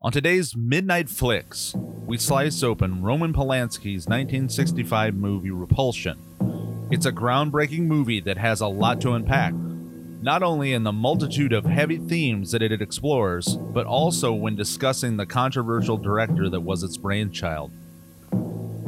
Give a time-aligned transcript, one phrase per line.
[0.00, 1.74] On today's Midnight Flicks,
[2.06, 6.86] we slice open Roman Polanski's 1965 movie Repulsion.
[6.92, 9.54] It's a groundbreaking movie that has a lot to unpack,
[10.22, 15.16] not only in the multitude of heavy themes that it explores, but also when discussing
[15.16, 17.72] the controversial director that was its brainchild.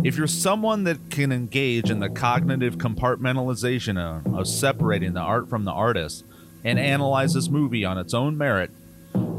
[0.04, 5.48] If you're someone that can engage in the cognitive compartmentalization of, of separating the art
[5.50, 6.24] from the artist
[6.62, 8.70] and analyze this movie on its own merit,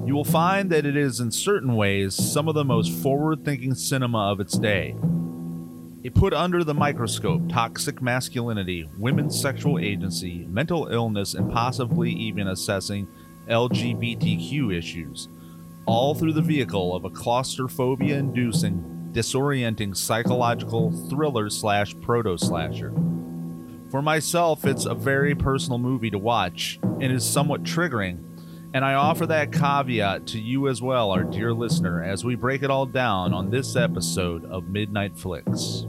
[0.05, 3.75] you will find that it is in certain ways some of the most forward thinking
[3.75, 4.95] cinema of its day.
[6.03, 12.47] It put under the microscope toxic masculinity, women's sexual agency, mental illness, and possibly even
[12.47, 13.07] assessing
[13.47, 15.27] LGBTQ issues,
[15.85, 22.91] all through the vehicle of a claustrophobia inducing, disorienting psychological thriller slash proto slasher.
[23.91, 28.30] For myself, it's a very personal movie to watch and is somewhat triggering
[28.73, 32.63] and I offer that caveat to you as well, our dear listener, as we break
[32.63, 35.85] it all down on this episode of Midnight Flicks.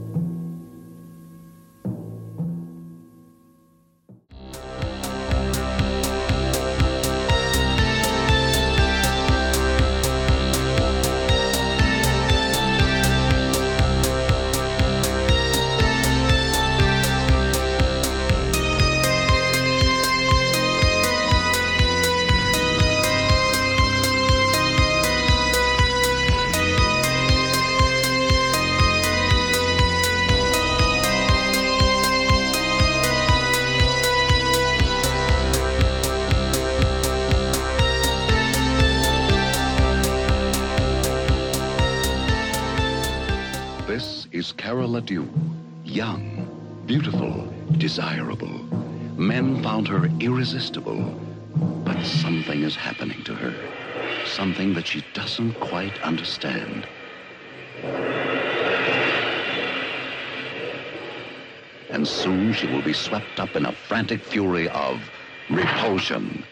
[50.85, 53.55] But something is happening to her.
[54.25, 56.85] Something that she doesn't quite understand.
[61.89, 64.99] And soon she will be swept up in a frantic fury of
[65.49, 66.43] repulsion.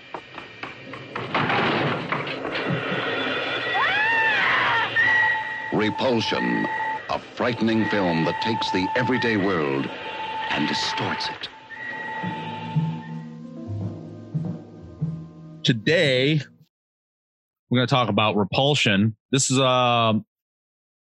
[5.73, 6.65] Repulsion,
[7.09, 9.89] a frightening film that takes the everyday world
[10.51, 11.60] and distorts it.
[15.63, 16.41] Today,
[17.69, 19.15] we're going to talk about Repulsion.
[19.31, 20.25] This is um,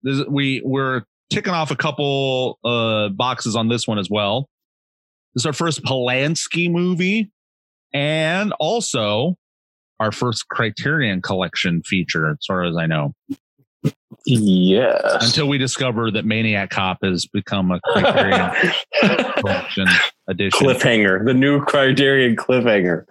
[0.04, 4.48] this is, we we're ticking off a couple uh boxes on this one as well.
[5.36, 7.30] This is our first Polanski movie,
[7.94, 9.36] and also
[10.00, 13.14] our first Criterion Collection feature, as far as I know.
[14.26, 15.26] Yes.
[15.26, 18.52] Until we discover that Maniac Cop has become a Criterion
[19.38, 19.88] Collection
[20.28, 20.68] edition.
[20.68, 23.06] cliffhanger, the new Criterion cliffhanger.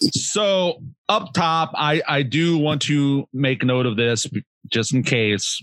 [0.00, 4.26] So up top, I I do want to make note of this
[4.70, 5.62] just in case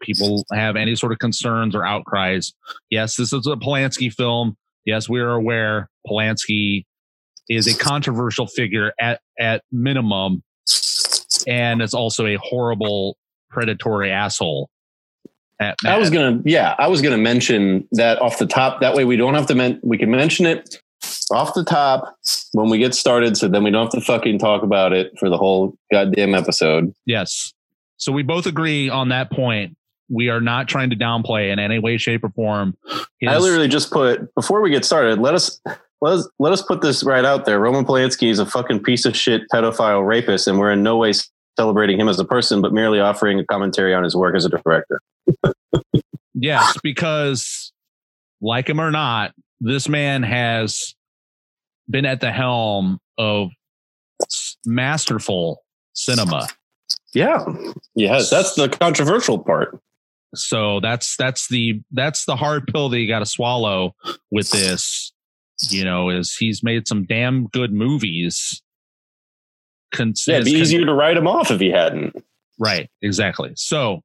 [0.00, 2.54] people have any sort of concerns or outcries.
[2.90, 4.56] Yes, this is a Polanski film.
[4.84, 6.84] Yes, we are aware Polanski
[7.48, 10.42] is a controversial figure at at minimum,
[11.46, 13.16] and it's also a horrible
[13.50, 14.70] predatory asshole.
[15.84, 18.80] I was gonna, yeah, I was gonna mention that off the top.
[18.80, 19.54] That way, we don't have to.
[19.54, 20.80] Men- we can mention it
[21.30, 22.16] off the top
[22.52, 25.28] when we get started, so then we don't have to fucking talk about it for
[25.28, 26.94] the whole goddamn episode.
[27.06, 27.52] Yes.
[27.96, 29.76] So we both agree on that point.
[30.10, 32.76] We are not trying to downplay in any way, shape, or form.
[33.18, 35.18] his- I literally just put before we get started.
[35.18, 35.60] Let us
[36.00, 37.58] let us let us put this right out there.
[37.58, 41.12] Roman Polanski is a fucking piece of shit pedophile rapist, and we're in no way
[41.58, 44.48] celebrating him as a person, but merely offering a commentary on his work as a
[44.48, 45.00] director.
[46.34, 47.72] yes, because
[48.40, 50.94] like him or not, this man has
[51.90, 53.50] been at the helm of
[54.66, 55.62] masterful
[55.94, 56.46] cinema.
[57.14, 57.44] Yeah,
[57.94, 59.80] yes, that's the controversial part.
[60.34, 63.94] So that's that's the that's the hard pill that you got to swallow
[64.30, 65.12] with this.
[65.70, 68.62] You know, is he's made some damn good movies.
[69.92, 72.14] Cons- Yeah, it'd be con- easier to write him off if he hadn't.
[72.58, 73.52] Right, exactly.
[73.56, 74.02] So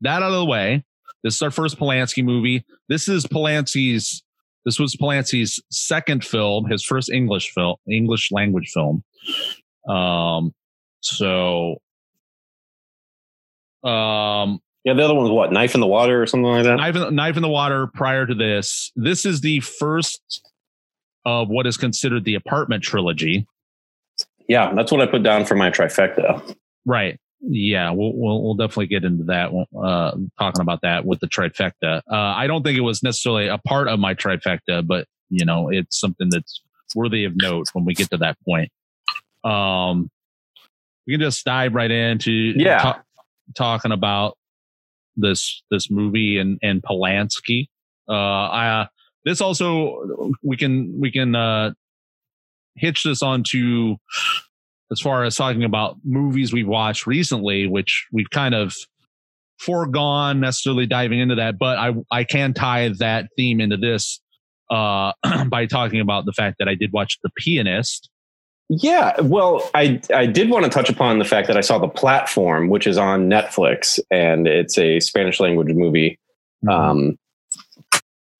[0.00, 0.84] that out of the way,
[1.22, 2.64] this is our first Polanski movie.
[2.88, 4.22] This is Polanski's.
[4.66, 9.04] This was Polanski's second film, his first English film, English language film.
[9.88, 10.52] Um,
[11.00, 11.76] so,
[13.84, 15.52] um, Yeah, the other one was what?
[15.52, 16.76] Knife in the water or something like that.
[16.76, 17.86] knife in, knife in the water.
[17.94, 20.50] Prior to this, this is the first
[21.24, 23.46] of what is considered the apartment trilogy.
[24.48, 26.56] Yeah, that's what I put down for my trifecta.
[26.84, 27.18] Right.
[27.40, 29.50] Yeah, we'll, we'll we'll definitely get into that.
[29.76, 31.98] Uh, talking about that with the trifecta.
[32.10, 35.68] Uh, I don't think it was necessarily a part of my trifecta, but you know,
[35.68, 36.62] it's something that's
[36.94, 38.70] worthy of note when we get to that point.
[39.44, 40.10] Um,
[41.06, 42.78] we can just dive right into Yeah.
[42.80, 43.04] talk,
[43.54, 44.36] talking about
[45.16, 47.66] this this movie and and Polanski.
[48.08, 48.86] Uh, I uh,
[49.24, 51.72] this also we can we can uh,
[52.76, 53.96] hitch this onto
[54.90, 58.74] as far as talking about movies we've watched recently, which we've kind of
[59.58, 64.20] foregone necessarily diving into that, but I I can tie that theme into this
[64.70, 65.12] uh,
[65.48, 68.10] by talking about the fact that I did watch The Pianist.
[68.68, 71.88] Yeah, well, I I did want to touch upon the fact that I saw the
[71.88, 76.18] platform, which is on Netflix, and it's a Spanish language movie.
[76.64, 76.68] Mm-hmm.
[76.68, 77.18] Um,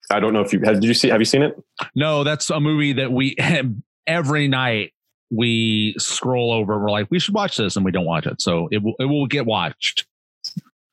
[0.09, 0.75] I don't know if you have.
[0.75, 1.09] Did you see?
[1.09, 1.57] Have you seen it?
[1.95, 3.37] No, that's a movie that we
[4.07, 4.91] every night
[5.29, 6.79] we scroll over.
[6.79, 8.41] We're like, we should watch this, and we don't watch it.
[8.41, 10.05] So it will it will get watched.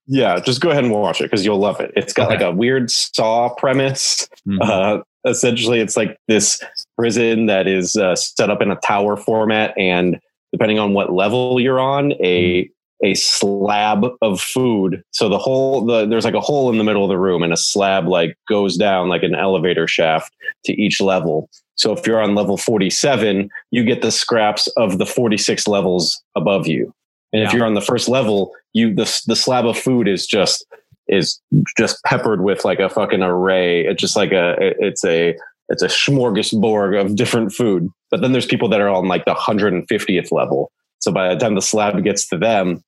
[0.07, 1.91] Yeah, just go ahead and watch it because you'll love it.
[1.97, 2.37] It's got okay.
[2.37, 4.29] like a weird saw premise.
[4.47, 4.59] Mm-hmm.
[4.61, 6.63] Uh, essentially, it's like this
[6.99, 10.19] prison that is uh, set up in a tower format, and
[10.53, 12.69] depending on what level you're on, a
[13.03, 15.03] a slab of food.
[15.11, 17.53] So the whole the there's like a hole in the middle of the room, and
[17.53, 20.33] a slab like goes down like an elevator shaft
[20.67, 21.49] to each level.
[21.77, 26.67] So if you're on level 47, you get the scraps of the 46 levels above
[26.67, 26.95] you.
[27.33, 27.49] And yeah.
[27.49, 30.65] if you're on the first level, you the the slab of food is just
[31.09, 31.41] is
[31.77, 33.85] just peppered with like a fucking array.
[33.85, 35.37] It's just like a it's a
[35.69, 37.89] it's a smorgasbord of different food.
[38.11, 40.71] But then there's people that are on like the 150th level.
[41.01, 42.83] So by the time the slab gets to them,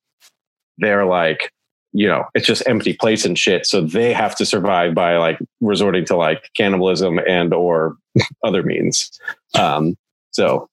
[0.77, 1.51] they're like,
[1.97, 3.65] you know, it's just empty plates and shit.
[3.65, 7.97] So they have to survive by like resorting to like cannibalism and or
[8.43, 9.19] other means.
[9.57, 9.97] Um,
[10.29, 10.69] so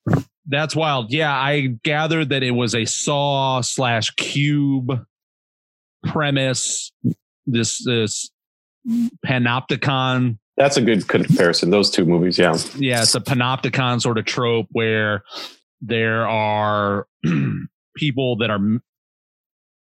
[0.47, 1.11] that's wild.
[1.11, 5.03] Yeah, I gathered that it was a saw slash cube
[6.07, 6.93] premise.
[7.47, 8.31] This this
[9.25, 10.37] panopticon.
[10.59, 11.71] That's a good comparison.
[11.71, 12.55] Those two movies, yeah.
[12.77, 15.25] Yeah, it's a panopticon sort of trope where
[15.81, 17.07] there are
[17.97, 18.61] people that are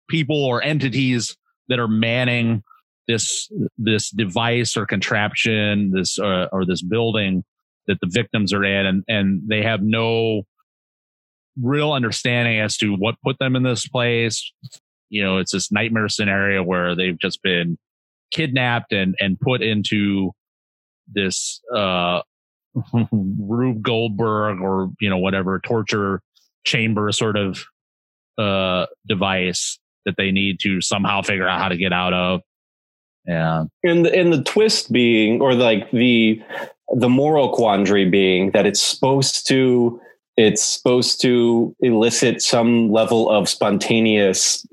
[0.09, 1.37] people or entities
[1.69, 2.63] that are manning
[3.07, 7.43] this this device or contraption this uh, or this building
[7.87, 10.43] that the victims are in and and they have no
[11.61, 14.51] real understanding as to what put them in this place.
[15.09, 17.77] You know it's this nightmare scenario where they've just been
[18.31, 20.31] kidnapped and and put into
[21.11, 22.21] this uh
[23.11, 26.21] Rube Goldberg or you know whatever torture
[26.63, 27.63] chamber sort of
[28.37, 32.41] uh device that they need to somehow figure out how to get out of.
[33.25, 33.65] Yeah.
[33.83, 36.41] And and the twist being or like the
[36.95, 40.01] the moral quandary being that it's supposed to
[40.37, 44.65] it's supposed to elicit some level of spontaneous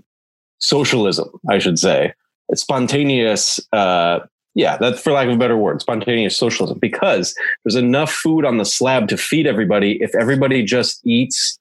[0.59, 2.15] socialism, I should say.
[2.49, 4.21] It's spontaneous uh
[4.55, 8.57] yeah, that's for lack of a better word, spontaneous socialism, because there's enough food on
[8.57, 11.59] the slab to feed everybody if everybody just eats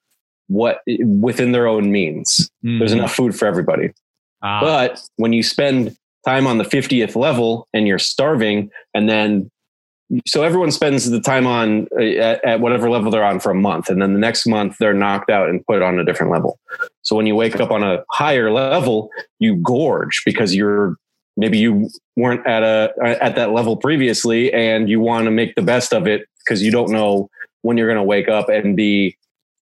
[0.48, 2.50] what within their own means.
[2.64, 2.80] Mm-hmm.
[2.80, 3.92] There's enough food for everybody.
[4.42, 4.60] Ah.
[4.62, 5.96] But when you spend
[6.26, 9.50] time on the 50th level and you're starving and then
[10.28, 13.56] so everyone spends the time on uh, at, at, whatever level they're on for a
[13.56, 16.60] month and then the next month they're knocked out and put on a different level
[17.02, 19.10] so when you wake up on a higher level
[19.40, 20.96] you gorge because you're
[21.38, 25.62] maybe you weren't at a at that level previously and you want to make the
[25.62, 27.30] best of it because you don't know
[27.62, 29.18] when you're going to wake up and be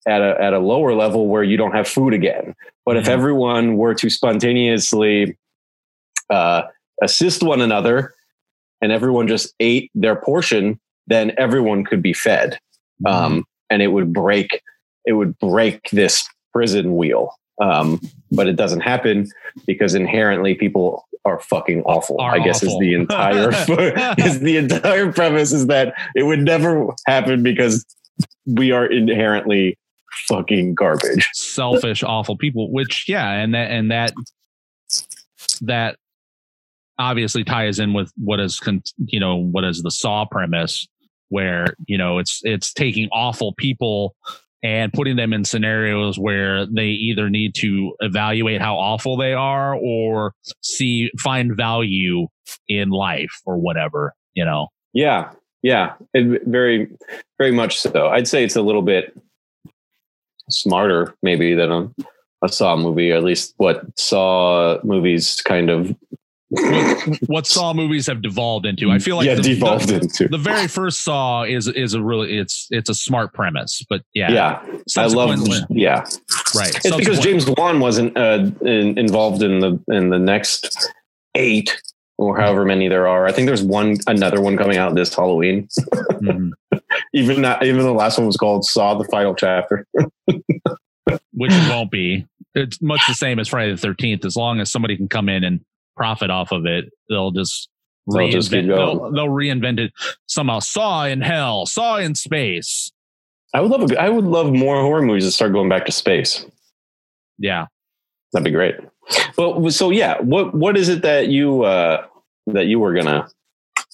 [0.06, 2.55] at a at a lower level where you don't have food again.
[2.85, 3.02] But mm-hmm.
[3.02, 5.37] if everyone were to spontaneously
[6.31, 6.62] uh,
[7.02, 8.14] assist one another
[8.80, 12.59] and everyone just ate their portion, then everyone could be fed,
[13.04, 13.07] mm-hmm.
[13.07, 14.62] um, and it would break
[15.04, 17.35] it would break this prison wheel.
[17.61, 18.00] Um,
[18.33, 19.28] but it doesn't happen
[19.66, 22.19] because inherently people are fucking awful.
[22.19, 22.75] Are I guess awful.
[22.75, 23.50] is the entire
[24.19, 27.85] is the entire premise is that it would never happen because
[28.47, 29.78] we are inherently
[30.29, 31.29] fucking garbage.
[31.33, 32.73] Selfish, awful people.
[32.73, 34.12] Which yeah, and that and that
[35.62, 35.97] that
[36.99, 40.87] obviously ties in with what is con- you know what is the saw premise
[41.31, 44.14] where you know it's it's taking awful people
[44.62, 49.75] and putting them in scenarios where they either need to evaluate how awful they are
[49.75, 52.26] or see find value
[52.69, 55.31] in life or whatever you know yeah
[55.62, 56.88] yeah it, very
[57.38, 59.17] very much so i'd say it's a little bit
[60.52, 61.90] smarter maybe than a,
[62.42, 65.95] a Saw movie, or at least what Saw movies kind of
[67.26, 68.90] what Saw movies have devolved into.
[68.90, 72.02] I feel like yeah, the, devolved the, into the very first Saw is is a
[72.02, 75.38] really it's it's a smart premise, but yeah, yeah, I love
[75.71, 76.04] yeah,
[76.57, 76.75] right.
[76.85, 80.92] It's because James Wan wasn't uh, in, involved in the in the next
[81.37, 81.80] eight
[82.19, 83.26] or however many there are.
[83.26, 85.69] I think there's one another one coming out this Halloween.
[85.95, 86.50] mm-hmm.
[87.12, 89.87] Even that, even the last one was called Saw the Final Chapter,
[90.26, 92.26] which it won't be.
[92.55, 94.25] it's much the same as Friday the Thirteenth.
[94.25, 95.61] As long as somebody can come in and
[95.97, 97.69] profit off of it, they'll just
[98.12, 98.67] They'll reinvent.
[98.67, 99.93] They'll, they'll reinvent it
[100.26, 100.59] somehow.
[100.61, 102.90] Saw in hell, Saw in space.
[103.55, 103.90] I would love.
[103.90, 106.45] A, I would love more horror movies that start going back to space.
[107.38, 107.67] Yeah.
[108.33, 108.76] That'd be great.
[109.37, 112.05] Well, so yeah, what what is it that you uh,
[112.47, 113.29] that you were gonna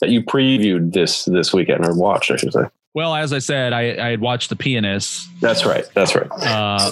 [0.01, 2.31] that you previewed this this weekend or watched?
[2.31, 2.65] I should say.
[2.97, 5.85] Well, as I said, I, I had watched The Pianist That's right.
[5.95, 6.29] That's right.
[6.33, 6.91] uh,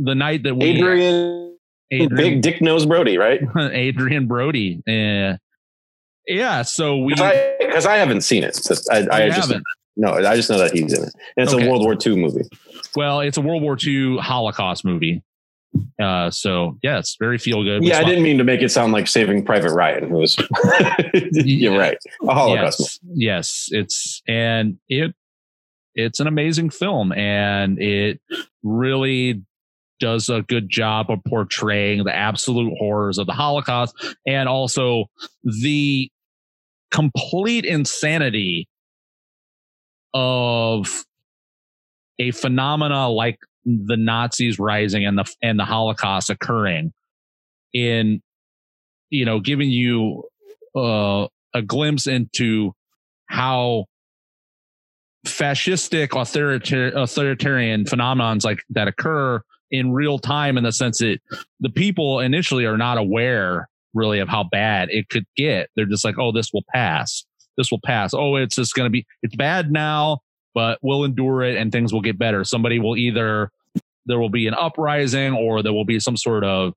[0.00, 1.56] the night that we Adrien,
[1.92, 3.40] Adrien, Big Dick Nose Brody, right?
[3.56, 4.80] Adrien Brody.
[4.88, 5.38] Uh,
[6.28, 6.62] yeah.
[6.62, 8.54] So we Because I, I haven't seen it.
[8.54, 9.64] So I, I just haven't.
[9.96, 10.12] no.
[10.12, 11.12] I just know that he's in it.
[11.36, 11.66] And it's Okay.
[11.66, 12.48] a World War II movie.
[12.94, 15.20] well, it's a World War II Holocaust movie.
[16.00, 17.82] Uh, so yeah, it's very feel good.
[17.82, 20.04] Yeah, I didn't mean to make it sound like Saving Private Ryan.
[20.04, 20.36] It was.
[21.32, 21.98] You're right.
[22.22, 23.24] A Holocaust movie.
[23.24, 25.12] yes, yes, it's and it
[25.94, 28.20] it's an amazing film, and it
[28.62, 29.42] really
[30.00, 33.94] does a good job of portraying the absolute horrors of the Holocaust
[34.26, 35.06] and also
[35.44, 36.10] the
[36.90, 38.68] complete insanity
[40.12, 41.04] of
[42.18, 46.92] a phenomena like the Nazis rising and the and the Holocaust occurring
[47.72, 48.20] in
[49.10, 50.24] you know giving you
[50.76, 52.72] uh, a glimpse into
[53.26, 53.86] how
[55.24, 59.40] fascistic authoritar- authoritarian phenomenons like that occur
[59.70, 61.18] in real time in the sense that
[61.60, 65.70] the people initially are not aware really of how bad it could get.
[65.74, 67.24] They're just like oh this will pass.
[67.56, 68.12] This will pass.
[68.14, 70.18] Oh it's just going to be it's bad now
[70.54, 72.44] but we'll endure it and things will get better.
[72.44, 73.50] Somebody will either
[74.06, 76.74] there will be an uprising or there will be some sort of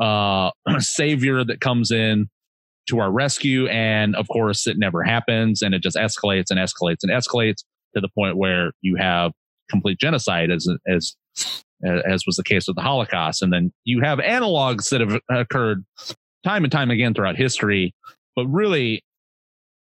[0.00, 2.30] uh savior that comes in
[2.88, 3.66] to our rescue.
[3.68, 8.00] And of course, it never happens and it just escalates and escalates and escalates to
[8.00, 9.32] the point where you have
[9.68, 11.16] complete genocide as, as,
[11.84, 13.42] as was the case with the Holocaust.
[13.42, 15.84] And then you have analogs that have occurred
[16.44, 17.94] time and time again throughout history.
[18.36, 19.04] But really,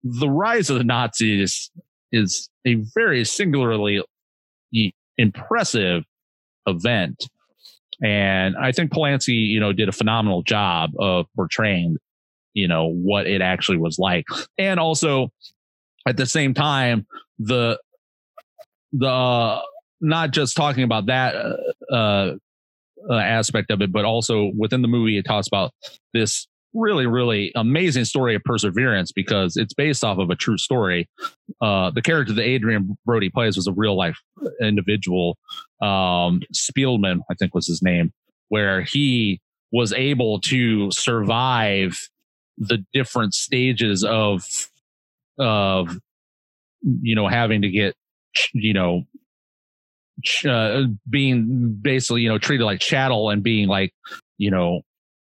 [0.03, 1.71] the rise of the Nazis
[2.11, 4.01] is a very singularly
[5.17, 6.03] impressive
[6.65, 7.29] event.
[8.03, 11.97] And I think Polanski, you know, did a phenomenal job of portraying
[12.57, 14.25] you know what it actually was like
[14.57, 15.29] and also
[16.07, 17.05] at the same time
[17.37, 17.79] the
[18.93, 19.61] the uh,
[20.01, 22.35] not just talking about that uh, uh,
[23.09, 25.71] uh, aspect of it but also within the movie it talks about
[26.13, 31.07] this really really amazing story of perseverance because it's based off of a true story.
[31.61, 34.17] Uh the character that adrien brody plays was a real life
[34.61, 35.37] individual
[35.81, 38.11] um szpilman i think was his name
[38.49, 39.39] where he
[39.71, 42.09] was able to survive
[42.57, 44.43] the different stages of
[45.37, 45.97] of
[47.01, 47.95] you know having to get
[48.53, 49.03] you know
[50.45, 53.93] uh, being basically you know treated like chattel and being like
[54.37, 54.81] you know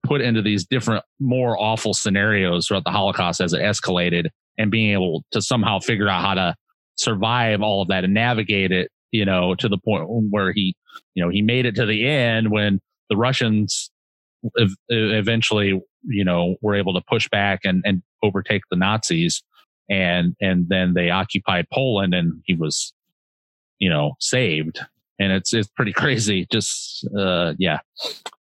[0.06, 4.28] put into these different more awful scenarios throughout the holocaust as it escalated
[4.58, 6.56] and being able to somehow figure out how to
[6.96, 10.76] survive all of that and navigate it you know to the point where he
[11.16, 13.92] you know he made it to the end when the russians
[14.60, 19.44] ev- eventually you know were able to push back and, and overtake the nazis
[19.90, 22.94] and and then they occupied poland and he was
[23.80, 24.80] you know saved.
[25.20, 26.48] And it's it's pretty crazy.
[26.52, 27.80] Just uh yeah.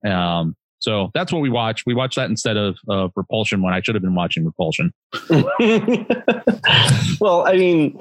[0.05, 1.85] Um so that's what we watch.
[1.85, 4.93] we watch that instead of uh repulsion when i should have been watching repulsion.
[7.19, 7.97] Well, I mean,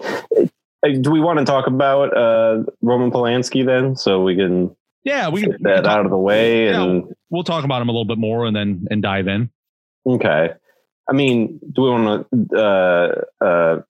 [0.84, 5.28] uh, do we want to talk about uh, Roman Polanski then, so we can yeah
[5.28, 6.68] we get that out of the way?
[6.68, 9.50] And we'll talk about him a little bit more and then and dive in.
[10.06, 10.50] Okay,
[11.10, 13.82] I mean, do we want to uh, uh,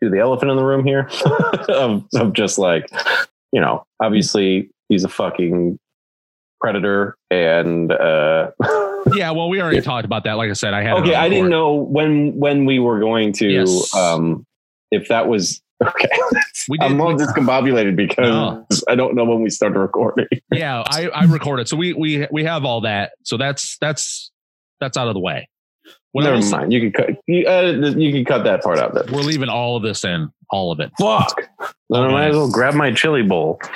[0.00, 1.08] do the elephant in the room here?
[1.68, 2.90] Of of just like
[3.52, 5.78] you know, obviously he's a fucking
[6.60, 8.50] predator and uh
[9.14, 10.34] yeah well we already talked about that.
[10.34, 13.46] Like i said i had okay i didn't know when when we were going to
[13.48, 13.94] Yes.
[13.94, 14.44] um
[14.90, 16.08] if that was okay.
[16.68, 16.84] We did.
[16.84, 18.66] i'm all discombobulated because No.
[18.90, 20.26] i don't know when we started recording.
[20.52, 21.66] Yeah i i recorded.
[21.68, 23.12] So we we we have all that.
[23.22, 24.30] So that's that's
[24.80, 25.48] that's out of the way
[26.14, 26.72] never mind.
[26.72, 29.04] You can cut you, uh, you can cut that part out then.
[29.12, 30.90] We're leaving all of this in all of it.
[30.98, 31.48] Fuck.
[31.90, 33.60] Then i might as well grab my chili bowl.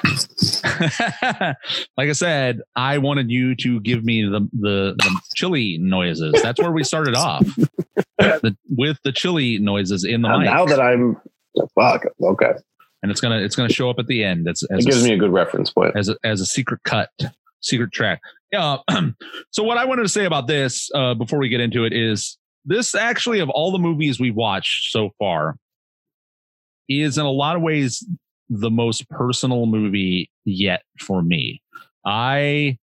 [1.97, 6.35] Like i said i wanted you to give me the the, the chili noises.
[6.43, 7.47] That's where we started off.
[8.19, 10.47] The, with the chili noises in the now, mic.
[10.47, 11.17] now that i'm
[11.79, 12.53] fuck okay.
[13.03, 14.49] And it's gonna it's gonna show up at the end.
[14.49, 15.95] As it a gives me a good reference point.
[15.97, 17.11] as a, as a secret cut,
[17.61, 18.21] secret track.
[18.55, 18.77] Yeah.
[19.51, 22.39] so what I wanted to say about this uh, before we get into it is
[22.65, 25.57] this actually of all the movies we've watched so far
[26.89, 28.07] is in a lot of ways
[28.49, 31.63] the most personal movie yet for me.
[32.07, 32.79] I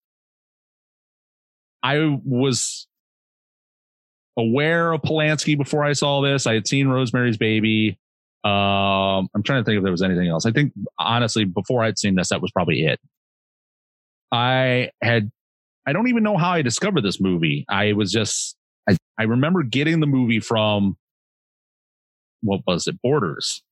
[1.82, 2.86] I was
[4.36, 6.46] aware of Polanski before I saw this.
[6.46, 7.98] I had seen Rosemary's Baby.
[8.44, 10.46] Um, I'm trying to think if there was anything else.
[10.46, 13.00] I think honestly, before I'd seen this, that was probably it.
[14.30, 15.30] I had,
[15.86, 17.64] I don't even know how I discovered this movie.
[17.68, 18.56] I was just,
[18.88, 20.96] I, I remember getting the movie from,
[22.42, 23.62] what was it, Borders.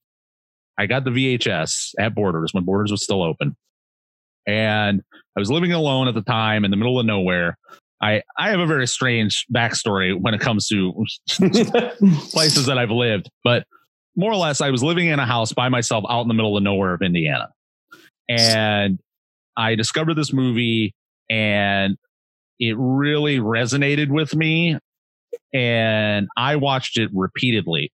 [0.79, 3.57] I got the VHS at Borders when Borders was still open.
[4.47, 5.03] And
[5.37, 7.57] I was living alone at the time in the middle of nowhere.
[8.03, 10.93] I, I have a very strange backstory when it comes to
[12.31, 13.65] places that I've lived, but
[14.17, 16.57] more or less, I was living in a house by myself out in the middle
[16.57, 17.49] of nowhere of Indiana.
[18.29, 19.01] And
[19.57, 20.95] I discovered this movie
[21.31, 21.97] and
[22.59, 24.79] it really resonated with me.
[25.53, 27.93] And I watched it repeatedly,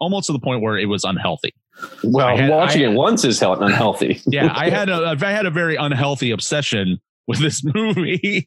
[0.00, 1.54] almost to the point where it was unhealthy.
[2.02, 4.20] Well, had, watching I, it once is unhealthy.
[4.26, 8.46] yeah, I had a I had a very unhealthy obsession with this movie.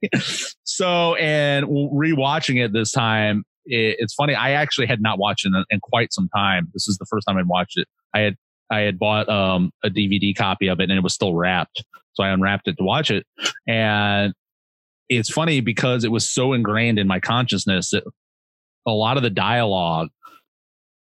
[0.64, 4.36] so, and rewatching it this time, it, it's funny.
[4.36, 6.70] I actually had not watched it in, in, quite some time.
[6.74, 7.88] This is the first time I'd watched it.
[8.14, 8.36] I had
[8.72, 11.84] I had bought um, a DVD copy of it and it was still wrapped,
[12.14, 13.26] so I unwrapped it to watch it.
[13.68, 14.34] And
[15.10, 18.04] it's funny because it was so ingrained in my consciousness that
[18.88, 20.10] a lot of the dialogue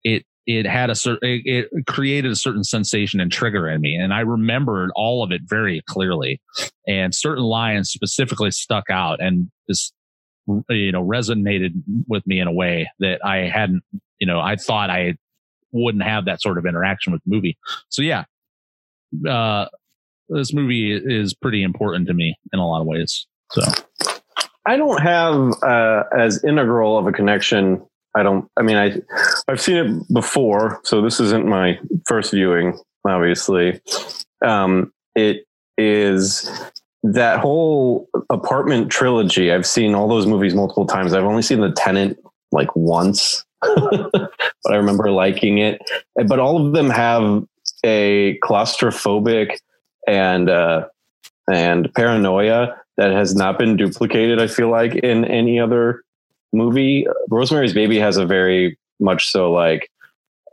[0.04, 3.96] it it had a certain it, it, created a certain sensation and trigger in me.
[3.96, 6.40] And i remembered all of it very clearly.
[6.87, 9.92] And certain lines specifically stuck out and just
[10.68, 11.70] you know resonated
[12.06, 13.82] with me in a way that i hadn't
[14.20, 15.16] you know i thought i
[15.83, 17.56] wouldn't have that sort of interaction with the movie
[17.88, 18.25] so yeah
[19.28, 19.66] uh
[20.28, 23.62] this movie is pretty important to me in a lot of ways so
[24.66, 27.80] i don't have uh as integral of a connection
[28.16, 28.50] I don't.
[28.56, 28.97] I mean, I
[29.47, 32.78] I've seen it before, so this isn't my first viewing.
[33.06, 33.78] Obviously,
[34.45, 35.45] um, it
[35.76, 36.50] is
[37.02, 39.52] that whole apartment trilogy.
[39.52, 41.12] I've seen all those movies multiple times.
[41.12, 42.18] I've only seen The Tenant
[42.52, 45.81] like once, but I remember liking it.
[46.26, 47.44] But all of them have
[47.85, 49.59] a claustrophobic
[50.07, 50.87] and uh,
[51.50, 54.40] and paranoia that has not been duplicated.
[54.40, 56.02] I feel like in any other
[56.52, 57.07] movie.
[57.29, 59.90] Rosemary's Baby has a very much so like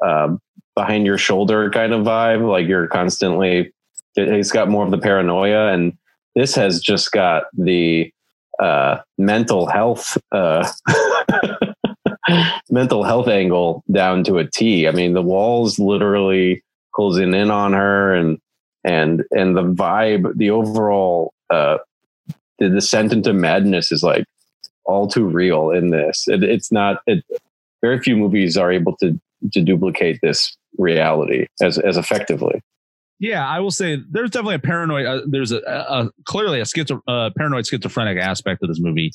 [0.03, 0.35] uh,
[0.75, 2.47] behind your shoulder kind of vibe.
[2.47, 3.73] Like you're constantly,
[4.15, 5.97] it's got more of the paranoia, and
[6.35, 8.11] this has just got the
[8.59, 10.17] uh, mental health.
[10.31, 10.69] Uh,
[12.69, 14.87] mental health angle down to a T.
[14.87, 18.39] I mean, the walls literally closing in on her and
[18.83, 21.77] and and the vibe, the overall uh
[22.59, 24.25] the descent into madness is like
[24.85, 26.27] all too real in this.
[26.27, 27.01] It, it's not.
[27.07, 27.23] It,
[27.81, 29.19] very few movies are able to
[29.51, 32.61] to duplicate this reality as as effectively.
[33.19, 35.05] Yeah, I will say there's definitely a paranoid.
[35.05, 39.13] Uh, there's a, a, clearly a schizo, uh, paranoid schizophrenic aspect of this movie,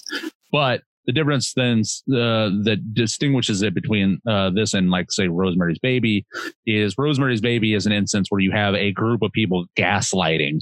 [0.51, 1.81] but the difference then
[2.13, 6.25] uh, that distinguishes it between uh, this and like say Rosemary's Baby
[6.67, 10.61] is Rosemary's Baby is an instance where you have a group of people gaslighting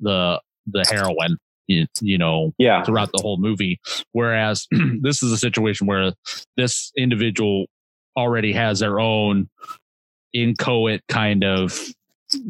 [0.00, 1.36] the the heroine
[1.68, 2.82] you know, yeah.
[2.82, 3.78] throughout the whole movie.
[4.12, 4.66] Whereas
[5.02, 6.12] this is a situation where
[6.56, 7.66] this individual
[8.16, 9.48] already has their own
[10.32, 11.78] inchoate kind of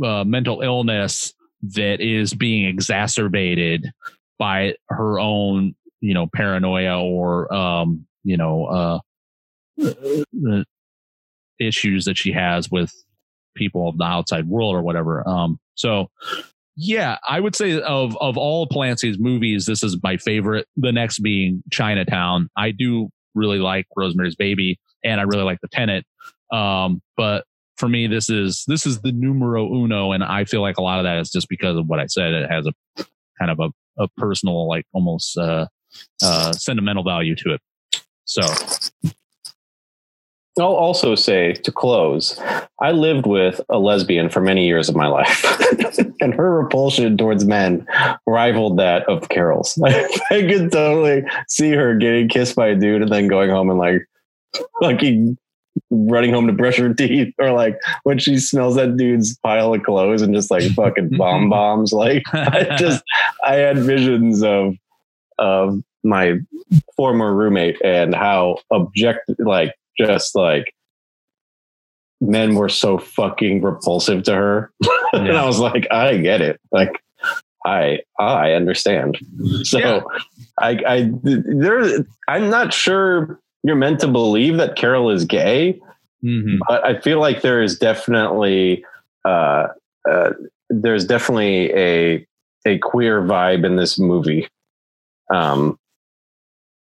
[0.04, 3.90] uh, mental illness that is being exacerbated
[4.38, 8.98] by her own, you know, paranoia or, um, you know, uh,
[9.76, 10.64] the
[11.61, 12.92] issues that she has with
[13.56, 15.28] people of the outside world or whatever.
[15.28, 16.08] Um, so
[16.80, 20.66] yeah, I would say of of all Polanski's movies, this is my favorite.
[20.76, 22.48] The next being Chinatown.
[22.56, 26.06] I do really like Rosemary's Baby, and I really like The Tenant.
[26.52, 27.44] Um, but
[27.78, 31.00] for me, this is this is the numero uno, and I feel like a lot
[31.00, 32.32] of that is just because of what I said.
[32.32, 33.04] It has a
[33.40, 35.66] kind of a, a personal, like almost uh,
[36.22, 37.61] uh, sentimental value to it.
[38.24, 38.42] So
[40.59, 42.38] I'll also say to close,
[42.81, 45.44] I lived with a lesbian for many years of my life,
[46.20, 47.87] and her repulsion towards men
[48.27, 49.81] rivaled that of Carol's.
[49.85, 53.79] I could totally see her getting kissed by a dude and then going home and
[53.79, 54.07] like
[54.83, 55.37] fucking
[55.90, 59.83] running home to brush her teeth, or like when she smells that dude's pile of
[59.83, 61.92] clothes and just like fucking bomb bombs.
[61.92, 63.03] Like I just,
[63.44, 64.74] I had visions of
[65.38, 66.38] of my
[66.96, 70.74] former roommate and how object like just like
[72.20, 74.72] men were so fucking repulsive to her.
[75.14, 75.20] Yeah.
[75.20, 76.61] and I was like, I get it.
[76.70, 77.03] Like
[77.64, 79.16] I I understand.
[79.62, 80.01] So yeah.
[80.59, 85.81] I I there I'm not sure you're meant to believe that Carol is gay,
[86.22, 86.59] mm-hmm.
[86.68, 88.85] but I feel like there is definitely
[89.24, 89.68] uh,
[90.09, 90.31] uh,
[90.68, 92.27] there's definitely a
[92.66, 94.48] a queer vibe in this movie.
[95.33, 95.79] Um,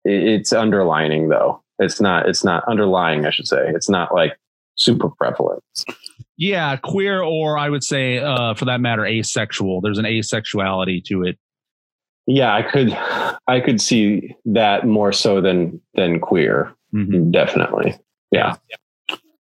[0.05, 1.63] it's underlining though.
[1.79, 2.29] It's not.
[2.29, 3.27] It's not underlying.
[3.27, 3.65] I should say.
[3.69, 4.37] It's not like
[4.77, 5.63] super prevalent.
[6.37, 9.81] Yeah, queer, or I would say, uh, for that matter, asexual.
[9.81, 11.37] There's an asexuality to it.
[12.29, 12.93] Yeah, I could,
[13.49, 16.75] I could see that more so than than queer.
[16.95, 17.33] Mm-hmm.
[17.33, 17.97] Definitely.
[18.31, 18.57] Yeah.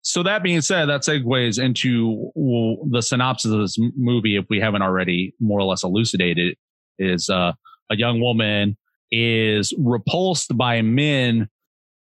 [0.02, 4.36] So that being said, that segues into well, the synopsis of this movie.
[4.36, 6.56] If we haven't already more or less elucidated,
[7.00, 7.54] is uh,
[7.90, 8.78] a young woman
[9.12, 11.48] is repulsed by men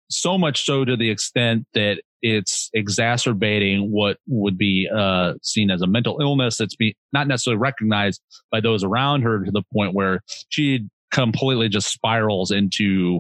[0.09, 5.81] so much so to the extent that it's exacerbating what would be uh, seen as
[5.81, 9.93] a mental illness that's be not necessarily recognized by those around her to the point
[9.93, 13.19] where she completely just spirals into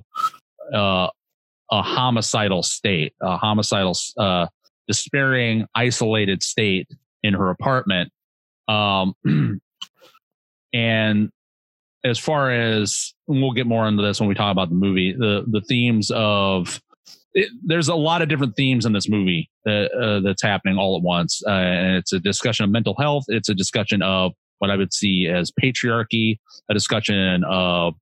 [0.73, 1.07] uh,
[1.71, 4.47] a homicidal state, a homicidal, uh,
[4.87, 6.87] despairing, isolated state
[7.23, 8.11] in her apartment.
[8.67, 9.13] Um,
[10.73, 11.29] and
[12.03, 15.43] as far as we'll get more into this when we talk about the movie, the
[15.47, 16.81] the themes of
[17.33, 20.97] it, there's a lot of different themes in this movie that, uh, that's happening all
[20.97, 23.25] at once, uh, and it's a discussion of mental health.
[23.27, 27.93] It's a discussion of what I would see as patriarchy, a discussion of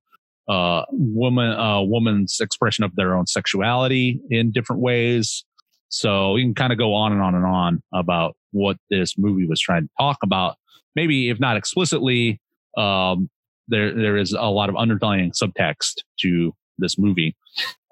[0.47, 5.43] uh, woman, uh, woman's expression of their own sexuality in different ways.
[5.89, 9.47] So you can kind of go on and on and on about what this movie
[9.47, 10.55] was trying to talk about.
[10.95, 12.39] Maybe if not explicitly,
[12.77, 13.29] um,
[13.67, 17.36] there there is a lot of underlying subtext to this movie.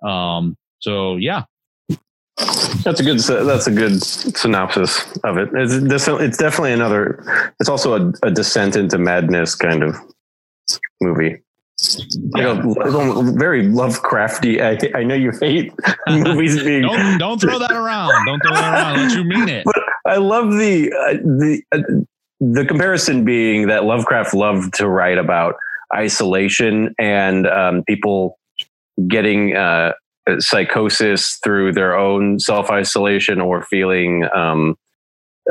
[0.05, 1.43] Um, so yeah,
[2.83, 3.19] that's a good.
[3.19, 5.49] That's a good synopsis of it.
[5.53, 7.53] It's, it's definitely another.
[7.59, 9.95] It's also a, a descent into madness kind of
[11.01, 11.41] movie.
[12.37, 12.61] Yeah.
[13.35, 14.61] very Lovecrafty.
[14.61, 15.73] I, I know you hate
[16.07, 16.83] movies being.
[16.83, 18.13] don't, don't throw that around.
[18.25, 19.07] Don't throw that around.
[19.07, 19.65] Let you mean it.
[20.05, 21.79] But I love the uh, the uh,
[22.51, 25.55] the comparison being that Lovecraft loved to write about
[25.95, 28.37] isolation and um, people
[29.07, 29.93] getting uh,
[30.39, 34.75] psychosis through their own self isolation or feeling um,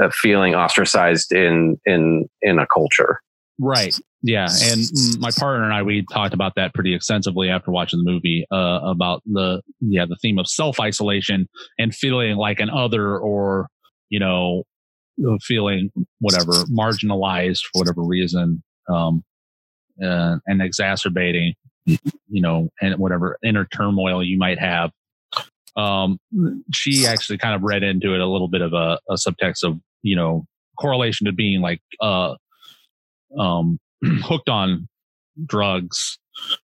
[0.02, 3.20] uh, feeling ostracized in in in a culture.
[3.58, 3.98] Right.
[4.22, 4.82] Yeah, and
[5.18, 8.80] my partner and I we talked about that pretty extensively after watching the movie uh,
[8.84, 13.68] about the yeah the theme of self isolation and feeling like an other or
[14.10, 14.64] you know
[15.42, 19.22] feeling whatever marginalized for whatever reason um,
[20.02, 21.54] uh, and exacerbating
[21.86, 24.90] you know and whatever inner turmoil you might have.
[25.76, 26.18] Um,
[26.72, 29.78] she actually kind of read into it a little bit of a, a subtext of
[30.02, 30.44] you know
[30.78, 32.34] correlation to being like uh
[33.38, 33.78] um
[34.22, 34.88] hooked on
[35.46, 36.18] drugs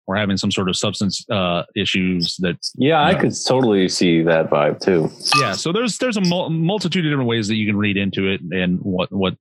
[0.06, 3.20] or having some sort of substance uh, issues that yeah i know.
[3.20, 5.10] could totally see that vibe too.
[5.40, 8.28] Yeah so there's there's a mul- multitude of different ways that you can read into
[8.28, 9.36] it and what what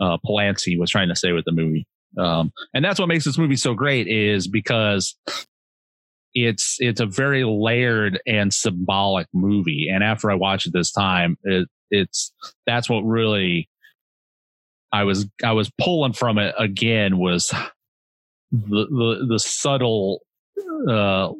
[0.00, 1.86] uh, Polanski was trying to say with the movie.
[2.18, 5.16] Um, and that's what makes this movie so great is because
[6.34, 9.88] it's it's a very layered and symbolic movie.
[9.92, 12.32] And after i watched it this time it, it's
[12.66, 13.68] that's what really
[14.92, 17.52] I was I was pulling from it again was
[18.52, 20.22] the the, the subtle
[20.88, 21.30] uh,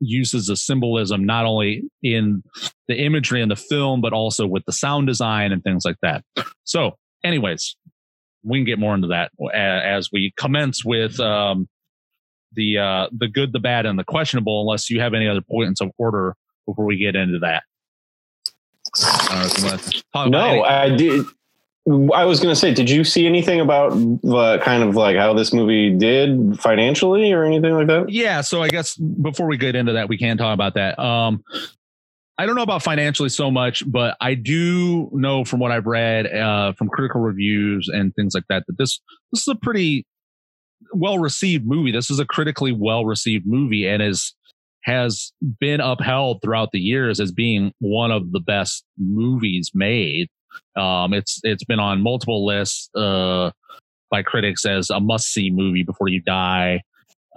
[0.00, 2.42] uses of symbolism not only in
[2.88, 6.24] the imagery in the film but also with the sound design and things like that.
[6.64, 7.76] So, anyways,
[8.42, 11.68] we can get more into that as we commence with um,
[12.54, 14.62] the uh, the good, the bad, and the questionable.
[14.62, 16.34] Unless you have any other points of order
[16.66, 17.62] before we get into that.
[20.26, 21.24] no, I did.
[21.88, 25.34] I was going to say, did you see anything about the kind of like how
[25.34, 28.08] this movie did financially or anything like that?
[28.08, 28.40] Yeah.
[28.40, 30.96] So I guess before we get into that, we can talk about that.
[31.00, 31.42] Um,
[32.38, 36.26] I don't know about financially so much, but I do know from what I've read
[36.32, 39.00] uh, from critical reviews and things like that that this
[39.32, 40.06] this is a pretty
[40.94, 41.90] well received movie.
[41.90, 44.34] This is a critically well received movie and is
[44.84, 50.28] has been upheld throughout the years as being one of the best movies made
[50.76, 53.50] um, it's it's been on multiple lists uh,
[54.10, 56.82] by critics as a must see movie before you die.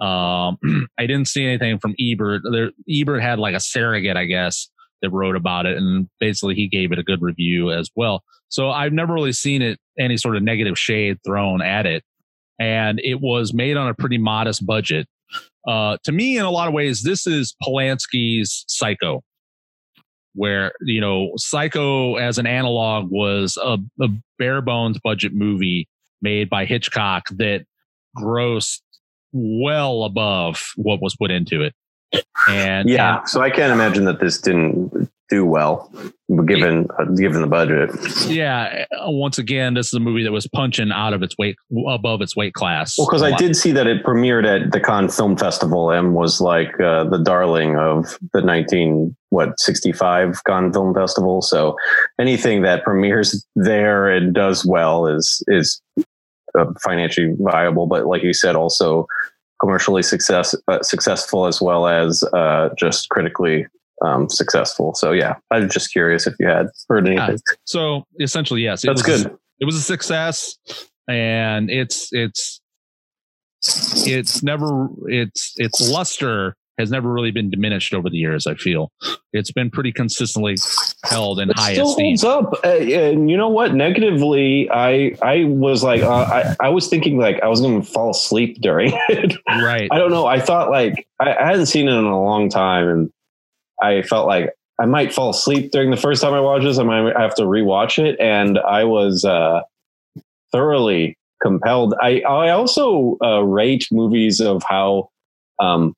[0.00, 0.58] Um,
[0.98, 2.42] I didn't see anything from Ebert.
[2.50, 4.68] There, Ebert had like a surrogate, I guess,
[5.02, 8.22] that wrote about it, and basically he gave it a good review as well.
[8.48, 12.04] So I've never really seen it any sort of negative shade thrown at it,
[12.58, 15.06] and it was made on a pretty modest budget.
[15.66, 19.22] Uh, to me, in a lot of ways, this is Polanski's Psycho
[20.36, 25.88] where you know Psycho as an analog was a, a bare bones budget movie
[26.22, 27.64] made by Hitchcock that
[28.16, 28.80] grossed
[29.32, 31.74] well above what was put into it.
[32.48, 35.90] And yeah, and, so I can't imagine that this didn't do well,
[36.46, 37.90] given uh, given the budget.
[38.28, 38.84] Yeah.
[38.92, 41.56] uh, Once again, this is a movie that was punching out of its weight
[41.88, 42.96] above its weight class.
[42.96, 46.40] Well, because I did see that it premiered at the Cannes Film Festival and was
[46.40, 51.42] like uh, the darling of the nineteen what sixty five Cannes Film Festival.
[51.42, 51.76] So
[52.20, 55.82] anything that premieres there and does well is is
[56.58, 57.86] uh, financially viable.
[57.86, 59.06] But like you said, also
[59.60, 63.66] commercially success uh, successful as well as uh, just critically
[64.04, 64.94] um, successful.
[64.94, 67.38] So yeah, I was just curious if you had heard anything.
[67.64, 69.36] So essentially, yes, it That's was good.
[69.60, 70.56] it was a success
[71.08, 72.60] and it's it's
[74.06, 78.90] it's never it's its luster has never really been diminished over the years i feel
[79.32, 80.56] it's been pretty consistently
[81.04, 83.74] held in It high still esteem holds up, uh, and you know what?
[83.74, 87.86] Negatively, I I was like, uh, I I was thinking like I was going to
[87.86, 89.36] fall asleep during it.
[89.48, 90.26] right I don't know.
[90.26, 93.12] I thought like I, I hadn't seen it in a long time, and
[93.82, 96.78] I felt like I might fall asleep during the first time I watch this.
[96.78, 99.60] I might have to rewatch it, and I was uh,
[100.52, 101.94] thoroughly compelled.
[102.00, 105.08] I I also uh, rate movies of how
[105.60, 105.94] um,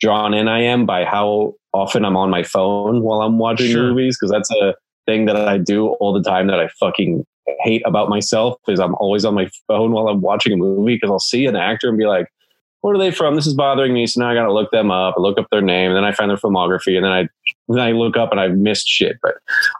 [0.00, 3.88] drawn in I am by how often I'm on my phone while I'm watching Sure.
[3.88, 4.74] movies because that's a
[5.06, 7.24] thing that I do all the time that I fucking
[7.60, 11.10] hate about myself is I'm always on my phone while I'm watching a movie because
[11.10, 12.26] I'll see an actor and be like,
[12.84, 13.34] "Where are they from?
[13.34, 15.14] This is bothering me." So now I got to look them up.
[15.16, 17.28] I look up their name, and then I find their filmography, and then I
[17.68, 19.16] then I look up and I've missed shit.
[19.22, 19.36] But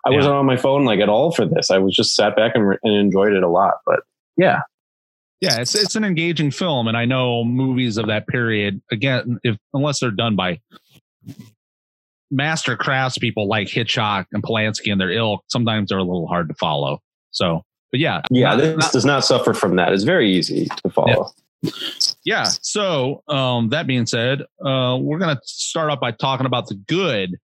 [0.06, 0.16] I Yeah.
[0.16, 1.70] wasn't on my phone like at all for this.
[1.70, 3.74] I was just sat back and, and enjoyed it a lot.
[3.84, 4.00] But
[4.36, 4.60] yeah,
[5.40, 9.56] yeah it's it's an engaging film and i know movies of that period again if
[9.74, 10.58] unless they're done by
[12.30, 16.54] master craftspeople like hitchcock and polanski and their ilk sometimes they're a little hard to
[16.54, 16.98] follow
[17.30, 19.92] so but yeah yeah, not- this not- does not suffer from that.
[19.92, 21.08] It's very easy to follow.
[21.08, 21.43] yeah
[22.44, 27.38] so um that being said uh we're gonna start off by talking about the good.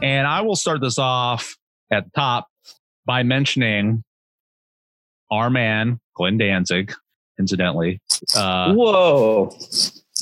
[0.00, 1.56] And i will start this off
[1.90, 2.48] at the top
[3.08, 4.04] by mentioning
[5.32, 6.92] our man glenn danzig
[7.40, 8.00] incidentally
[8.36, 9.50] uh Whoa.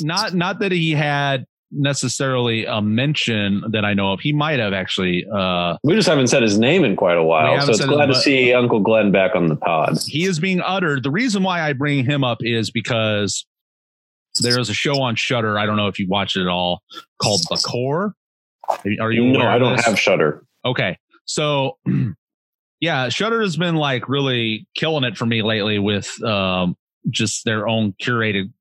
[0.01, 4.21] not not that he had necessarily a mention that I know of.
[4.21, 5.27] He might have actually.
[5.33, 8.15] Uh, We just haven't said his name in quite a while, so it's glad to
[8.15, 9.99] see Uncle Glenn back on the pod.
[10.07, 11.03] he is being uttered.
[11.03, 13.45] The reason why I bring him up is because
[14.41, 15.59] there's a show on Shudder.
[15.59, 16.83] I don't know if you watched it at all
[17.21, 18.15] called The Core.
[19.01, 19.25] Are you?
[19.25, 20.45] No, I don't have Shudder.
[20.65, 20.99] Okay.
[21.25, 21.79] So
[22.81, 26.77] yeah, Shudder has been like really killing it for me lately with um
[27.09, 28.53] just their own curated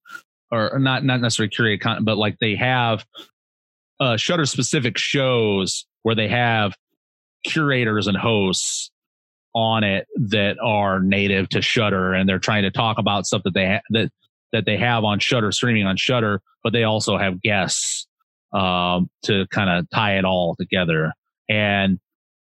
[0.52, 3.06] or not not necessarily curated content, but like they have
[4.00, 6.76] uh Shudder specific shows where they have
[7.46, 8.92] curators and hosts
[9.54, 13.54] on it that are native to Shudder and they're trying to talk about stuff that
[13.54, 14.12] they ha- that
[14.54, 18.08] that they have on Shudder streaming on Shudder, but they also have guests
[18.54, 21.12] um to kind of tie it all together.
[21.50, 22.00] And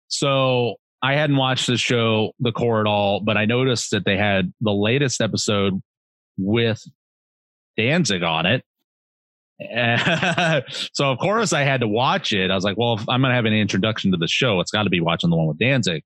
[0.08, 4.16] so I hadn't watched the show, The Core at all, but I noticed that they
[4.16, 5.82] had the latest episode
[6.38, 6.82] with
[7.76, 8.64] Danzig on it.
[10.94, 12.50] so of course I had to watch it.
[12.50, 14.72] I was like, well, if I'm going to have an introduction to the show, it's
[14.72, 16.04] got to be watching the one with Danzig.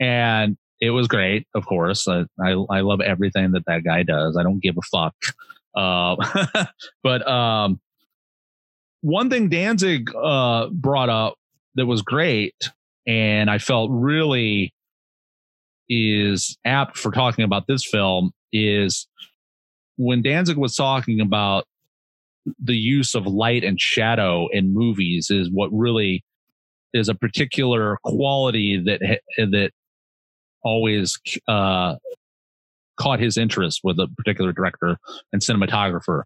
[0.00, 2.08] And it was great, of course.
[2.08, 4.38] I, I, I love everything that that guy does.
[4.38, 5.14] I don't give a fuck.
[5.76, 6.64] Uh,
[7.02, 7.78] but um,
[9.02, 11.34] one thing Danzig uh, brought up
[11.74, 12.70] that was great
[13.10, 14.72] and I felt really
[15.88, 19.08] is apt for talking about this film is
[19.96, 21.64] when Danzig was talking about
[22.62, 26.24] the use of light and shadow in movies is what really
[26.94, 29.00] is a particular quality that
[29.36, 29.72] that
[30.62, 31.18] always
[31.48, 31.96] uh,
[32.96, 34.96] caught his interest with a particular director
[35.32, 36.22] and cinematographer.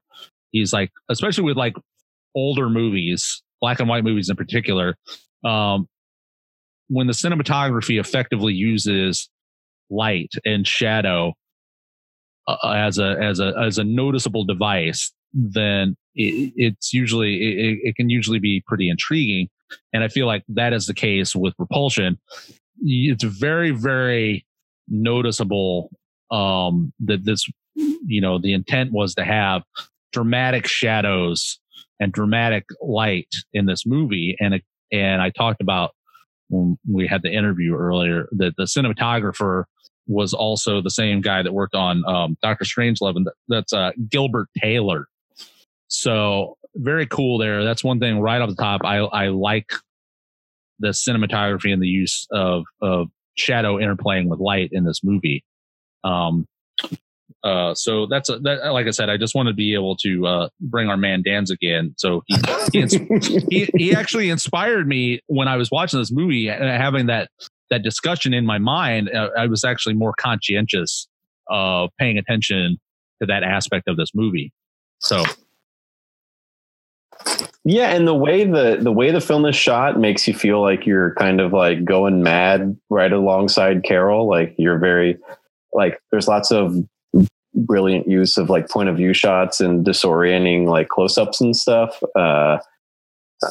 [0.51, 1.77] He's like, especially with like
[2.35, 4.97] older movies, black and white movies in particular,
[5.45, 5.89] um,
[6.89, 9.29] when the cinematography effectively uses
[9.91, 11.35] light and shadow
[12.47, 17.97] uh, as a as a as a noticeable device, then it, it's usually it, it
[17.97, 19.49] can usually be pretty intriguing.
[19.93, 22.19] And I feel like that is the case with Repulsion.
[22.83, 24.45] It's very very
[24.89, 25.91] noticeable
[26.31, 29.63] um, that this you know the intent was to have
[30.13, 31.59] dramatic shadows
[31.99, 34.61] and dramatic light in this movie and
[34.93, 35.93] and I talked about
[36.49, 39.65] when we had the interview earlier that the cinematographer
[40.07, 43.91] was also the same guy that worked on um, Doctor Strangelove, and that, that's uh,
[44.11, 45.07] Gilbert Taylor.
[45.89, 47.65] So very cool there.
[47.65, 48.83] That's one thing right off the top.
[48.85, 49.71] I I like
[50.79, 55.45] the cinematography and the use of of shadow interplaying with light in this movie.
[56.03, 56.47] Um,
[57.43, 60.27] uh, so that's a, that, like I said, I just want to be able to
[60.27, 61.95] uh, bring our man Danzig in.
[61.99, 62.37] So he
[62.73, 62.93] he, ins-
[63.51, 67.31] he he actually inspired me when I was watching this movie and having that
[67.71, 69.11] that discussion in my mind.
[69.11, 71.07] Uh, I was actually more conscientious
[71.49, 72.79] of paying attention
[73.21, 74.53] to that aspect of this movie.
[74.99, 75.25] So
[77.65, 80.87] Yeah, and the way the the way the film is shot makes you feel like
[80.87, 84.29] you're kind of like going mad right alongside Carol.
[84.29, 85.19] Like you're very
[85.73, 86.77] like there's lots of
[87.55, 92.01] brilliant use of like point of view shots and disorienting like close ups and stuff.
[92.17, 92.59] Uh,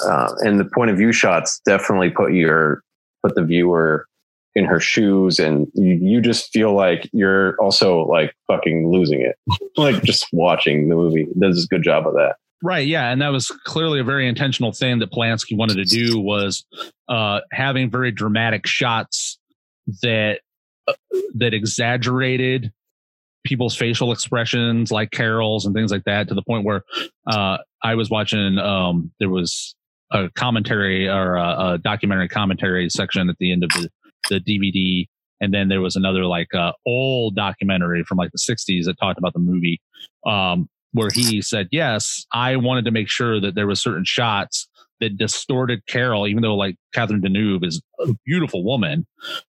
[0.05, 2.83] uh, and the point of view shots definitely put your
[3.21, 4.05] put the viewer
[4.55, 9.35] in her shoes and you, you just feel like you're also like fucking losing it
[9.77, 13.33] like just watching the movie does a good job of that Right, yeah, and that
[13.33, 16.63] was clearly a very intentional thing that Polanski wanted to do was
[17.09, 19.37] uh, having very dramatic shots
[20.01, 20.39] that
[20.87, 20.93] uh,
[21.35, 22.71] that exaggerated
[23.43, 26.83] people's facial expressions, like Carol's and things like that, to the point where
[27.27, 28.57] uh, I was watching.
[28.57, 29.75] Um, there was
[30.11, 33.89] a commentary or a, a, documentary commentary section at the end of the,
[34.29, 35.07] the DVD,
[35.41, 39.17] and then there was another like uh, old documentary from like the '60s that talked
[39.17, 39.81] about the movie.
[40.25, 44.67] Um, where he said, yes, I wanted to make sure that there was certain shots
[45.03, 49.05] that distorted Carol, even though like Catherine Deneuve is a beautiful woman,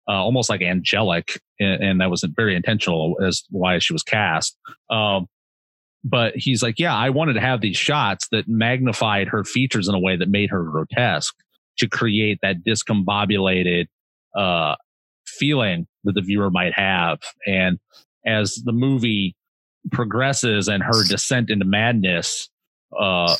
[0.07, 4.57] uh, almost like angelic, and, and, that was very intentional as why she was cast.
[4.89, 5.27] Um,
[6.03, 9.95] but he's like, yeah, I wanted to have these shots that magnified her features in
[9.95, 11.33] a way that made her grotesque
[11.77, 13.85] to create that discombobulated
[14.35, 14.75] uh,
[15.25, 17.19] feeling that the viewer might have.
[17.47, 17.79] And
[18.25, 19.35] as the movie
[19.91, 22.49] progresses and her descent into madness
[22.99, 23.35] uh,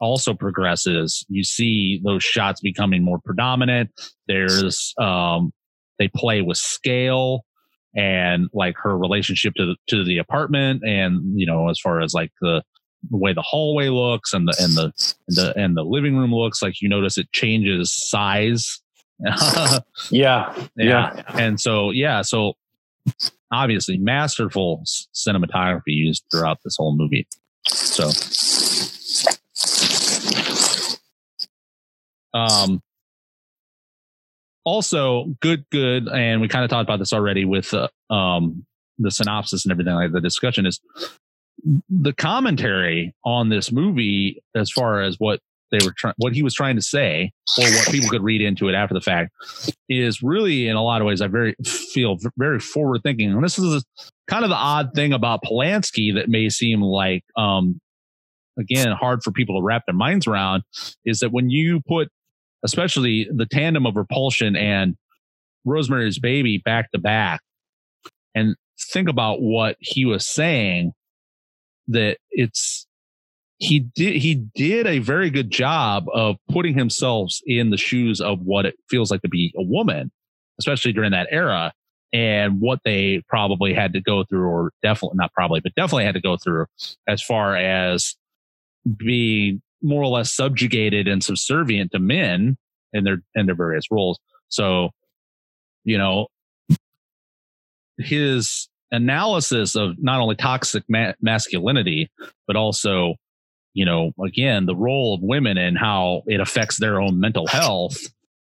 [0.00, 1.24] also progresses.
[1.28, 3.90] You see those shots becoming more predominant.
[4.26, 5.52] There's um,
[5.98, 7.44] they play with scale
[7.96, 12.14] and like her relationship to the, to the apartment, and you know as far as
[12.14, 12.62] like the
[13.10, 14.92] the way the hallway looks and the and the
[15.28, 18.80] and the and the living room looks like you notice it changes size
[19.20, 19.80] yeah.
[20.10, 22.54] yeah yeah and so yeah so
[23.50, 24.82] obviously masterful
[25.14, 27.26] cinematography used throughout this whole movie.
[27.66, 28.10] So,
[32.38, 32.80] um,
[34.64, 38.64] also good, good, and we kind of talked about this already with uh, um
[38.98, 40.80] the synopsis and everything like the discussion is
[41.88, 46.54] the commentary on this movie as far as what they were trying, what he was
[46.54, 49.32] trying to say, or what people could read into it after the fact,
[49.88, 53.30] is really in a lot of ways I very feel very forward thinking.
[53.30, 53.84] And this is
[54.28, 57.80] kind of the odd thing about Polanski that may seem like, um,
[58.58, 60.62] again, hard for people to wrap their minds around,
[61.04, 62.08] is that when you put,
[62.64, 64.96] especially the tandem of Repulsion and
[65.64, 67.40] Rosemary's Baby back to back,
[68.34, 68.56] and
[68.92, 70.92] think about what he was saying,
[71.88, 72.86] that it's
[73.58, 78.40] he did he did a very good job of putting himself in the shoes of
[78.40, 80.10] what it feels like to be a woman,
[80.58, 81.72] especially during that era,
[82.12, 86.14] and what they probably had to go through, or definitely not probably, but definitely had
[86.14, 86.66] to go through
[87.06, 88.14] as far as
[88.96, 92.56] being more or less subjugated and subservient to men
[92.92, 94.18] in their in their various roles.
[94.48, 94.90] So,
[95.84, 96.28] you know,
[97.98, 102.10] his analysis of not only toxic ma- masculinity,
[102.46, 103.14] but also
[103.74, 107.96] you know, again, the role of women and how it affects their own mental health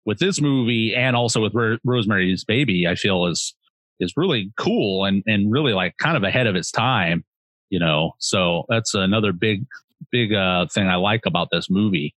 [0.05, 3.53] with this movie and also with Ro- Rosemary's Baby, I feel is
[3.99, 7.23] is really cool and and really like kind of ahead of its time,
[7.69, 8.13] you know.
[8.17, 9.63] So that's another big
[10.11, 12.13] big uh thing I like about this movie.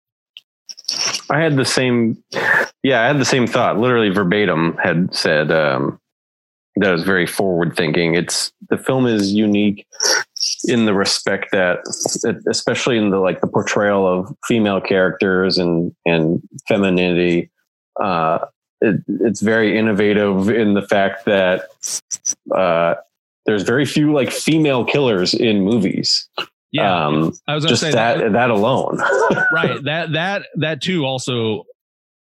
[1.30, 2.22] I had the same
[2.82, 3.78] yeah, I had the same thought.
[3.78, 5.98] Literally verbatim had said um
[6.76, 8.14] that was very forward thinking.
[8.14, 9.86] It's the film is unique
[10.64, 11.78] in the respect that,
[12.48, 17.50] especially in the like the portrayal of female characters and and femininity,
[18.00, 18.38] uh,
[18.80, 21.68] it, it's very innovative in the fact that
[22.54, 22.94] uh,
[23.46, 26.28] there's very few like female killers in movies.
[26.74, 28.98] Yeah, um, I was just say that, that that alone.
[29.52, 29.82] right.
[29.84, 31.66] That that that too also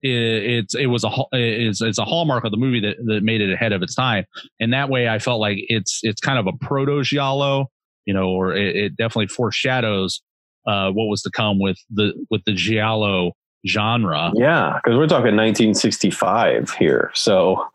[0.00, 3.52] it's it was a it's it's a hallmark of the movie that, that made it
[3.52, 4.24] ahead of its time
[4.60, 7.66] and that way i felt like it's it's kind of a proto giallo
[8.04, 10.22] you know or it, it definitely foreshadows
[10.68, 13.32] uh, what was to come with the with the giallo
[13.66, 17.66] genre yeah because we're talking 1965 here so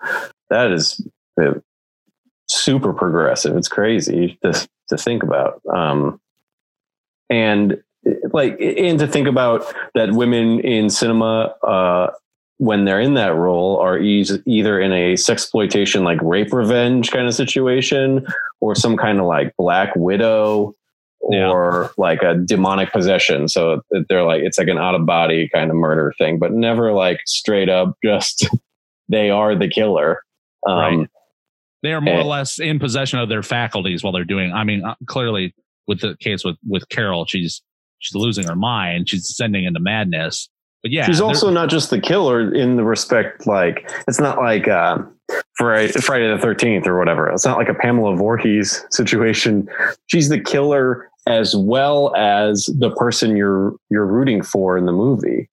[0.49, 1.05] that is
[1.41, 1.51] uh,
[2.47, 4.53] super progressive it's crazy to
[4.87, 6.21] to think about um
[7.29, 7.81] and
[8.33, 12.11] like and to think about that women in cinema uh
[12.57, 17.33] when they're in that role are either in a sexploitation like rape revenge kind of
[17.33, 18.25] situation
[18.61, 20.73] or some kind of like black widow
[21.29, 21.49] Yeah.
[21.49, 25.69] or like a demonic possession so they're like it's like an out of body kind
[25.71, 28.47] of murder thing but never like straight up just
[29.09, 30.21] they are the killer
[30.67, 31.09] um Right.
[31.81, 34.53] They are more or less in possession of their faculties while they're doing.
[34.53, 35.53] I mean, uh, clearly
[35.87, 37.61] with the case with with Carol, she's
[37.99, 39.09] she's losing her mind.
[39.09, 40.49] She's descending into madness.
[40.81, 44.67] But yeah, she's also not just the killer in the respect like it's not like
[44.67, 44.97] uh,
[45.55, 47.29] Friday, Friday the Thirteenth or whatever.
[47.29, 49.69] It's not like a Pamela Voorhees situation.
[50.07, 55.49] She's the killer as well as the person you're you're rooting for in the movie.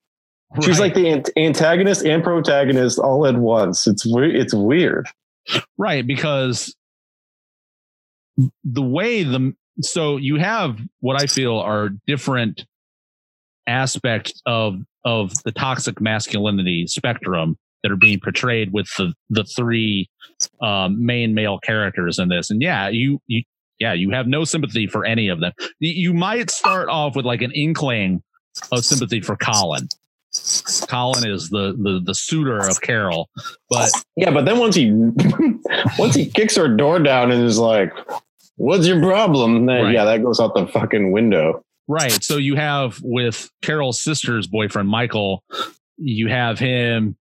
[0.63, 3.87] She's like the ant- antagonist and protagonist all at once.
[3.87, 5.07] It's we- it's weird.
[5.79, 6.75] right because
[8.65, 9.55] the way the
[9.85, 12.65] so you have what I feel are different
[13.67, 20.09] aspects of of the toxic masculinity spectrum that are being portrayed with the the three
[20.63, 22.51] um, main male characters in this.
[22.51, 23.43] And yeah, you you
[23.79, 25.53] yeah you have no sympathy for any of them.
[25.79, 28.23] You- might start off with like an inkling
[28.73, 29.89] of sympathy for Colin.
[30.89, 33.29] Colin is the the the suitor of Carol,
[33.69, 34.93] but Yeah, but then once he
[35.99, 37.93] once he kicks her door down and is like,
[38.61, 39.95] "What's your problem?" Then Right.
[39.95, 41.63] yeah, that goes out the fucking window.
[41.89, 42.23] Right.
[42.23, 45.43] So you have with Carol's sister's boyfriend, Michael,
[45.97, 47.17] you have him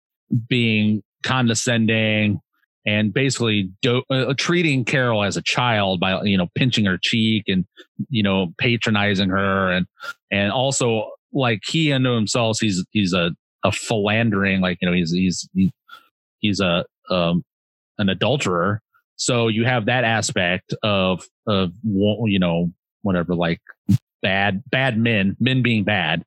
[0.47, 2.39] being condescending
[2.85, 7.45] and basically do- uh, treating Carol as a child by, you know, pinching her cheek
[7.47, 7.65] and,
[8.09, 9.71] you know, patronizing her.
[9.71, 9.85] And,
[10.31, 13.31] and also like he unto himself, he's, he's a,
[13.63, 15.73] a philandering, like, you know, he's, he's, he-
[16.39, 17.43] he's a, um,
[17.97, 18.81] an adulterer.
[19.19, 23.61] So you have that aspect of, of, you know, whatever, like
[24.21, 26.23] bad bad men men being bad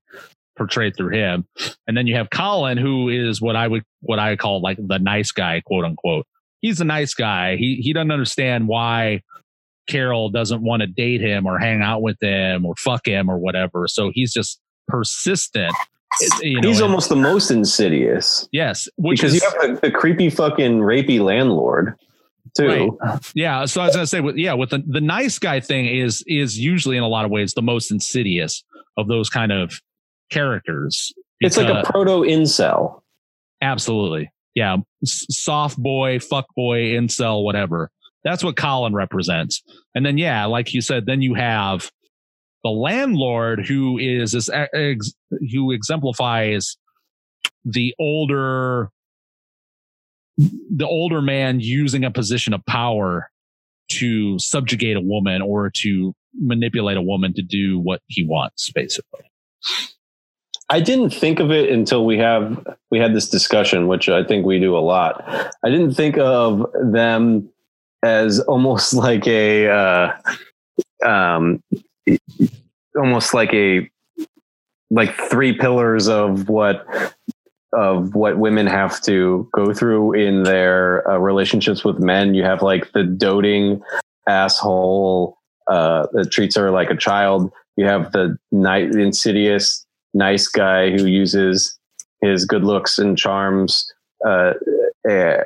[0.56, 1.46] portrayed through him.
[1.86, 4.98] And then you have colin who is what i would what i call like the
[4.98, 6.26] nice guy quote unquote.
[6.60, 7.56] He's a nice guy.
[7.56, 9.22] He he doesn't understand why
[9.88, 13.38] carol doesn't want to date him or hang out with him or fuck him or
[13.38, 13.88] whatever.
[13.88, 15.74] So he's just persistent
[16.40, 18.48] you know, He's and- almost the most insidious.
[18.52, 21.94] Yes which because is you have the, the creepy fucking rapey landlord
[22.56, 22.98] too.
[23.34, 26.22] Yeah, so I was gonna say, with, yeah, with the the nice guy thing is
[26.26, 28.62] is usually in a lot of ways the most insidious
[28.96, 29.72] of those kind of
[30.30, 31.12] characters.
[31.40, 33.00] It's like a Because- proto incel.
[33.60, 37.90] absolutely, yeah, soft boy, fuck boy, incel, whatever.
[38.24, 39.62] That's what Colin represents.
[39.96, 41.90] And then, yeah, like you said, then you have
[42.62, 45.12] the landlord who is this ex,
[45.52, 46.76] who exemplifies
[47.64, 48.90] the older
[50.38, 53.30] the older man using a position of power
[53.90, 59.20] to subjugate a woman or to manipulate a woman to do what he wants basically
[60.72, 64.46] I didn't think of it until we have we had this discussion, which I think
[64.46, 65.22] we do a lot.
[65.62, 67.50] I didn't think of them
[68.02, 70.12] as almost like a uh,
[71.04, 71.62] um,
[72.96, 73.86] almost like a
[74.90, 76.86] like three pillars of what
[77.72, 82.34] of what women have to go through in their uh, relationships with men.
[82.34, 83.80] You have like the doting
[84.28, 87.50] asshole uh, that treats her like a child.
[87.76, 91.78] You have the night insidious nice guy who uses
[92.20, 93.90] his good looks and charms
[94.26, 94.52] uh,
[95.08, 95.38] uh,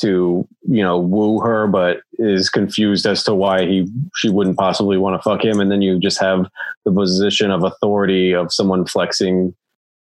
[0.00, 4.98] to you know woo her, but is confused as to why he she wouldn't possibly
[4.98, 5.60] want to fuck him.
[5.60, 6.46] And then you just have
[6.84, 9.54] the position of authority of someone flexing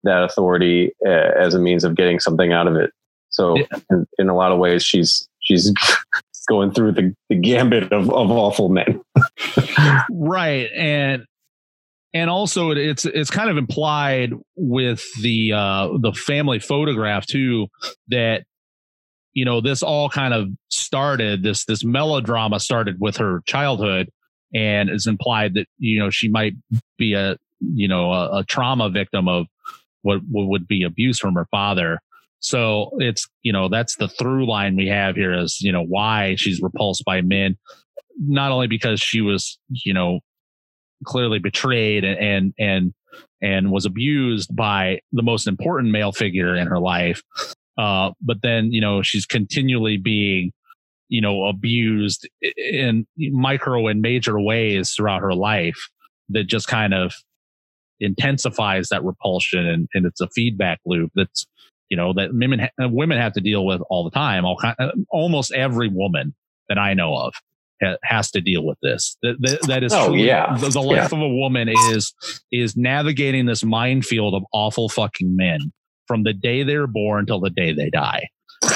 [0.07, 2.91] that authority uh, as a means of getting something out of it.
[3.31, 3.57] So
[3.91, 5.73] in, in a lot of ways, she's she's
[6.49, 9.01] going through the, the gambit of, of awful men.
[10.11, 11.25] right and
[12.15, 17.67] and also it's it's kind of implied with the uh the family photograph too
[18.09, 18.45] that
[19.33, 24.09] you know this all kind of started this this melodrama started with her childhood
[24.55, 26.55] and it's implied that you know she might
[26.97, 29.47] be a you know a, a trauma victim of
[30.07, 31.99] what, what would be abuse from her father.
[32.39, 36.37] So it's you know that's the through line we have here is you know why
[36.37, 37.57] she's repulsed by men.
[38.19, 40.21] Not only because she was you know
[41.05, 42.95] clearly betrayed and and and,
[43.43, 47.23] and was abused by the most important male figure in her life
[47.79, 50.53] uh but then you know she's continually being
[51.09, 52.27] you know abused
[52.57, 55.89] in micro and major ways throughout her life
[56.31, 57.13] that just kind of
[58.01, 61.47] intensifies that repulsion and, and it's a feedback loop that's
[61.89, 64.57] you know that women ha- uh, women have to deal with all the time all
[64.57, 66.35] kind, uh, almost every woman
[66.69, 67.33] that I know of
[67.83, 69.17] ha- has to deal with this.
[69.23, 70.57] That that, that is Oh, truly- yeah.
[70.57, 72.13] the, the life of a woman is
[72.53, 75.73] is navigating this minefield of awful fucking men
[76.09, 78.29] from the day they were born till the day they die.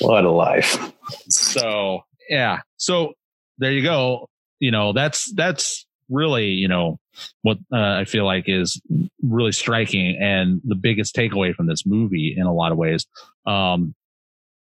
[0.00, 0.92] What a life.
[1.28, 3.12] so yeah so
[3.58, 4.28] there you go
[4.60, 6.98] you know that's that's really you know
[7.42, 8.80] what uh, i feel like is
[9.22, 13.06] really striking and the biggest takeaway from this movie in a lot of ways.
[13.46, 13.94] Um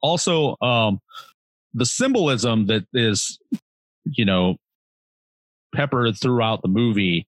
[0.02, 1.00] also um
[1.74, 3.40] the symbolism that is
[4.06, 4.56] you know
[5.76, 7.28] peppered throughout the movie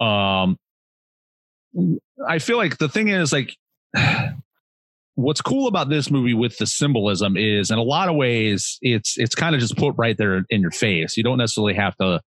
[0.00, 0.56] um
[2.26, 3.56] i feel like the thing is like
[5.16, 9.18] what's cool about this movie with the symbolism is in a lot of ways it's
[9.18, 11.16] it's kind of just put right there in your face.
[11.16, 12.20] You don't necessarily have to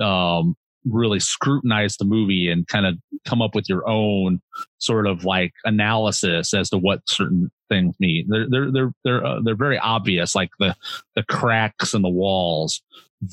[0.00, 0.54] um
[0.86, 4.38] really scrutinize the movie and kind of come up with your own
[4.78, 9.40] sort of like analysis as to what certain things mean they're they're they're they're, uh,
[9.42, 10.74] they're very obvious like the
[11.16, 12.82] the cracks in the walls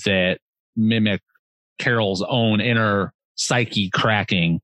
[0.06, 0.40] that
[0.78, 1.22] mimic
[1.78, 4.62] carol's own inner psyche cracking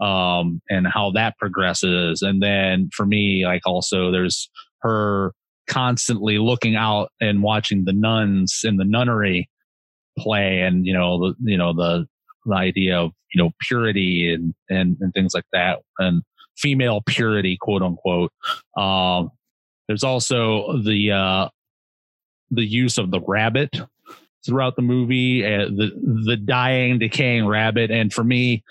[0.00, 2.22] um, and how that progresses.
[2.22, 5.32] And then for me, like also there's her
[5.68, 9.48] constantly looking out and watching the nuns in the nunnery
[10.18, 12.06] play and, you know, the, you know, the,
[12.46, 16.22] the idea of, you know, purity and, and, and things like that and
[16.56, 18.32] female purity, quote unquote.
[18.76, 19.30] Um,
[19.88, 21.48] there's also the, uh,
[22.50, 23.70] the use of the rabbit
[24.44, 25.90] throughout the movie, uh, the,
[26.26, 27.90] the dying, decaying rabbit.
[27.90, 28.64] And for me,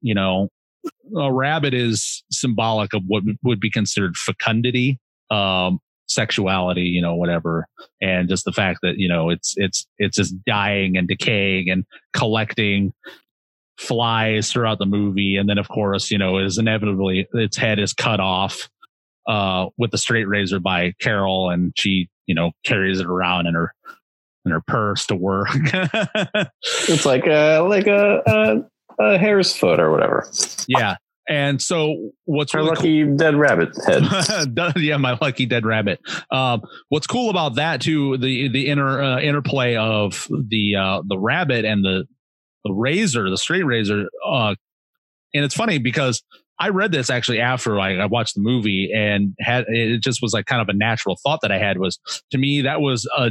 [0.00, 0.48] you know,
[1.16, 4.98] a rabbit is symbolic of what would be considered fecundity,
[5.30, 7.66] um, sexuality, you know, whatever,
[8.00, 11.84] and just the fact that you know it's it's it's just dying and decaying and
[12.12, 12.92] collecting
[13.78, 17.92] flies throughout the movie, and then of course, you know, is inevitably its head is
[17.92, 18.68] cut off
[19.26, 23.54] uh, with the straight razor by Carol, and she you know carries it around in
[23.54, 23.72] her
[24.44, 25.48] in her purse to work.
[26.88, 28.22] It's like a like a,
[28.98, 30.28] a, a hare's foot or whatever.
[30.68, 30.96] yeah.
[31.28, 34.04] And so what's Our really cool- lucky dead rabbit head.
[34.76, 36.00] yeah, my lucky dead rabbit.
[36.30, 41.18] Um, what's cool about that too, the the inner uh, interplay of the uh, the
[41.18, 42.04] rabbit and the
[42.64, 44.06] the razor, the straight razor.
[44.24, 44.54] Uh,
[45.34, 46.22] and it's funny because
[46.58, 50.32] I read this actually after I, I watched the movie and had it just was
[50.32, 51.98] like kind of a natural thought that I had was
[52.30, 53.30] to me that was a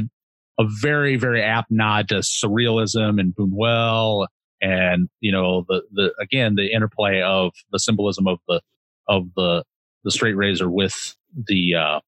[0.58, 4.26] a very very apt nod to surrealism and Buñuel
[4.60, 8.60] and you know the the again the interplay of the symbolism of the
[9.08, 9.64] of the
[10.04, 11.16] the straight razor with
[11.48, 12.00] the uh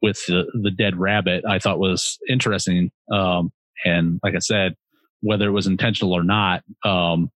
[0.00, 2.90] with the the dead rabbit i thought was interesting.
[3.12, 3.52] Um
[3.84, 4.74] and like i said
[5.20, 7.30] whether it was intentional or not um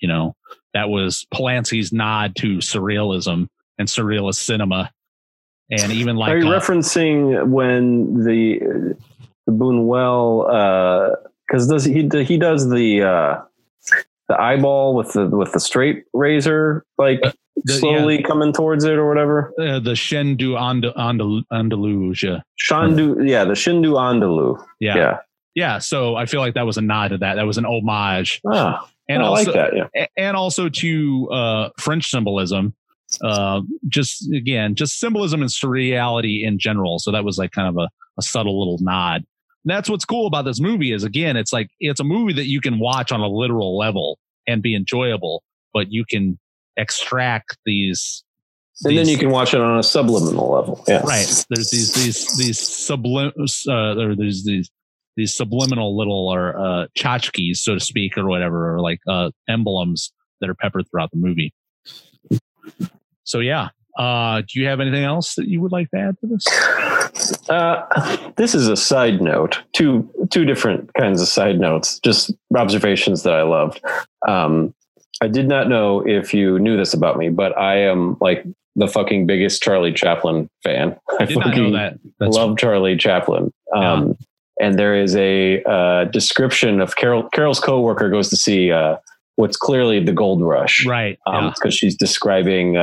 [0.00, 0.34] you know
[0.74, 3.48] that was polanski's nod to surrealism
[3.78, 4.90] and surrealist cinema.
[5.70, 8.94] And even like Are you uh, referencing when the
[9.46, 10.48] the Buñuel
[11.46, 13.40] because does he he does the uh,
[14.28, 17.32] the eyeball with the with the straight razor like Uh,
[17.64, 19.52] the- slowly coming towards it or whatever?
[19.60, 24.62] uh, the shen du Andal- Andal- andalusia Shandu, yeah, the Shindu Andalu.
[24.80, 24.96] yeah.
[24.96, 25.18] Yeah.
[25.54, 28.40] yeah so i feel like that was a nod to that that was an homage
[28.46, 29.88] Ah, and I also like that.
[29.94, 30.06] Yeah.
[30.16, 32.74] and also to uh, French symbolism.
[33.22, 36.98] Uh, just again, just symbolism and surreality in general.
[36.98, 37.88] So that was like kind of a,
[38.18, 39.24] a subtle little nod.
[39.66, 42.46] And that's what's cool about this movie is again, it's like it's a movie that
[42.46, 45.42] you can watch on a literal level and be enjoyable,
[45.74, 46.38] but you can
[46.76, 48.22] extract these.
[48.84, 50.84] And then you can watch it on a subliminal level.
[50.86, 51.00] Yeah.
[51.00, 51.26] right.
[51.50, 53.32] There's these these these sublim
[53.68, 54.70] uh, or there's these
[55.16, 60.12] these subliminal little or uh, tchotchkes, so to speak, or whatever, or like uh, emblems
[60.40, 61.52] that are peppered throughout the movie.
[63.24, 66.26] So yeah, uh, do you have anything else that you would like to add to
[66.26, 67.48] this?
[67.48, 69.62] Uh, this is a side note.
[69.74, 71.98] Two two different kinds of side notes.
[72.00, 73.80] Just observations that I loved.
[74.28, 74.74] Um,
[75.22, 78.44] I did not know if you knew this about me, but I am like
[78.74, 80.96] the fucking biggest Charlie Chaplin fan.
[81.18, 81.98] I did not know fucking that.
[82.20, 83.52] Love Charlie Chaplin.
[83.74, 84.16] Um,
[84.60, 87.28] And there is a uh, description of Carol.
[87.30, 88.96] Carol's coworker goes to see uh,
[89.36, 91.18] what's clearly the Gold Rush, right.
[91.26, 91.52] Um, yeah.
[91.54, 92.76] because she's describing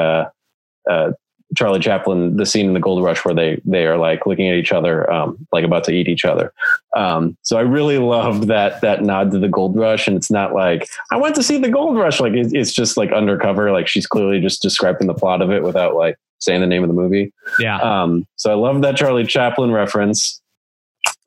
[0.89, 1.11] uh,
[1.55, 4.55] Charlie Chaplin, the scene in the Gold Rush where they they are like looking at
[4.55, 6.53] each other, um, like about to eat each other.
[6.95, 10.53] Um, so I really loved that that nod to the Gold Rush, and it's not
[10.53, 13.87] like I went to see the Gold Rush, like it, it's just like undercover, like
[13.87, 16.95] she's clearly just describing the plot of it without like saying the name of the
[16.95, 17.31] movie.
[17.59, 17.79] Yeah.
[17.79, 20.41] Um, so I love that Charlie Chaplin reference.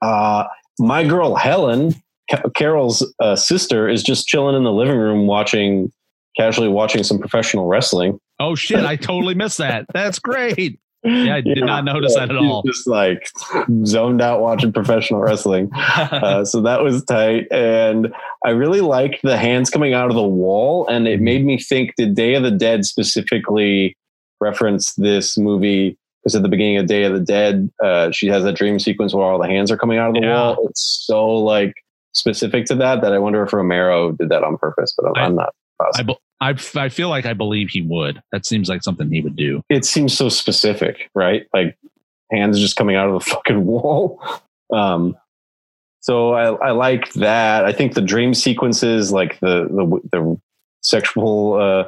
[0.02, 0.44] Uh,
[0.78, 1.94] my girl Helen,
[2.54, 5.92] Carol's uh, sister, is just chilling in the living room watching,
[6.36, 8.18] casually watching some professional wrestling.
[8.38, 8.84] Oh shit!
[8.84, 9.86] I totally missed that.
[9.94, 10.78] That's great.
[11.04, 12.62] Yeah, I did not notice that at all.
[12.66, 13.28] Just like
[13.84, 15.70] zoned out watching professional wrestling.
[15.96, 17.46] Uh, so that was tight.
[17.52, 18.12] And
[18.44, 20.86] I really liked the hands coming out of the wall.
[20.88, 23.96] And it made me think did Day of the Dead specifically
[24.40, 25.96] reference this movie?
[26.22, 29.14] Because at the beginning of Day of the Dead, uh, she has that dream sequence
[29.14, 30.34] where all the hands are coming out of the Yeah.
[30.34, 30.66] wall.
[30.68, 31.72] It's so like
[32.14, 35.26] specific to that that I wonder if Romero did that on purpose, but I'm, I-
[35.26, 35.54] I'm not.
[35.80, 36.16] I, positive.
[36.40, 38.22] I, I feel like I believe he would.
[38.32, 39.62] That seems like something he would do.
[39.68, 41.46] it seems so specific, right?
[41.54, 41.78] Like
[42.30, 44.22] hands just coming out of the fucking wall.
[44.72, 45.16] Um,
[46.00, 47.64] so I, I like that.
[47.64, 50.40] I think the dream sequences, like the the the
[50.82, 51.84] sexual, uh,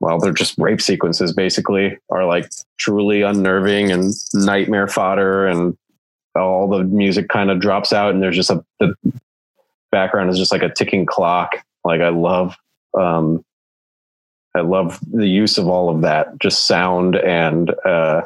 [0.00, 5.76] well, they're just rape sequences, basically, are like truly unnerving and nightmare fodder, and
[6.34, 8.94] all the music kind of drops out, and there's just a the
[9.92, 11.62] background is just like a ticking clock.
[11.84, 12.56] Like I love.
[12.98, 13.44] Um,
[14.56, 18.22] I love the use of all of that, just sound and uh,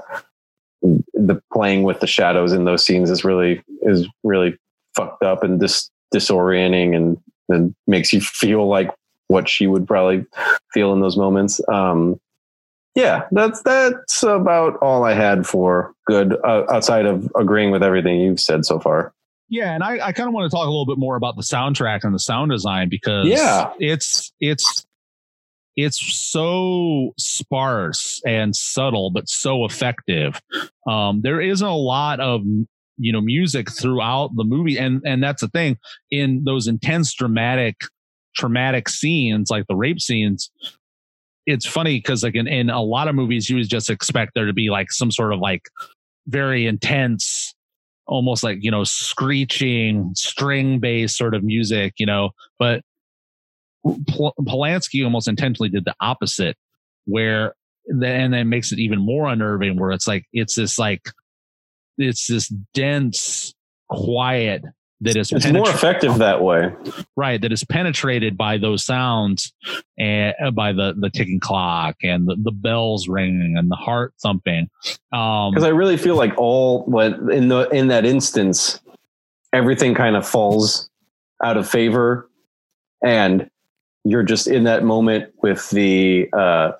[0.83, 4.57] the playing with the shadows in those scenes is really is really
[4.95, 7.18] fucked up and dis- disorienting and
[7.49, 8.91] and makes you feel like
[9.28, 10.24] what she would probably
[10.72, 11.61] feel in those moments.
[11.68, 12.18] Um,
[12.95, 18.20] yeah, that's that's about all I had for good uh, outside of agreeing with everything
[18.20, 19.12] you've said so far.
[19.49, 21.43] Yeah, and I, I kind of want to talk a little bit more about the
[21.43, 23.72] soundtrack and the sound design because Yeah.
[23.81, 24.87] it's it's
[25.76, 26.00] it's
[26.30, 30.40] so sparse and subtle, but so effective.
[30.88, 32.42] Um, there isn't a lot of
[32.98, 35.78] you know music throughout the movie, and and that's the thing
[36.10, 37.76] in those intense, dramatic,
[38.36, 40.50] traumatic scenes like the rape scenes.
[41.46, 44.46] It's funny because like in, in a lot of movies, you would just expect there
[44.46, 45.62] to be like some sort of like
[46.26, 47.54] very intense
[48.06, 52.82] almost like you know screeching string based sort of music you know but
[54.09, 56.57] Pol- Polanski almost intentionally did the opposite
[57.07, 57.55] where
[57.87, 61.09] then that makes it even more unnerving where it's like it's this like
[61.99, 63.55] it's this dense
[63.89, 64.62] quiet
[65.03, 66.74] that is It's more effective that way.
[67.16, 69.53] right that is penetrated by those sounds
[69.99, 74.12] and uh, by the the ticking clock and the, the bells ringing and the heart
[74.22, 74.68] thumping
[75.12, 78.78] um because I really feel like all what in the in that instance,
[79.55, 80.91] everything kind of falls
[81.43, 82.28] out of favor,
[83.03, 83.49] and
[84.05, 86.72] you're just in that moment with the uh,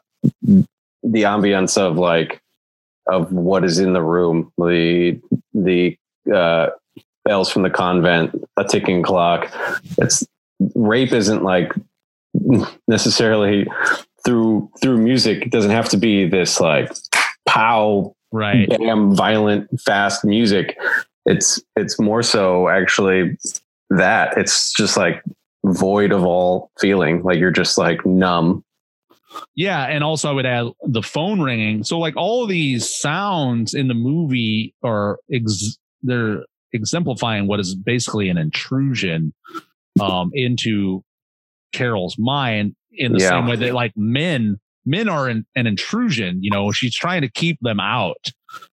[0.43, 2.43] the ambience of like
[3.07, 5.21] of what is in the room, the
[5.55, 5.97] the
[6.35, 6.69] uh,
[7.25, 9.53] bells from the convent, a ticking clock.
[9.99, 10.27] It's
[10.75, 11.73] rape isn't like
[12.89, 13.67] necessarily
[14.25, 15.43] through through music.
[15.43, 16.93] It doesn't have to be this like
[17.47, 20.79] pow right damn violent fast music
[21.27, 23.37] it's it's more so actually
[23.91, 25.23] that it's just like
[25.65, 28.65] void of all feeling like you're just like numb
[29.55, 31.85] Yeah, and also I would add the phone ringing.
[31.85, 38.29] So like all these sounds in the movie are ex- they're exemplifying what is basically
[38.29, 39.33] an intrusion
[40.01, 41.03] um, into
[41.73, 43.31] Carol's mind in the Yeah.
[43.31, 46.43] same way that like men men are an, an intrusion.
[46.43, 48.31] You know, she's trying to keep them out.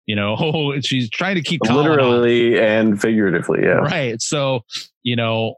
[0.06, 4.20] You know, she's trying to keep literally and figuratively yeah Right.
[4.20, 4.62] So,
[5.02, 5.54] you know,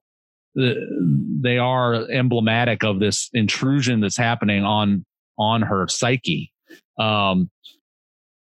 [0.55, 5.05] they are emblematic of this intrusion that's happening on
[5.39, 6.53] on her psyche.
[6.99, 7.51] Um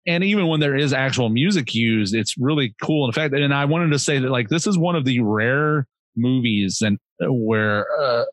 [0.07, 3.05] and even when there is actual music used, it's really cool.
[3.05, 5.85] In fact, and I wanted to say that like this is one of the rare
[6.15, 8.25] movies and where uh,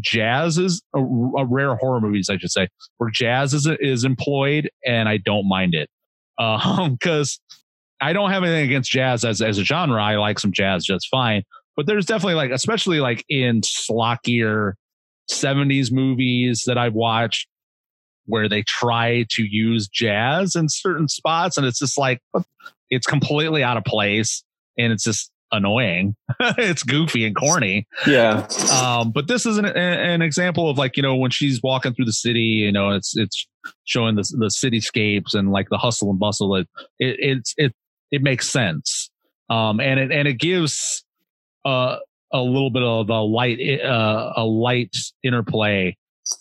[0.00, 4.70] jazz is a, a rare horror movies, I should say, where jazz is is employed,
[4.84, 5.88] and I don't mind it
[6.90, 7.40] because
[8.00, 10.02] I don't have anything against jazz as as a genre.
[10.02, 11.42] I like some jazz just fine,
[11.76, 14.74] but there's definitely like, especially like in slockier
[15.30, 17.48] '70s movies that I've watched,
[18.26, 22.20] where they try to use jazz in certain spots, and it's just like
[22.90, 24.44] it's completely out of place,
[24.78, 26.16] and it's just annoying.
[26.40, 27.86] it's goofy and corny.
[28.06, 31.94] yeah Um, but this is an, an example of like you know when she's walking
[31.94, 33.46] through the city, you know, it's it's
[33.84, 36.56] showing the the cityscapes and like the hustle and bustle.
[36.56, 36.68] It,
[36.98, 37.72] it it's it
[38.10, 39.10] it makes sense,
[39.48, 41.04] um, and it and it gives
[41.64, 41.96] uh,
[42.32, 45.96] a little bit of a light uh, a light interplay.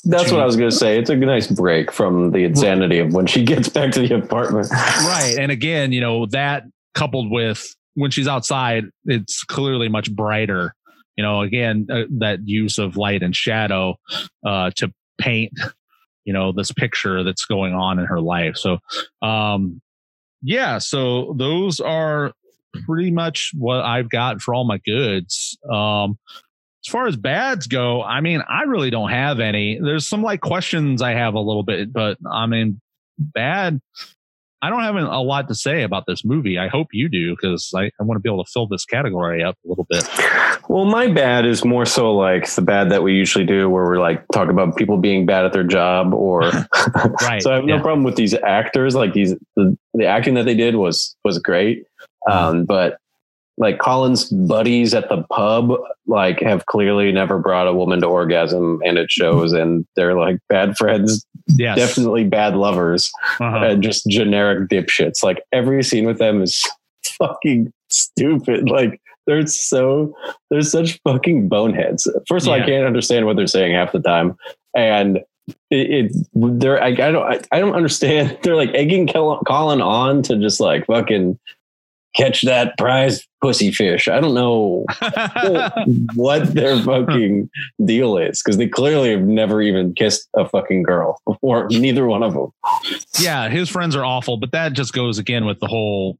[0.06, 3.14] that's what i was going to say it's a nice break from the insanity of
[3.14, 6.64] when she gets back to the apartment Right, and again, you know that
[6.94, 10.76] coupled with when she's outside, it's clearly much brighter.
[11.16, 13.96] You know, again, uh, that use of light and shadow
[14.46, 15.52] uh, to paint,
[16.26, 18.58] you know, this picture that's going on in her life.
[18.58, 18.80] So,
[19.22, 19.80] um,
[20.42, 22.34] yeah, so those are
[22.86, 25.58] pretty much what I've got for all my goods.
[25.72, 26.18] Um,
[26.86, 29.80] as far as bads go, I mean, I really don't have any.
[29.82, 32.82] There's some like questions I have a little bit, but I mean,
[33.18, 33.80] bad.
[34.62, 36.58] I don't have a lot to say about this movie.
[36.58, 39.44] I hope you do because I, I want to be able to fill this category
[39.44, 40.08] up a little bit.
[40.70, 44.00] Well, my bad is more so like the bad that we usually do, where we're
[44.00, 46.44] like talk about people being bad at their job, or
[47.22, 47.42] Right.
[47.42, 47.82] so I have no yeah.
[47.82, 48.96] problem with these actors.
[48.96, 51.84] Like these, the, the acting that they did was was great,
[52.30, 52.98] um, but
[53.58, 55.72] like Colin's buddies at the pub,
[56.08, 59.54] like have clearly never brought a woman to orgasm, and it shows.
[59.54, 61.78] And they're like bad friends, Yes.
[61.78, 63.58] definitely bad lovers, Uh-huh.
[63.66, 65.24] and just generic dipshits.
[65.24, 66.68] Like every scene with them is
[67.20, 68.70] fucking stupid.
[68.70, 70.16] Like they're so
[70.50, 72.08] they're such fucking boneheads.
[72.28, 72.64] First of all, Yeah.
[72.64, 74.36] I can't understand what they're saying half the time,
[74.76, 75.18] and
[75.70, 78.36] it, it they're I, I don't I, I don't understand.
[78.44, 81.38] They're like egging Colin on to just like fucking
[82.16, 84.08] catch that prize pussy fish.
[84.08, 84.86] I don't know
[86.16, 87.50] what their fucking
[87.84, 91.68] deal is because they clearly have never even kissed a fucking girl before.
[91.70, 92.48] Neither one of them.
[93.20, 96.18] yeah, his friends are awful, but that just goes again with the whole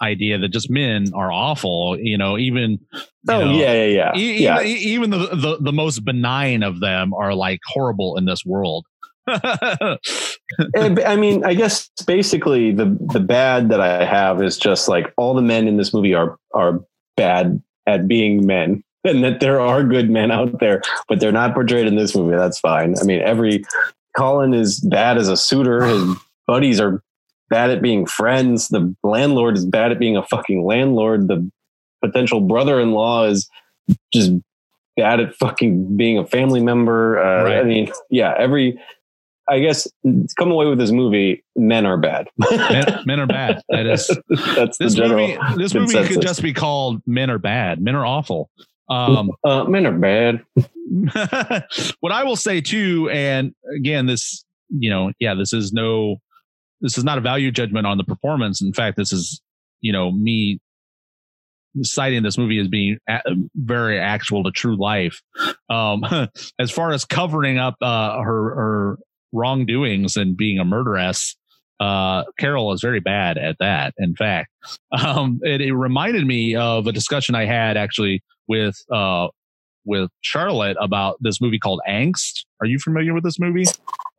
[0.00, 1.98] idea that just men are awful.
[1.98, 4.16] You know, even you Oh know, yeah, yeah, yeah.
[4.16, 4.62] e- yeah.
[4.62, 8.86] even, even the, the the most benign of them are like horrible in this world.
[10.74, 15.10] Eh, I mean, I guess basically the the bad that I have is just like
[15.16, 16.80] all the men in this movie are are
[17.16, 21.54] bad at being men, and that there are good men out there, but they're not
[21.54, 22.36] portrayed in this movie.
[22.36, 22.94] That's fine.
[23.00, 23.64] I mean, every
[24.16, 25.84] Colin is bad as a suitor.
[25.84, 26.16] His
[26.46, 27.02] buddies are
[27.48, 28.68] bad at being friends.
[28.68, 31.28] The landlord is bad at being a fucking landlord.
[31.28, 31.50] The
[32.02, 33.48] potential brother-in-law is
[34.12, 34.32] just
[34.96, 37.18] bad at fucking being a family member.
[37.18, 38.80] Uh, I mean, yeah, every.
[39.52, 39.86] I guess
[40.38, 41.44] come away with this movie.
[41.54, 42.28] Men are bad.
[42.38, 43.62] men, men are bad.
[43.68, 44.06] That is
[44.56, 45.28] That's the this general.
[45.28, 45.38] movie.
[45.56, 48.48] This movie could just be called "Men Are Bad." Men are awful.
[48.88, 50.42] Um, uh, men are bad.
[52.00, 56.16] what I will say too, and again, this, you know, yeah, this is no,
[56.80, 58.62] this is not a value judgment on the performance.
[58.62, 59.42] In fact, this is,
[59.82, 60.60] you know, me
[61.82, 63.20] citing this movie as being a-
[63.54, 65.20] very actual to true life.
[65.68, 66.04] Um,
[66.58, 68.98] as far as covering up uh, her her
[69.32, 71.36] wrongdoings and being a murderess,
[71.80, 73.94] uh, Carol is very bad at that.
[73.98, 74.50] In fact,
[74.92, 79.28] um, it, it reminded me of a discussion I had actually with uh,
[79.84, 82.44] with Charlotte about this movie called Angst.
[82.60, 83.64] Are you familiar with this movie?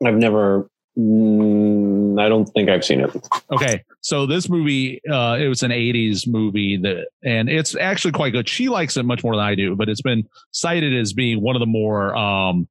[0.05, 0.68] I've never.
[0.97, 3.09] Mm, I don't think I've seen it.
[3.51, 8.32] Okay, so this movie, uh, it was an '80s movie that, and it's actually quite
[8.32, 8.47] good.
[8.47, 11.55] She likes it much more than I do, but it's been cited as being one
[11.55, 12.68] of the more, um,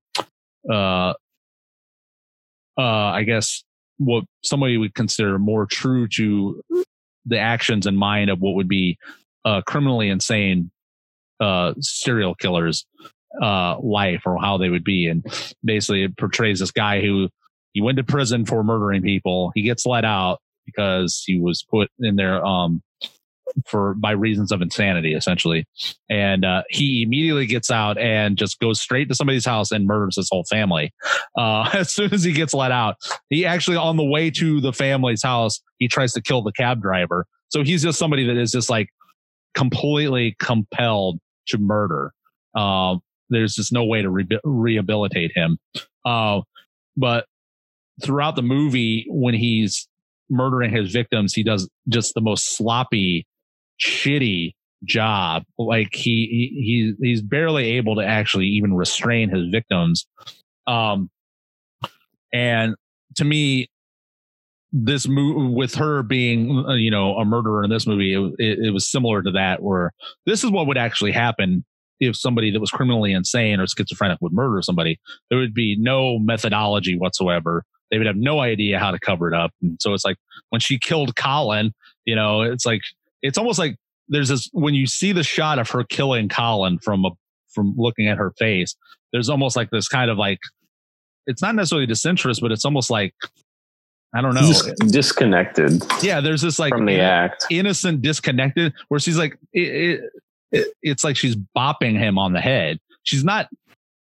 [0.70, 1.14] uh,
[2.78, 3.64] uh, I guess,
[3.98, 6.62] what somebody would consider more true to
[7.26, 8.98] the actions and mind of what would be
[9.44, 10.70] uh, criminally insane
[11.40, 12.86] uh, serial killers
[13.40, 15.06] uh, life or how they would be.
[15.06, 15.24] And
[15.64, 17.28] basically, it portrays this guy who
[17.72, 19.52] he went to prison for murdering people.
[19.54, 22.82] He gets let out because he was put in there um,
[23.66, 25.66] for by reasons of insanity, essentially.
[26.10, 30.16] And uh, he immediately gets out and just goes straight to somebody's house and murders
[30.16, 30.92] his whole family.
[31.36, 32.96] Uh, as soon as he gets let out,
[33.28, 36.80] he actually on the way to the family's house, he tries to kill the cab
[36.80, 37.26] driver.
[37.48, 38.88] So he's just somebody that is just like
[39.54, 42.12] completely compelled to murder.
[42.54, 45.58] Um, there's just no way to re- rehabilitate him.
[46.04, 46.40] Uh,
[46.96, 47.26] but
[48.02, 49.88] throughout the movie, when he's
[50.30, 53.26] murdering his victims, he does just the most sloppy,
[53.82, 54.54] shitty
[54.84, 55.44] job.
[55.58, 60.06] Like he, he, he he's barely able to actually even restrain his victims.
[60.66, 61.10] Um,
[62.32, 62.74] and
[63.16, 63.68] to me,
[64.72, 68.58] this movie with her being, uh, you know, a murderer in this movie, it, it,
[68.66, 69.92] it was similar to that, where
[70.24, 71.64] this is what would actually happen
[72.00, 74.98] if somebody that was criminally insane or schizophrenic would murder somebody.
[75.28, 77.64] There would be no methodology whatsoever.
[77.90, 79.52] They would have no idea how to cover it up.
[79.60, 80.16] And so it's like
[80.48, 81.74] when she killed Colin,
[82.06, 82.80] you know, it's like
[83.22, 83.76] it's almost like
[84.08, 87.10] there's this when you see the shot of her killing Colin from a
[87.54, 88.74] from looking at her face,
[89.12, 90.38] there's almost like this kind of like
[91.26, 93.14] it's not necessarily disinterest, but it's almost like
[94.14, 94.40] I don't know.
[94.42, 97.46] Dis- disconnected Yeah, there's this like from the act.
[97.50, 100.00] innocent disconnected where she's like it, it,
[100.52, 103.48] it, it's like she's bopping him on the head she's not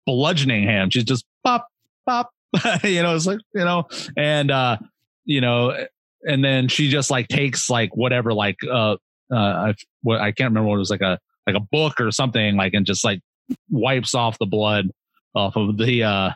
[0.08, 1.68] bludgeoning him she's just pop
[2.08, 2.32] pop
[2.84, 3.84] you know it's like you know
[4.18, 4.78] and uh
[5.26, 5.86] you know
[6.24, 8.96] and then she just like takes like whatever like uh
[9.32, 9.36] uh
[9.70, 12.56] I, what I can't remember what it was like a like a book or something
[12.56, 13.22] like and just like
[13.70, 14.90] wipes off the blood
[15.36, 16.32] off of the uh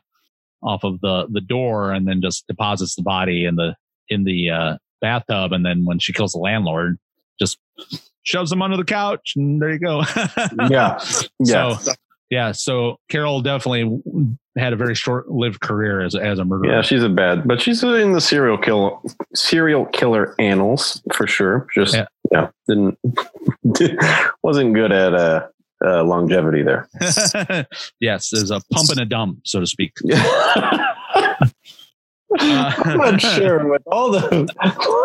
[0.63, 3.75] off of the the door and then just deposits the body in the
[4.09, 5.51] in the uh bathtub.
[5.51, 6.97] And then when she kills the landlord
[7.39, 7.59] just
[8.23, 10.03] shoves him under the couch and there you go.
[10.69, 10.99] Yeah,
[11.39, 11.77] yeah.
[11.77, 11.91] so
[12.33, 12.51] yeah.
[12.51, 14.01] So Carol definitely
[14.57, 16.73] had a very short-lived career as as a murderer.
[16.73, 19.03] Yeah, she's a bad, but she's in the serial kill
[19.35, 21.67] serial killer annals for sure.
[21.75, 22.07] Just Yeah.
[22.31, 22.97] yeah, didn't
[24.43, 25.47] wasn't good at uh,
[25.85, 26.89] uh longevity there.
[27.99, 29.93] yes, there's a pump and a dump, so to speak.
[32.39, 34.49] I'm not sure with all the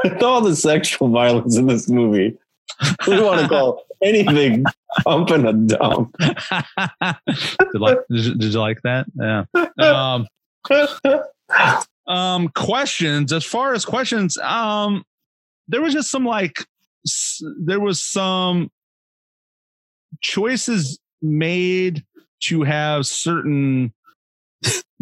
[0.03, 2.39] with all the sexual violence in this movie.
[3.07, 4.64] We want to call anything
[5.05, 6.16] pump and a dump.
[6.18, 6.36] did,
[7.74, 9.07] you like, did, you, like that?
[9.16, 9.45] Yeah.
[9.78, 10.26] Um,
[12.07, 13.32] um, questions.
[13.32, 15.05] As far as questions, um,
[15.68, 16.64] there was just some like
[17.61, 18.70] there was some
[20.20, 22.05] choices made
[22.41, 23.93] to have certain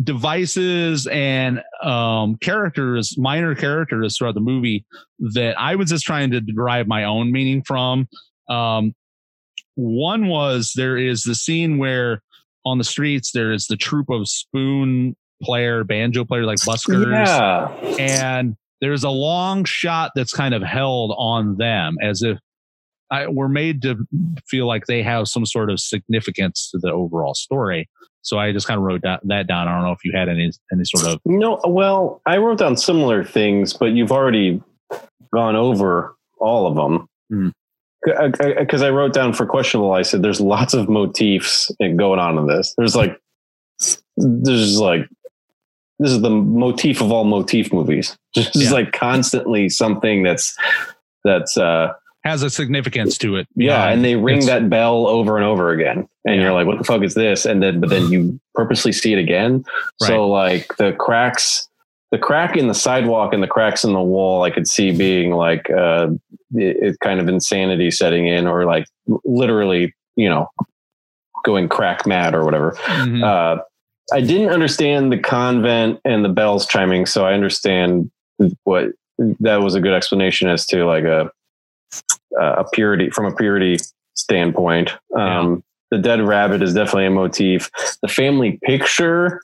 [0.03, 4.85] devices and um characters minor characters throughout the movie
[5.19, 8.07] that i was just trying to derive my own meaning from
[8.51, 8.95] um
[9.77, 12.23] one was there is the scene where
[12.65, 17.69] on the streets there is the troop of spoon player banjo player like buskers Yeah.
[17.99, 22.39] and there's a long shot that's kind of held on them as if
[23.11, 24.05] I, we're made to
[24.49, 27.89] feel like they have some sort of significance to the overall story.
[28.23, 29.69] So I just kind of wrote that, that down.
[29.69, 32.77] I don't know if you had any any sort of No, well, I wrote down
[32.77, 34.61] similar things, but you've already
[35.33, 37.07] gone over all of them.
[37.31, 37.49] Hmm.
[38.07, 42.47] Because I wrote down for questionable, I said there's lots of motifs going on in
[42.47, 42.73] this.
[42.79, 43.19] There's like,
[44.17, 45.09] there's like,
[45.99, 48.17] this is the motif of all motif movies.
[48.35, 48.71] Just Yeah.
[48.71, 50.57] like constantly something that's
[51.25, 51.93] that's uh
[52.25, 53.47] has a significance to it.
[53.55, 56.43] yeah, Um, and they ring that bell over and over again, and Yeah.
[56.43, 59.19] you're like, "What the fuck is this?" And then, but then you purposely see it
[59.19, 59.65] again.
[60.03, 61.69] So like the cracks,
[62.17, 65.33] the crack in the sidewalk and the cracks in the wall, I could see being
[65.33, 66.09] like uh,
[66.55, 68.87] it, it kind of insanity setting in, or like
[69.25, 70.49] literally, you know,
[71.45, 72.73] going crack mad or whatever.
[72.87, 73.23] Mhm.
[73.23, 73.63] Uh,
[74.15, 78.11] I didn't understand the convent and the bells chiming, so I understand
[78.65, 78.93] what
[79.41, 81.31] that was a good explanation as to like a
[82.41, 83.77] a purity from a purity
[84.15, 84.91] standpoint.
[85.15, 87.71] Um, The dead rabbit is definitely a motif.
[88.01, 89.43] The family picture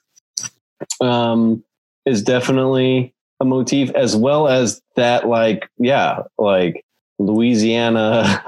[1.00, 1.62] um,
[2.06, 6.84] is definitely a motif, as well as that like yeah, like
[7.18, 8.42] Louisiana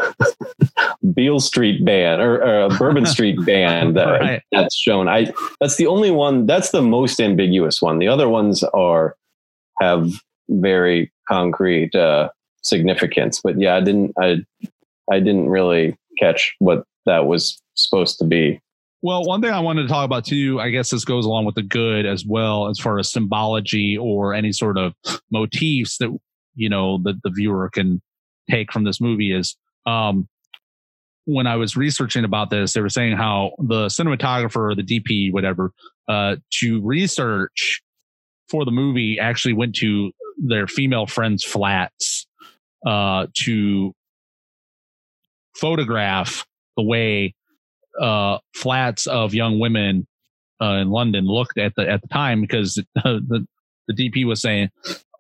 [1.14, 4.42] Beale Street band or, or Bourbon Street band that, Right.
[4.52, 5.08] that's shown.
[5.08, 6.46] I that's the only one.
[6.46, 7.98] That's the most ambiguous one.
[7.98, 9.16] The other ones are
[9.80, 10.10] have
[10.48, 12.28] very concrete uh,
[12.62, 13.40] significance.
[13.42, 14.12] But yeah, I didn't.
[14.18, 14.38] I
[15.10, 18.60] I didn't really catch what that was supposed to be.
[19.04, 21.56] Well, one thing I wanted to talk about too, I guess this goes along with
[21.56, 24.94] the good as well, as far as symbology or any sort of
[25.30, 26.08] motifs that
[26.54, 28.00] you know that the viewer can
[28.50, 30.26] take from this movie is um
[31.26, 35.30] when I was researching about this, they were saying how the cinematographer or the DP,
[35.34, 35.72] whatever,
[36.08, 37.82] uh, to research
[38.48, 42.26] for the movie actually went to their female friends' flats
[42.86, 43.92] uh, to
[45.54, 46.46] photograph
[46.78, 47.34] the way
[48.00, 50.06] uh, flats of young women
[50.60, 53.46] uh, in London looked at the at the time because the
[53.88, 54.70] the DP was saying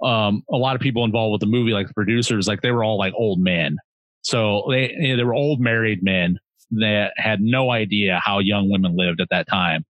[0.02, 2.84] um, a lot of people involved with the movie, like the producers, like they were
[2.84, 3.76] all like old men.
[4.22, 6.38] So they you know, they were old married men
[6.70, 9.84] that had no idea how young women lived at that time.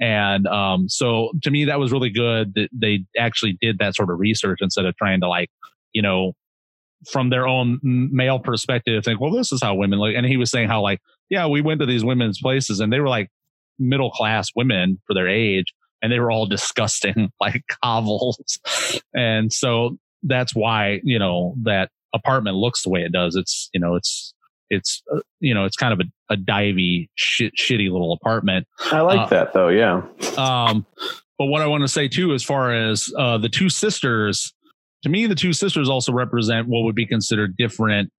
[0.00, 4.10] And um, so to me, that was really good that they actually did that sort
[4.10, 5.50] of research instead of trying to like,
[5.92, 6.32] you know,
[7.10, 10.14] from their own male perspective, think, well, this is how women look.
[10.14, 11.00] And he was saying how like,
[11.30, 13.30] yeah, we went to these women's places and they were like
[13.78, 15.72] middle class women for their age
[16.02, 18.58] and they were all disgusting like hovels.
[19.14, 23.36] And so that's why, you know, that apartment looks the way it does.
[23.36, 24.32] It's, you know, it's,
[24.70, 28.66] it's, uh, you know, it's kind of a, a divey, shit, shitty little apartment.
[28.92, 29.68] I like Uh, that though.
[29.68, 30.02] Yeah.
[30.36, 30.86] Um,
[31.38, 34.52] but what I want to say too, as far as uh, the two sisters,
[35.02, 38.10] to me, the two sisters also represent what would be considered different,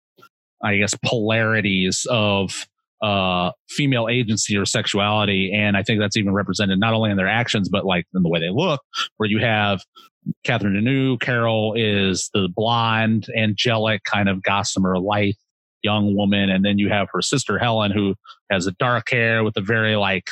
[0.64, 2.66] I guess, polarities of
[3.02, 5.54] uh, female agency or sexuality.
[5.54, 8.30] And I think that's even represented not only in their actions, but like in the
[8.30, 8.82] way they look,
[9.18, 9.82] where you have
[10.44, 15.36] Catherine Deneuve, Carol is the blonde, angelic, kind of gossamer light
[15.84, 16.50] young woman.
[16.50, 18.16] And then you have her sister, Helen, who
[18.52, 20.26] has a dark hair with a very like,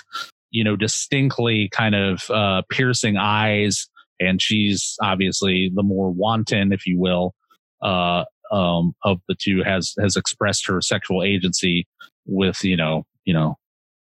[0.52, 3.88] you know, distinctly kind of uh, piercing eyes.
[4.20, 7.34] And she's obviously the more wanton, if you will,
[7.82, 11.88] uh, um, of the two has, has expressed her sexual agency
[12.26, 13.58] with, you know, you know,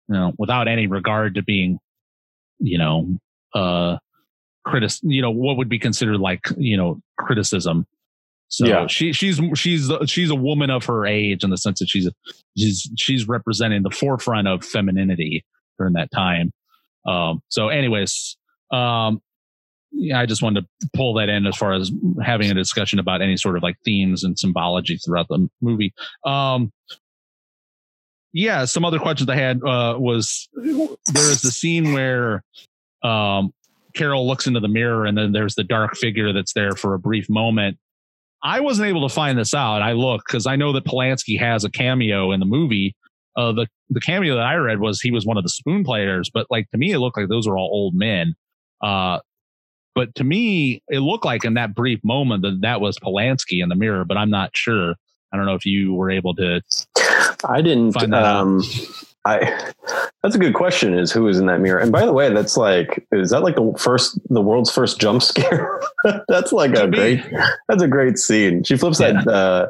[0.08, 1.78] you know, without any regard to being,
[2.58, 3.18] you know,
[3.54, 3.98] uh,
[4.64, 7.86] critic, you know, what would be considered like, you know, criticism.
[8.48, 8.86] So Yeah.
[8.86, 12.08] she, she's, she's, she's a woman of her age in the sense that she's,
[12.56, 15.44] she's, she's representing the forefront of femininity
[15.78, 16.52] during that time.
[17.06, 18.36] Um, so, anyways,
[18.72, 19.20] um,
[19.90, 21.90] yeah, I just wanted to pull that in as far as
[22.22, 25.92] having a discussion about any sort of like themes and symbology throughout the movie.
[26.24, 26.72] Um,
[28.32, 32.42] yeah, some other questions I had uh, was there is the scene where
[33.02, 33.52] um,
[33.94, 36.98] Carol looks into the mirror and then there's the dark figure that's there for a
[36.98, 37.78] brief moment.
[38.42, 39.82] I wasn't able to find this out.
[39.82, 42.96] I looked because I know that Polanski has a cameo in the movie.
[43.36, 46.30] Uh, the the cameo that I read was he was one of the spoon players,
[46.32, 48.34] but like to me, it looked like those were all old men.
[48.82, 49.20] Uh,
[49.94, 53.68] but to me, it looked like in that brief moment that that was Polanski in
[53.68, 54.96] the mirror, but I'm not sure.
[55.32, 56.62] I don't know if you were able to.
[57.48, 57.92] I didn't.
[57.92, 58.36] Find that out.
[58.36, 58.62] Um,
[59.24, 59.72] I.
[60.22, 60.94] That's a good question.
[60.94, 61.78] Is who is in that mirror?
[61.78, 65.22] And by the way, that's like, is that like the first, the world's first jump
[65.22, 65.80] scare?
[66.28, 66.96] that's like a be.
[66.96, 67.24] great.
[67.68, 68.62] That's a great scene.
[68.62, 69.26] She flips that.
[69.26, 69.68] Uh,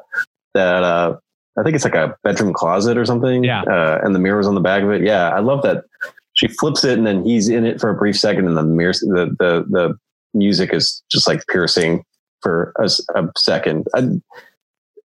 [0.54, 0.82] that.
[0.82, 1.16] uh
[1.58, 3.44] I think it's like a bedroom closet or something.
[3.44, 3.62] Yeah.
[3.62, 5.02] Uh, and the mirror's on the back of it.
[5.02, 5.84] Yeah, I love that.
[6.34, 8.94] She flips it, and then he's in it for a brief second, and the mirror,
[8.94, 9.98] the the the
[10.32, 12.04] music is just like piercing
[12.40, 12.88] for a
[13.36, 13.86] second.
[13.94, 14.18] I,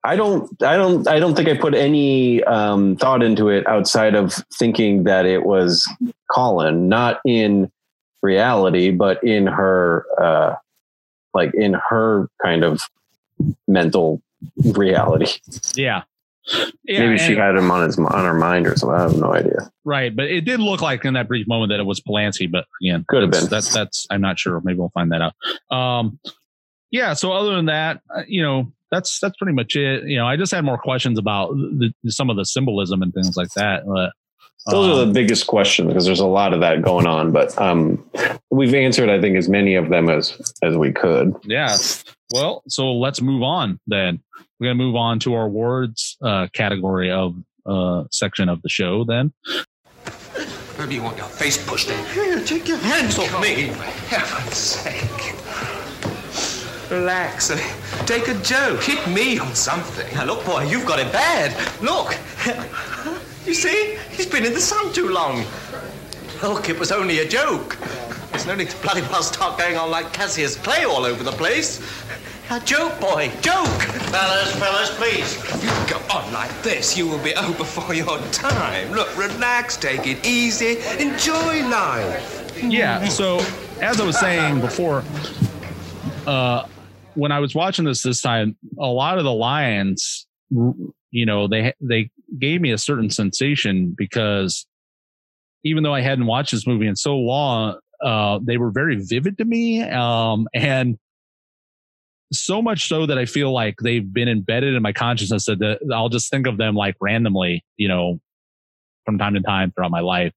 [0.03, 4.15] I don't, I don't, I don't think I put any um, thought into it outside
[4.15, 5.87] of thinking that it was
[6.31, 7.71] Colin, not in
[8.21, 10.55] reality, but in her, uh,
[11.33, 12.81] like in her kind of
[13.67, 14.21] mental
[14.63, 15.27] reality.
[15.75, 16.03] Yeah.
[16.85, 18.97] Yeah, Maybe she had him on his on her mind or something.
[18.97, 19.69] I have no idea.
[19.83, 22.49] right, but it did look like in that brief moment that it was Polanski.
[22.49, 23.51] But again, Could have that's- been.
[23.51, 24.61] That's that's I'm not sure.
[24.63, 25.77] Maybe we'll find that out.
[25.77, 26.21] Um,
[26.89, 27.15] yeah.
[27.15, 30.03] So other than that, uh, you know, that's that's pretty much it.
[30.05, 33.35] You know, I just had more questions about the, some of the symbolism and things
[33.35, 33.83] like that.
[33.85, 34.11] But,
[34.71, 37.31] Those are um, the biggest questions because there's a lot of that going on.
[37.31, 38.03] But um,
[38.49, 41.35] we've answered, I think, as many of them as as we could.
[41.43, 41.77] Yeah.
[42.33, 44.21] Well, so let's move on then.
[44.59, 47.35] We're going to move on to our awards uh, category of
[47.65, 49.33] uh, section of the show then.
[50.77, 52.05] Maybe you want your face pushed in.
[52.07, 53.69] Here, take your hands off me.
[53.69, 55.76] For heaven's sake.
[56.89, 57.49] Relax.
[58.05, 58.81] Take a joke.
[58.81, 60.13] Hit me on something.
[60.15, 61.53] Now, look, boy, you've got it bad.
[61.81, 62.17] Look.
[63.45, 63.97] You see?
[64.11, 65.45] He's been in the sun too long.
[66.41, 67.77] Look, it was only a joke.
[68.31, 71.31] There's no need to bloody well start going on like Cassius Clay all over the
[71.31, 71.81] place.
[72.49, 73.67] A joke, boy, joke.
[74.11, 75.35] Fellas, fellas, please.
[75.35, 78.91] If you go on like this, you will be over before your time.
[78.91, 82.57] Look, relax, take it easy, enjoy life.
[82.61, 83.05] Yeah.
[83.09, 83.39] So
[83.81, 85.03] as I was saying before,
[86.25, 86.67] uh,
[87.17, 91.73] when I was watching this this time, a lot of the lions, you know, they
[91.81, 94.67] they gave me a certain sensation because
[95.63, 99.37] even though I hadn't watched this movie in so long, uh, they were very vivid
[99.39, 100.97] to me, um, and
[102.31, 106.09] so much so that I feel like they've been embedded in my consciousness that I'll
[106.09, 108.19] just think of them like randomly, you know,
[109.05, 110.33] from time to time throughout my life.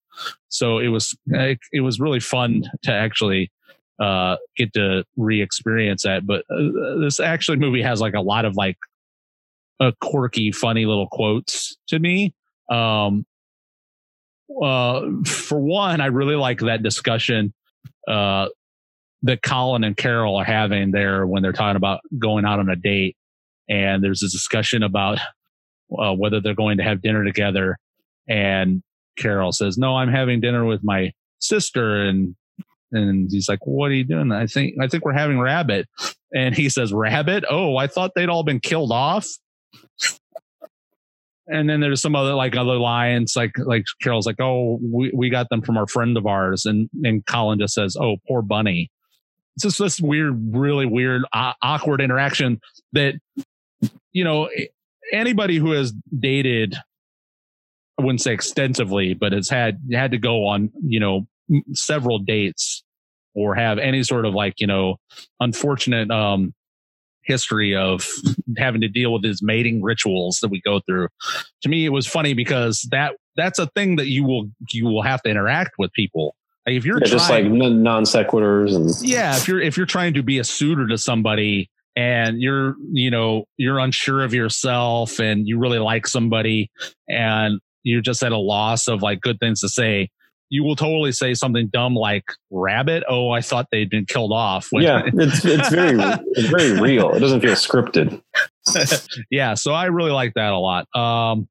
[0.48, 3.50] So it was it was really fun to actually
[4.01, 6.26] uh, get to re-experience that.
[6.26, 8.76] But uh, this actually movie has like a lot of like
[9.78, 12.34] uh, quirky, funny little quotes to me.
[12.70, 13.26] Um,
[14.62, 17.53] uh, for one, I really like that discussion
[18.09, 18.48] uh,
[19.22, 22.76] that Colin and Carol are having there when they're talking about going out on a
[22.76, 23.16] date,
[23.68, 25.18] and there's a discussion about
[25.96, 27.76] uh, whether they're going to have dinner together,
[28.28, 28.82] and
[29.16, 32.34] Carol says, "No, I'm having dinner with my sister," and
[32.93, 35.88] and he's like, "What are you doing?" I think I think we're having rabbit,
[36.34, 37.45] and he says, "Rabbit?
[37.49, 39.26] Oh, I thought they'd all been killed off."
[41.47, 45.30] And then there's some other like other lines, like like Carol's like, "Oh, we, we
[45.30, 48.91] got them from our friend of ours," and and Colin just says, "Oh, poor bunny."
[49.57, 52.61] It's just this weird, really weird, uh, awkward interaction
[52.93, 53.14] that
[54.12, 54.49] you know
[55.12, 56.76] anybody who has dated
[58.01, 61.26] I wouldn't say extensively, but has had had to go on, you know,
[61.74, 62.82] several dates
[63.34, 64.96] or have any sort of like, you know,
[65.40, 66.55] unfortunate um
[67.22, 68.07] history of
[68.59, 71.09] having to deal with his mating rituals that we go through.
[71.62, 75.03] To me, it was funny because that that's a thing that you will you will
[75.03, 76.34] have to interact with people.
[76.66, 80.14] Like if you're Yeah, just like non sequiturs and yeah, if you're if you're trying
[80.14, 85.48] to be a suitor to somebody and you're you know you're unsure of yourself and
[85.48, 86.70] you really like somebody
[87.09, 90.09] and you're just at a loss of like good things to say
[90.51, 94.68] you will totally say something dumb like rabbit oh i thought they'd been killed off
[94.72, 95.98] yeah, it's it's very
[96.32, 97.12] it's very real.
[97.12, 98.20] It doesn't feel scripted.
[99.30, 101.48] yeah so i really like that a lot um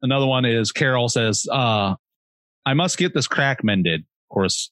[0.00, 1.94] another one is carol says uh
[2.64, 4.70] i must get this crack mended of course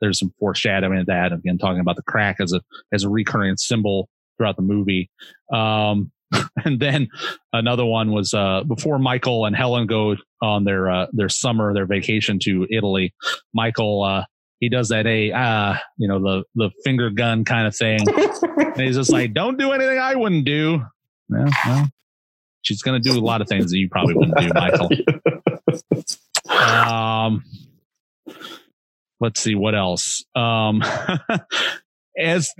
[0.00, 2.60] there's some foreshadowing of that again talking about the crack as a
[2.92, 5.10] as a recurring symbol throughout the movie
[5.52, 6.10] um
[6.64, 7.08] and then
[7.52, 11.86] another one was uh, before Michael and Helen go on their uh, their summer their
[11.86, 13.14] vacation to Italy.
[13.52, 14.24] Michael uh,
[14.60, 18.00] he does that a uh, you know the the finger gun kind of thing,
[18.56, 20.82] and he's just like, "Don't do anything I wouldn't do."
[21.28, 21.88] Yeah, well,
[22.62, 24.88] she's gonna do a lot of things that you probably wouldn't do, Michael.
[26.48, 27.44] Um,
[29.20, 30.24] let's see what else.
[30.34, 30.82] Um,
[32.18, 32.52] as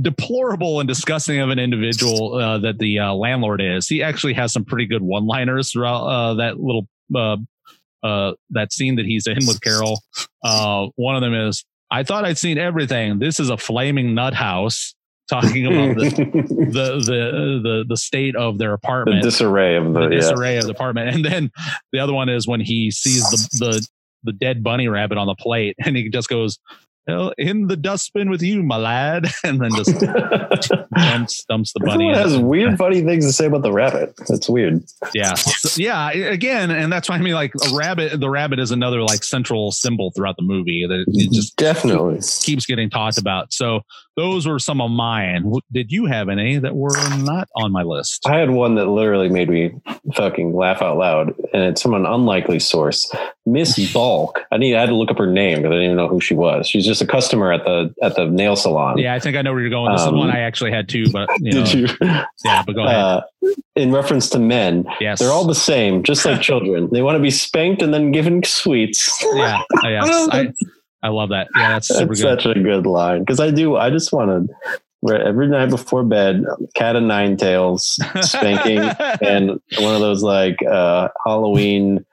[0.00, 4.52] deplorable and disgusting of an individual uh, that the uh, landlord is, he actually has
[4.52, 7.36] some pretty good one-liners throughout uh, that little uh,
[8.02, 10.00] uh, that scene that he's in with Carol.
[10.44, 13.18] Uh, one of them is, "I thought I'd seen everything.
[13.18, 14.94] This is a flaming nut house."
[15.28, 19.92] Talking about the, the the the the state of their apartment, the disarray of the,
[19.92, 20.20] the yeah.
[20.20, 21.08] disarray of the apartment.
[21.16, 21.50] And then
[21.92, 23.88] the other one is when he sees the the
[24.22, 26.60] the dead bunny rabbit on the plate, and he just goes,
[27.08, 32.10] "Well, "In the dustbin with you, my lad," and then just dumps, dumps the bunny.
[32.10, 34.14] Everyone has weird, funny things to say about the rabbit.
[34.28, 34.82] That's weird.
[35.14, 36.10] Yeah, So- yeah.
[36.10, 38.20] Again, and that's why I mean, like a rabbit.
[38.20, 42.20] The rabbit is another like central symbol throughout the movie that it just Definitely.
[42.42, 43.52] keeps getting talked about.
[43.52, 43.80] So
[44.18, 45.52] those were some of mine.
[45.72, 48.26] Did you have any that were not on my list?
[48.26, 49.70] I had one that literally made me
[50.14, 53.10] fucking laugh out loud, and it's from an unlikely source.
[53.46, 54.40] Miss Balk.
[54.50, 54.74] I need.
[54.74, 56.68] I had to look up her name because I didn't even know who she was.
[56.68, 58.98] She's just a customer at the at the nail salon.
[58.98, 59.92] Yeah, I think I know where you're going.
[59.92, 61.96] This is Um, one I actually had too, but you know, Did you?
[62.44, 62.62] yeah.
[62.66, 62.96] But go ahead.
[62.96, 63.20] Uh,
[63.76, 66.88] in reference to men, yes, they're all the same, just like children.
[66.92, 69.16] They want to be spanked and then given sweets.
[69.34, 70.28] yeah, oh, yes.
[70.32, 70.52] I,
[71.02, 71.48] I love that.
[71.54, 72.42] Yeah, that's super That's good.
[72.42, 73.76] such a good line because I do.
[73.76, 76.44] I just want to every night before bed,
[76.74, 78.78] cat of nine tails, spanking,
[79.22, 82.04] and one of those like uh, Halloween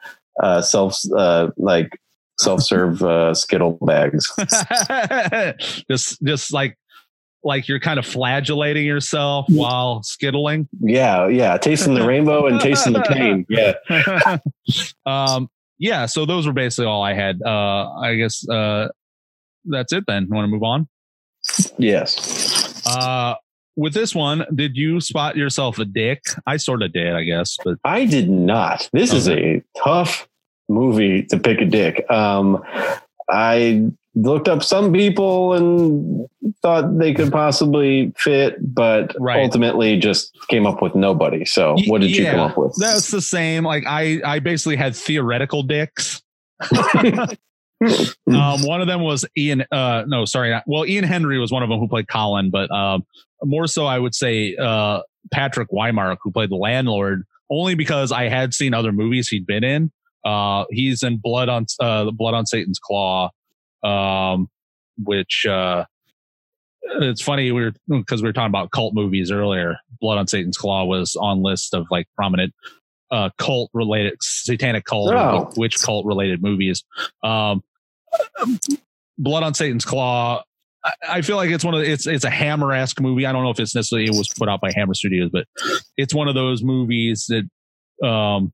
[0.41, 1.99] uh, self uh, like
[2.39, 4.31] self serve uh, Skittle bags.
[5.89, 6.77] just, just like,
[7.43, 10.67] like you're kind of flagellating yourself while skittling.
[10.81, 13.45] Yeah, yeah, tasting the rainbow and tasting the pain.
[13.49, 13.73] Yeah,
[15.05, 16.05] um, yeah.
[16.05, 17.41] So those were basically all I had.
[17.41, 18.89] Uh, I guess uh,
[19.65, 20.05] that's it.
[20.07, 20.87] Then want to move on.
[21.77, 22.85] yes.
[22.87, 23.35] Uh,
[23.75, 26.23] with this one, did you spot yourself a dick?
[26.47, 28.89] I sort of did, I guess, but I did not.
[28.93, 30.27] This is a tough
[30.69, 32.09] movie to pick a dick.
[32.09, 32.63] Um,
[33.29, 36.27] I looked up some people and
[36.61, 39.41] thought they could possibly fit, but Right.
[39.43, 41.43] ultimately just came up with nobody.
[41.45, 42.75] So, what did you Yeah, come up with?
[42.79, 43.63] That's the same.
[43.65, 46.21] Like I, I basically had theoretical dicks.
[48.31, 49.65] um, one of them was Ian.
[49.71, 50.55] Uh, no, sorry.
[50.65, 53.05] Well, Ian Hendry was one of them who played Colin, but um,
[53.43, 55.01] more so, I would say uh,
[55.31, 59.63] Patrick Wymark, who played the landlord, only because I had seen other movies he'd been
[59.63, 59.91] in.
[60.23, 63.29] Uh, he's in Blood on uh, Blood on Satan's Claw,
[63.85, 64.49] um,
[64.97, 65.85] which uh,
[67.01, 69.77] it's funny we were because we were talking about cult movies earlier.
[70.01, 72.53] Blood on Satan's Claw was on list of like prominent
[73.11, 75.51] uh, cult related satanic cult Oh.
[75.57, 76.83] witch cult related movies.
[77.23, 77.63] Um,
[79.17, 80.43] Blood on Satan's Claw.
[80.83, 83.25] I- I feel like it's one of the, it's it's a Hammer esque movie.
[83.25, 85.47] I don't know if it's necessarily it was put out by Hammer Studios, but
[85.97, 88.53] it's one of those movies that um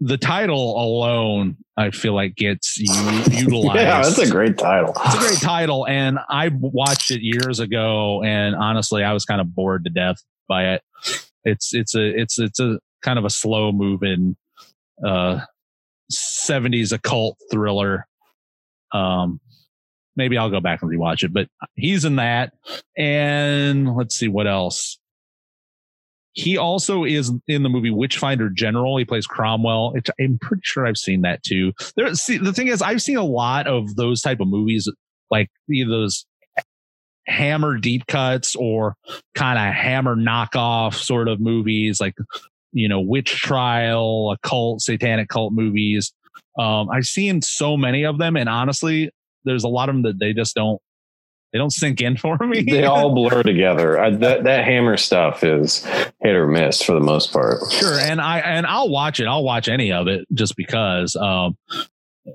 [0.00, 2.78] the title alone I feel like gets
[3.30, 3.80] utilized.
[3.80, 4.92] Yeah, that's a great title.
[5.04, 9.40] It's a great title, and I watched it years ago, and honestly, I was kind
[9.40, 10.82] of bored to death by it.
[11.44, 14.36] It's it's a it's it's a kind of a slow moving
[15.04, 15.40] uh
[16.12, 18.06] 70s occult thriller.
[18.92, 19.40] Um
[20.16, 22.54] maybe I'll go back and rewatch it, but he's in that.
[22.96, 24.98] And let's see what else.
[26.36, 28.98] He also is in the movie Witchfinder General.
[28.98, 29.94] He plays Cromwell.
[29.96, 31.72] It's, I'm pretty sure I've seen that too.
[31.96, 34.86] There, see, the thing is, I've seen a lot of those type of movies,
[35.30, 36.26] like those
[37.26, 38.96] hammer deep cuts or
[39.34, 42.14] kind of hammer knockoff sort of movies, like
[42.72, 46.12] you know, witch trial, occult, satanic cult movies.
[46.58, 49.10] Um, I've seen so many of them, and honestly,
[49.46, 50.82] there's a lot of them that they just don't
[51.52, 52.62] they don't sink in for me.
[52.62, 53.98] They all blur together.
[54.00, 55.84] I, that that hammer stuff is
[56.20, 57.58] hit or miss for the most part.
[57.70, 61.56] sure and i and i'll watch it i'll watch any of it just because um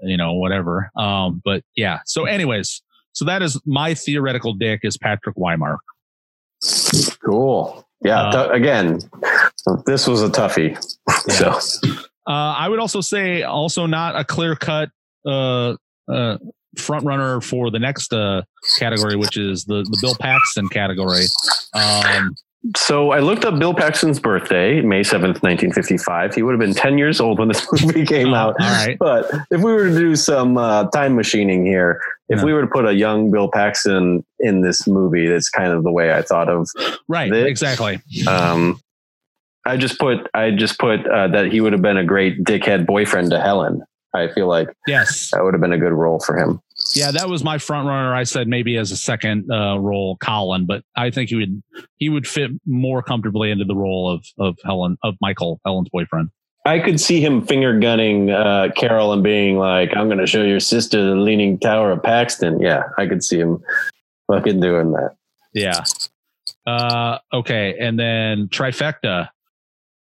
[0.03, 2.81] you know whatever um but yeah so anyways
[3.13, 5.77] so that is my theoretical dick is patrick wymark
[7.25, 7.85] Cool.
[8.03, 8.21] Yeah.
[8.23, 8.99] Uh, tou- again,
[9.85, 10.71] this was a toughie.
[11.27, 11.57] Yeah.
[11.59, 11.89] So
[12.27, 14.89] uh i would also say also not a clear cut
[15.25, 15.75] uh
[16.07, 16.37] uh
[16.77, 18.41] front runner for the next uh
[18.79, 21.25] category which is the the bill paxton category
[21.73, 22.35] um
[22.77, 26.35] so I looked up Bill Paxton's birthday, May 7th, 1955.
[26.35, 28.53] He would have been 10 years old when this movie came out.
[28.61, 28.95] All right.
[28.99, 31.99] But if we were to do some uh, time machining here,
[32.29, 32.45] if Yeah.
[32.45, 35.91] we were to put a young Bill Paxton in this movie, that's kind of the
[35.91, 36.69] way I thought of.
[37.07, 37.31] Right.
[37.31, 37.99] This- Exactly.
[38.27, 38.79] Um,
[39.65, 42.85] I just put I just put uh, that he would have been a great dickhead
[42.85, 43.81] boyfriend to Helen.
[44.13, 45.31] I feel like Yes.
[45.31, 46.59] that would have been a good role for him.
[46.95, 48.13] Yeah, that was my front runner.
[48.13, 51.61] I said maybe as a second uh, role, Colin, but I think he would
[51.97, 56.29] he would fit more comfortably into the role of of Helen of Michael, Helen's boyfriend.
[56.65, 60.43] I could see him finger gunning uh, Carol and being like, "I'm going to show
[60.43, 63.63] your sister the Leaning Tower of Paxton." Yeah, I could see him
[64.27, 65.15] fucking doing that.
[65.53, 65.83] Yeah.
[66.67, 69.29] Uh, okay, and then trifecta.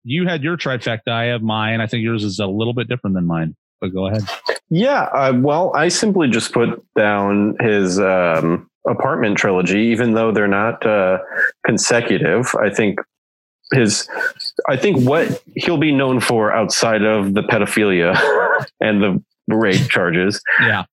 [0.05, 1.09] You had your trifecta.
[1.09, 1.81] I have mine.
[1.81, 3.57] I think yours is a little bit different than mine.
[3.81, 4.23] But go ahead.
[4.71, 10.49] Yeah, uh, well, I simply just put down his um, apartment trilogy, even though they're
[10.49, 11.19] not uh,
[11.65, 12.53] consecutive.
[12.61, 12.99] I think
[13.73, 14.09] his,
[14.69, 18.15] I think what he'll be known for outside of the pedophilia
[18.81, 19.03] and
[19.49, 20.85] the rape charges Yeah.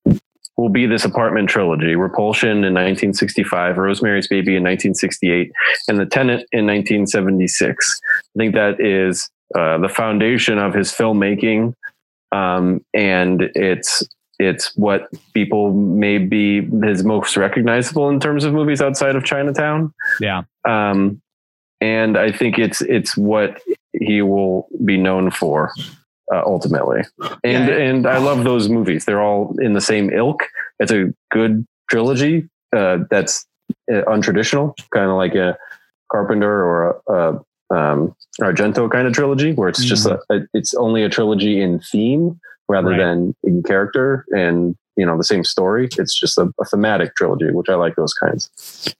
[0.57, 5.51] will be this apartment trilogy Repulsion in 1965, Rosemary's Baby in 1968,
[5.88, 8.01] and The Tenant in 1976.
[8.35, 11.73] I think that is uh, the foundation of his filmmaking.
[12.34, 14.03] Um, and it's
[14.39, 19.93] it's what people may be his most recognizable in terms of movies outside of Chinatown.
[20.19, 20.41] Yeah.
[20.68, 21.22] Um,
[21.80, 23.61] and I think it's it's what
[23.91, 25.72] he will be known for
[26.34, 27.03] uh, ultimately.
[27.43, 27.77] And Yeah.
[27.77, 29.05] and I love those movies.
[29.05, 30.43] They're all in the same ilk.
[30.80, 33.45] It's a good trilogy uh, that's
[33.91, 35.57] uh, untraditional, kind of like a
[36.11, 37.39] Carpenter or a, a
[37.76, 41.80] um, Argento kind of trilogy, where it's just a, a it's only a trilogy in
[41.80, 42.40] theme
[42.70, 42.98] rather Right.
[43.00, 45.90] than in character and you know the same story.
[45.98, 48.50] It's just a, a thematic trilogy, which I like those kinds.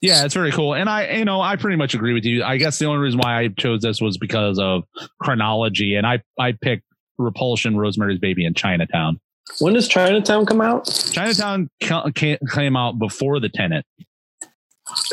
[0.02, 0.74] Yeah, it's very cool.
[0.74, 2.44] And I, you know, I pretty much agree with you.
[2.44, 4.84] I guess the only reason why I chose this was because of
[5.22, 5.96] chronology.
[5.96, 6.84] And I, I picked
[7.20, 9.20] Repulsion, Rosemary's Baby, and Chinatown.
[9.60, 10.86] When does Chinatown come out?
[11.12, 13.86] Chinatown ca- ca- came out before The Tenant.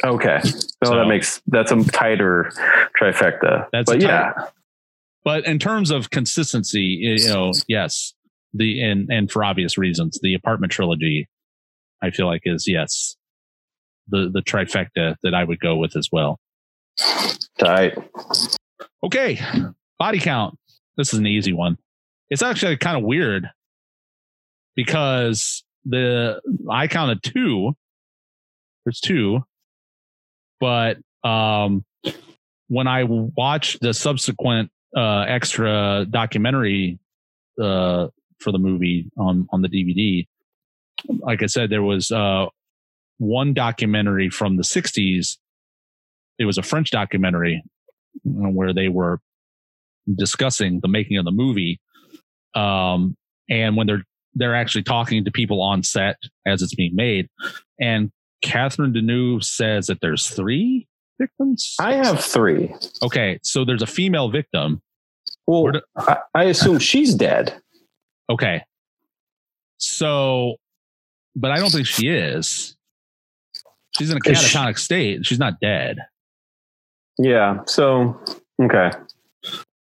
[0.05, 2.51] Okay, so, So- that makes that's a tighter
[3.01, 3.67] trifecta.
[3.73, 4.33] That's but yeah,
[5.25, 8.15] But in terms of consistency, you know, yes,
[8.53, 11.29] the and and for obvious reasons, the apartment trilogy,
[12.03, 13.17] I feel like is yes,
[14.09, 16.41] the the trifecta that I would go with as well.
[17.59, 17.97] tight.
[19.05, 19.41] Okay,
[19.99, 20.59] body count.
[20.97, 21.79] This is an easy one.
[22.29, 23.49] It's actually kind of weird
[24.75, 26.41] because the
[26.71, 27.73] I counted two.
[28.85, 29.45] There's two,
[30.61, 31.85] but um,
[32.69, 36.99] when I watched the subsequent uh, extra documentary
[37.61, 38.09] uh,
[38.39, 40.27] for the movie on on the DVD,
[41.21, 42.47] like I said, there was uh,
[43.19, 45.39] one documentary from the '60s.
[46.39, 47.63] It was a French documentary
[48.27, 49.21] uh, where they were
[50.15, 51.81] discussing the making of the movie.
[52.55, 53.17] Um,
[53.49, 54.05] and when they're
[54.35, 56.17] they're actually talking to people on set
[56.47, 57.29] as it's being made,
[57.81, 58.11] and
[58.43, 60.87] Catherine Deneuve says that there's three
[61.19, 61.75] victims.
[61.79, 62.75] I have three.
[63.03, 64.81] Okay, so there's a female victim.
[65.47, 67.61] Well, do- I, I assume she's dead.
[68.31, 68.63] Okay,
[69.79, 70.57] so,
[71.35, 72.77] but I don't think she is.
[73.99, 75.27] She's in a Is she- catatonic state.
[75.27, 75.99] She's not dead.
[77.19, 77.61] Yeah.
[77.67, 78.19] So
[78.63, 78.91] okay,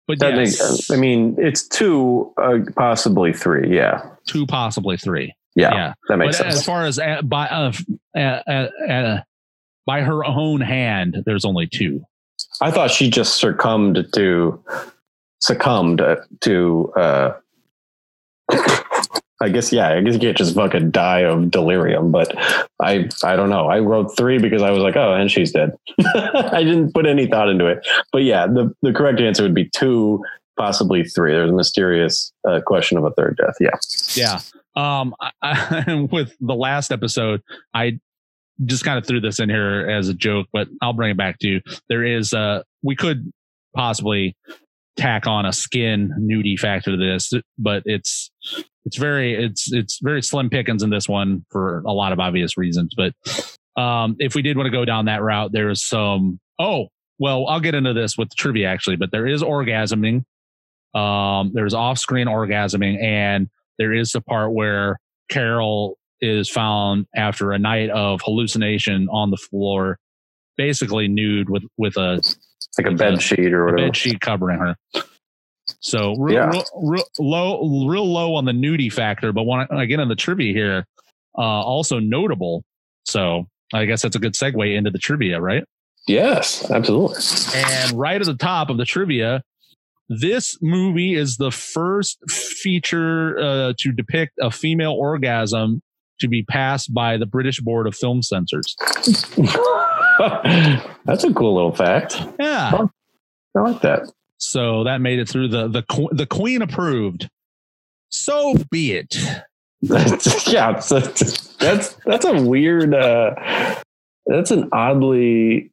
[0.07, 0.91] But that yes, makes sense.
[0.91, 3.75] I mean, it's two, uh, possibly three.
[3.75, 4.03] Yeah.
[4.27, 5.35] two, possibly three.
[5.55, 5.75] Yeah.
[5.75, 5.93] yeah.
[6.09, 7.73] That makes but as far as uh, by uh,
[8.23, 9.21] uh, uh,
[9.87, 12.03] by her own hand, there's only two.
[12.61, 14.63] I thought she just succumbed to
[15.41, 16.03] succumbed
[16.41, 16.93] to.
[16.97, 17.33] uh
[19.41, 19.91] I guess yeah.
[19.91, 22.35] I guess you can't just fucking die of delirium, but
[22.83, 23.69] I I don't know.
[23.69, 25.77] I wrote three because I was like, oh, and she's dead.
[26.15, 29.69] I didn't put any thought into it, but yeah, the the correct answer would be
[29.69, 30.25] two,
[30.59, 31.33] possibly three.
[31.33, 33.55] There's a mysterious uh, question of a third death.
[33.61, 33.77] Yeah.
[34.15, 34.41] Yeah.
[34.75, 37.41] Um, I, I, with the last episode,
[37.73, 38.01] I
[38.65, 41.39] just kind of threw this in here as a joke, but I'll bring it back
[41.41, 41.61] to you.
[41.89, 43.31] There is, uh, we could
[43.75, 44.37] possibly
[44.97, 48.31] tack on a skin nudie factor to this, but it's,
[48.85, 52.57] it's very, it's, it's very slim pickings in this one for a lot of obvious
[52.57, 52.95] reasons.
[52.97, 53.13] But,
[53.81, 57.61] um, if we did want to go down that route, there's some, oh, well, I'll
[57.61, 60.25] get into this with trivia actually, but there is orgasming.
[60.95, 63.49] Um, there's off screen orgasming and
[63.79, 64.99] there is the part where
[65.29, 69.99] Carol is found after a night of hallucination on the floor,
[70.57, 72.23] basically nude with with a,
[72.79, 73.89] Like a bed sheet or a whatever.
[73.89, 74.77] bed sheet covering her.
[75.81, 76.51] So real, Yeah.
[76.51, 79.33] real, real low, real low on the nudie factor.
[79.33, 80.87] But when I, get in the trivia here,
[81.37, 82.65] uh, also notable.
[83.05, 85.63] So I guess that's a good segue into the trivia, right?
[86.07, 87.17] Yes, absolutely.
[87.55, 89.43] And right at the top of the trivia,
[90.09, 95.83] this movie is the first feature uh, to depict a female orgasm
[96.19, 98.77] to be passed by the British Board of Film Censors.
[101.05, 102.21] That's a cool little fact.
[102.39, 102.87] Yeah.
[103.57, 104.11] I like that.
[104.39, 107.29] So that made it through the the the Queen approved.
[108.11, 109.17] So be it.
[109.83, 112.95] yeah, it's a- that's that's a weird.
[112.95, 113.35] uh
[114.27, 115.73] That's an oddly.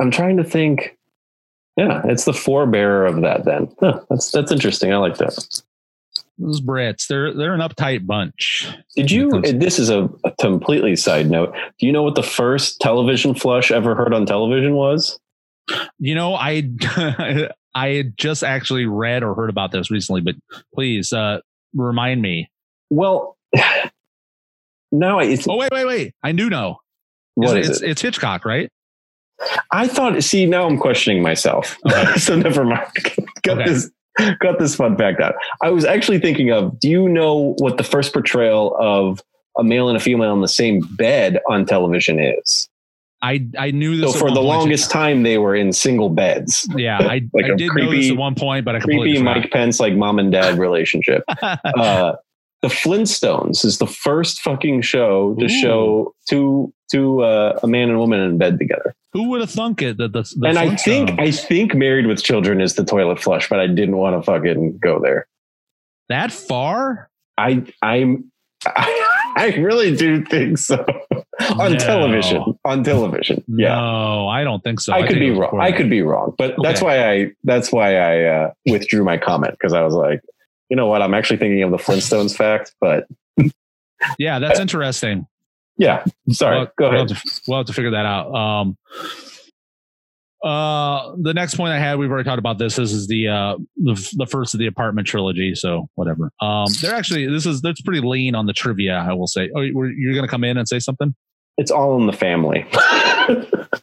[0.00, 0.96] I'm trying to think.
[1.76, 3.44] Yeah, it's the forebearer of that.
[3.44, 4.92] Then huh, that's that's interesting.
[4.92, 5.62] I like that.
[6.38, 8.68] Those Brits, they're they're an uptight bunch.
[8.94, 9.40] Did you?
[9.40, 11.54] This is a, a completely side note.
[11.78, 15.18] Do you know what the first television flush ever heard on television was?
[15.98, 16.68] You know, I
[17.74, 20.34] I had just actually read or heard about this recently, but
[20.74, 21.40] please uh
[21.74, 22.50] remind me.
[22.90, 23.36] Well,
[24.92, 26.14] now it's Oh wait, wait, wait!
[26.22, 26.80] I do know.
[27.34, 27.90] what it's, is it's, it?
[27.90, 28.70] it's Hitchcock, right?
[29.70, 30.22] I thought.
[30.22, 31.76] See, now I'm questioning myself.
[31.86, 32.12] Okay.
[32.18, 32.86] so never mind.
[33.42, 33.70] got Okay.
[33.70, 33.90] this.
[34.40, 35.34] Got this fun fact out.
[35.62, 36.78] I was actually thinking of.
[36.80, 39.22] Do you know what the first portrayal of
[39.58, 42.68] a male and a female in the same bed on television is?
[43.22, 46.68] I I knew this So for the longest time, they were in single beds.
[46.76, 49.18] Yeah, I, like I did know this creepy- at one point, but I completely Creepy
[49.18, 49.36] forgot.
[49.36, 51.24] Mike Pence, like mom and dad relationship.
[51.42, 52.14] uh,
[52.62, 55.48] the Flintstones is the first fucking show to Ooh.
[55.48, 58.94] show two two uh, a man and woman in bed together.
[59.16, 62.06] Who would have thunk it that the, the and I think Flintstones- I think Married
[62.06, 65.26] with Children is the toilet flush, but I didn't want to fucking go there.
[66.08, 68.30] that far I I'm
[68.66, 70.84] I, really do think so
[71.58, 71.78] on No.
[71.78, 72.42] television.
[72.64, 73.74] On television, yeah.
[73.74, 74.92] No, I don't think so.
[74.92, 75.58] I could be wrong.
[75.60, 79.52] I could be wrong, but that's why I that's why I uh, withdrew my comment
[79.52, 80.20] because I was like,
[80.70, 81.00] you know what?
[81.02, 83.06] I'm actually thinking of the Flintstones fact, but
[84.18, 85.26] Yeah, that's interesting.
[85.78, 86.04] Yeah.
[86.30, 87.10] Sorry, We'll- go we'll ahead.
[87.10, 88.34] Have to, we'll have to figure that out.
[88.34, 88.76] Um,
[90.44, 92.76] uh, the next point I had, we've already talked about this.
[92.76, 95.54] This is the uh the, the first of the apartment trilogy.
[95.54, 96.30] So whatever.
[96.40, 98.94] Um, they're actually this is that's pretty lean on the trivia.
[98.94, 99.50] I will say.
[99.56, 101.14] Oh, you're you're gonna come in and say something?
[101.58, 102.66] It's all in the family.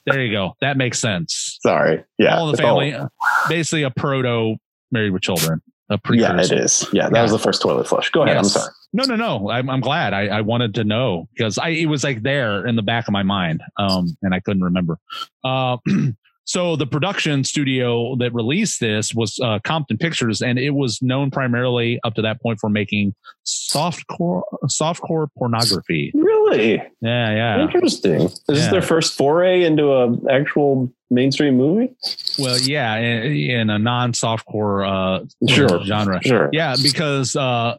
[0.06, 0.54] There you go.
[0.62, 1.58] That makes sense.
[1.62, 2.04] Sorry.
[2.18, 2.38] Yeah.
[2.38, 3.10] all in the it's all- family.
[3.50, 4.56] Basically, a proto
[4.92, 5.62] Married with Children.
[5.94, 6.86] A yeah, it is.
[6.92, 7.22] Yeah, that Yeah.
[7.24, 8.10] was the first toilet flush.
[8.12, 8.38] Go ahead.
[8.38, 8.72] I'm sorry.
[8.94, 9.50] No, no, no.
[9.50, 10.14] I'm, I'm glad.
[10.14, 13.12] I, I wanted to know because I it was like there in the back of
[13.12, 15.00] my mind, um, and I couldn't remember.
[15.44, 15.78] Uh,
[16.46, 21.32] so the production studio that released this was uh, Compton Pictures, and it was known
[21.32, 23.16] primarily up to that point for making
[23.48, 26.12] softcore softcore pornography.
[26.14, 27.62] Really Yeah, yeah.
[27.62, 28.22] interesting.
[28.22, 28.72] Is this Yeah.
[28.72, 31.94] their first foray into a actual mainstream movie?
[32.40, 35.84] Well, yeah, in, in a non-softcore uh, Sure.
[35.86, 36.22] genre.
[36.24, 36.50] Sure.
[36.52, 37.78] Yeah, because uh,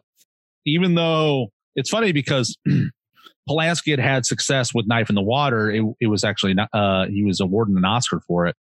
[0.65, 2.57] even though it's funny because
[3.49, 7.05] Polanski had had success with Knife in the Water, it, it was actually not, uh,
[7.07, 8.55] he was awarded an Oscar for it.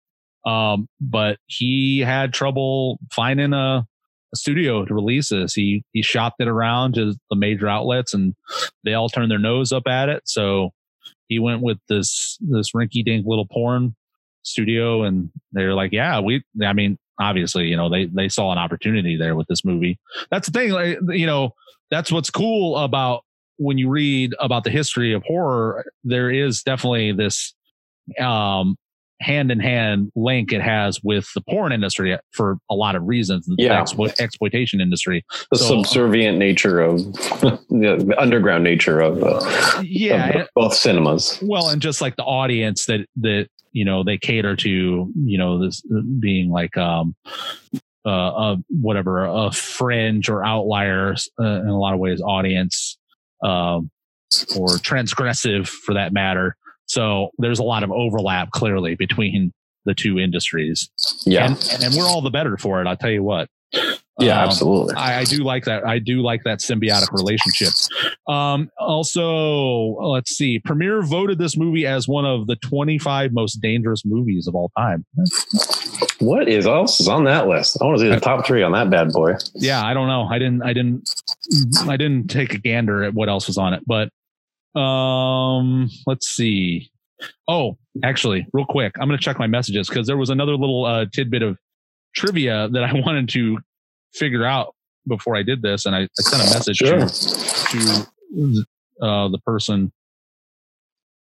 [0.46, 5.54] Um, but he had trouble finding a, a studio to release this.
[5.54, 8.34] He he shopped it around to the major outlets, and
[8.84, 10.22] they all turned their nose up at it.
[10.26, 10.72] So
[11.28, 13.96] he went with this this rinky dink little porn
[14.44, 18.58] studio, and they're like, "Yeah, we." I mean, obviously, you know, they they saw an
[18.58, 19.98] opportunity there with this movie.
[20.30, 21.54] That's the thing, like, you know,
[21.90, 23.22] that's what's cool about
[23.56, 25.84] when you read about the history of horror.
[26.04, 27.54] There is definitely this
[28.20, 28.76] um
[29.20, 33.46] hand in hand link it has with the porn industry for a lot of reasons.
[33.46, 33.80] The Yeah.
[33.80, 35.24] explo- exploitation industry.
[35.50, 41.38] The So- subservient nature of the underground nature of, uh, Yeah, of both cinemas.
[41.42, 45.62] well, and just like the audience that that you know they cater to, you know,
[45.62, 45.82] this
[46.18, 47.14] being like um
[48.06, 52.96] uh, a whatever a fringe or outlier uh, in a lot of ways audience
[53.44, 53.90] um
[54.56, 56.56] or transgressive for that matter.
[56.86, 59.52] So there's a lot of overlap clearly between
[59.84, 60.90] the two industries.
[61.24, 61.46] Yeah.
[61.46, 62.86] And, and we're all the better for it.
[62.86, 63.48] I'll tell you what.
[64.20, 64.94] Yeah, Um, absolutely.
[64.94, 65.86] I, I do like that.
[65.86, 67.72] I do like that symbiotic relationship.
[68.28, 70.58] Um, also, let's see.
[70.60, 75.04] Premiere voted this movie as one of the 25 most dangerous movies of all time.
[76.20, 77.76] What is else is on that list?
[77.80, 79.34] I want to see the top three on that bad boy.
[79.54, 80.24] Yeah, I don't know.
[80.30, 80.62] I didn't.
[80.62, 81.10] I didn't.
[81.88, 83.82] I didn't take a gander at what else was on it.
[83.86, 84.10] But
[84.78, 86.90] um, let's see.
[87.48, 90.84] Oh, actually, real quick, I'm going to check my messages because there was another little
[90.84, 91.58] uh, tidbit of
[92.14, 93.58] trivia that I wanted to
[94.14, 94.74] figure out
[95.06, 96.98] before I did this, and I, I sent a message Sure.
[97.00, 98.64] to to
[99.02, 99.92] uh, the person.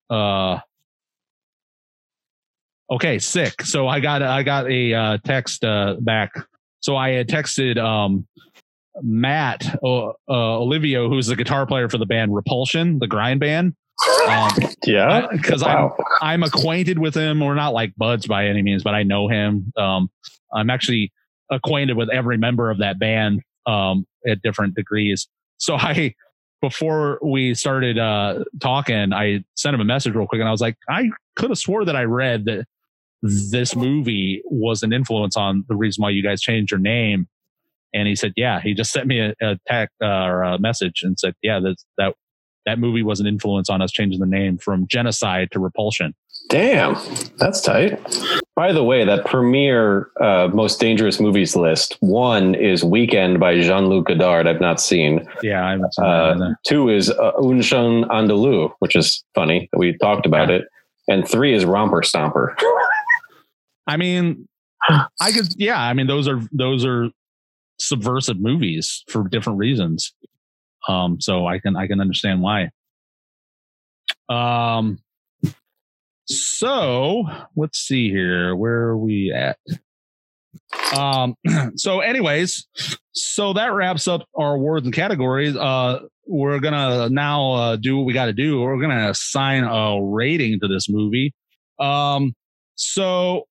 [0.08, 0.58] Uh,
[2.90, 3.62] okay, sick.
[3.62, 6.32] So I got I got a uh, text uh, back.
[6.80, 8.26] So I had texted um,
[9.02, 13.74] Matt uh, uh, Olivo, who's the guitar player for the band Repulsion, the grind band.
[14.28, 14.50] Um,
[14.84, 15.26] Yeah.
[15.32, 15.96] because Wow.
[16.20, 17.40] I'm I'm acquainted with him.
[17.40, 19.72] We're not like buds by any means, but I know him.
[19.76, 20.10] Um,
[20.54, 21.12] I'm actually
[21.50, 25.28] acquainted with every member of that band um, at different degrees.
[25.58, 26.14] So I,
[26.60, 30.60] before we started uh, talking, I sent him a message real quick, and I was
[30.60, 32.66] like, I could have swore that I read that
[33.22, 37.26] this movie was an influence on the reason why you guys changed your name.
[37.94, 38.60] And he said, yeah.
[38.60, 41.76] He just sent me a, a text uh, or a message and said, yeah, that
[41.98, 42.14] that
[42.66, 46.14] that movie was an influence on us changing the name from genocide to repulsion.
[46.48, 46.96] Damn,
[47.38, 47.98] that's tight.
[48.54, 53.86] By the way, that premiere uh, most dangerous movies list one is Weekend by Jean
[53.86, 54.46] Luc Godard.
[54.46, 55.26] I've not seen.
[55.42, 59.68] Yeah, I haven't seen that Uh, two is uh, Un Chien Andalou, which is funny.
[59.76, 60.66] We talked about it.
[61.08, 62.54] And three is Romper Stomper.
[63.86, 64.48] I mean,
[65.20, 67.10] I could, yeah, I mean, those are those are
[67.78, 70.12] subversive movies for different reasons.
[70.88, 72.70] Um, so I can I can understand why.
[74.28, 74.98] Um,
[76.26, 77.24] so
[77.56, 78.54] let's see here.
[78.54, 79.58] Where are we at?
[80.96, 81.34] Um,
[81.76, 82.66] so anyways,
[83.12, 85.56] so that wraps up our awards and categories.
[85.56, 88.60] Uh, we're gonna now uh, do what we got to do.
[88.60, 91.32] We're gonna assign a rating to this movie.
[91.78, 92.34] Um,
[92.74, 93.46] so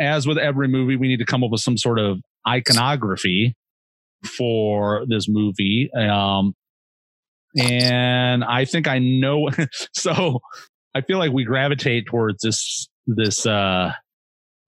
[0.00, 3.54] as with every movie, we need to come up with some sort of iconography
[4.24, 5.90] for this movie.
[5.92, 6.54] Um,
[7.56, 9.48] and I think I know.
[9.94, 10.40] so
[10.94, 13.92] I feel like we gravitate towards this, this, uh,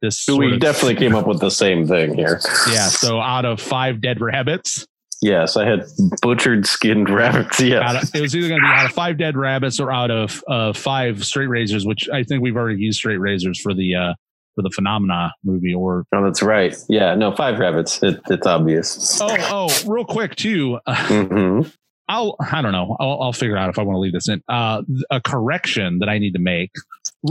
[0.02, 0.24] this.
[0.28, 2.40] we sort of- definitely came up with the same thing here.
[2.70, 2.86] Yeah.
[2.88, 4.86] So out of five dead rabbits,
[5.20, 5.80] Yes, I had
[6.22, 7.58] butchered skinned rabbits.
[7.60, 10.44] of, it was either going to be out of five dead rabbits or out of
[10.48, 14.14] uh, five straight razors, which I think we've already used straight razors for the uh,
[14.54, 15.74] for the phenomena movie.
[15.74, 16.72] Or Oh, that's right.
[16.88, 18.00] Yeah, no, five rabbits.
[18.00, 19.18] It, it's obvious.
[19.20, 20.78] oh oh, real quick too.
[20.88, 21.62] hmm
[22.08, 22.96] I'll I don't know.
[22.98, 24.42] I'll, I'll figure out if I want to leave this in.
[24.48, 26.70] Uh, a correction that I need to make.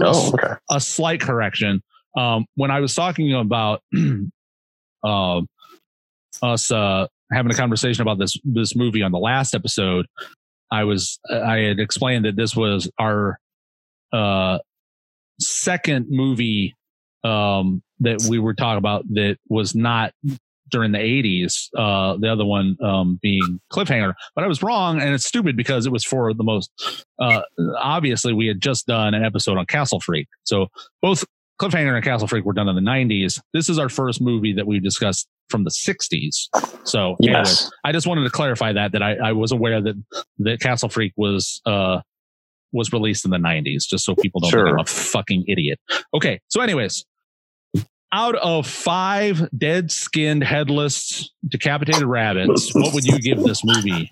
[0.02, 0.54] Oh, okay.
[0.70, 1.82] a slight correction.
[2.16, 3.82] Um, when I was talking about
[5.04, 5.42] uh,
[6.42, 10.06] us uh, having a conversation about this this movie on the last episode,
[10.72, 13.40] I was I had explained that this was our
[14.14, 14.60] uh,
[15.40, 16.76] second movie
[17.24, 20.14] um, that we were talking about that was not
[20.70, 24.14] during the 80s uh the other one um being cliffhanger.
[24.36, 26.72] But i was wrong and it's stupid because it was for the most
[27.20, 27.42] uh
[27.80, 30.28] obviously we had just done an episode on castle freak.
[30.44, 30.68] So
[31.02, 31.24] both
[31.62, 34.68] cliffhanger and castle freak were done in the 90s this is our first movie that
[34.68, 36.50] we discussed from the 60s
[36.84, 37.72] so Yes.
[37.84, 39.96] i just wanted to clarify that that i, I was aware that
[40.40, 42.02] that castle freak was uh
[42.74, 45.80] was released in the 90s just so people don't think i'm a fucking idiot.
[46.14, 47.04] Okay so anyways
[48.14, 54.10] out of five dead skinned headless decapitated rabbits what would you give this movie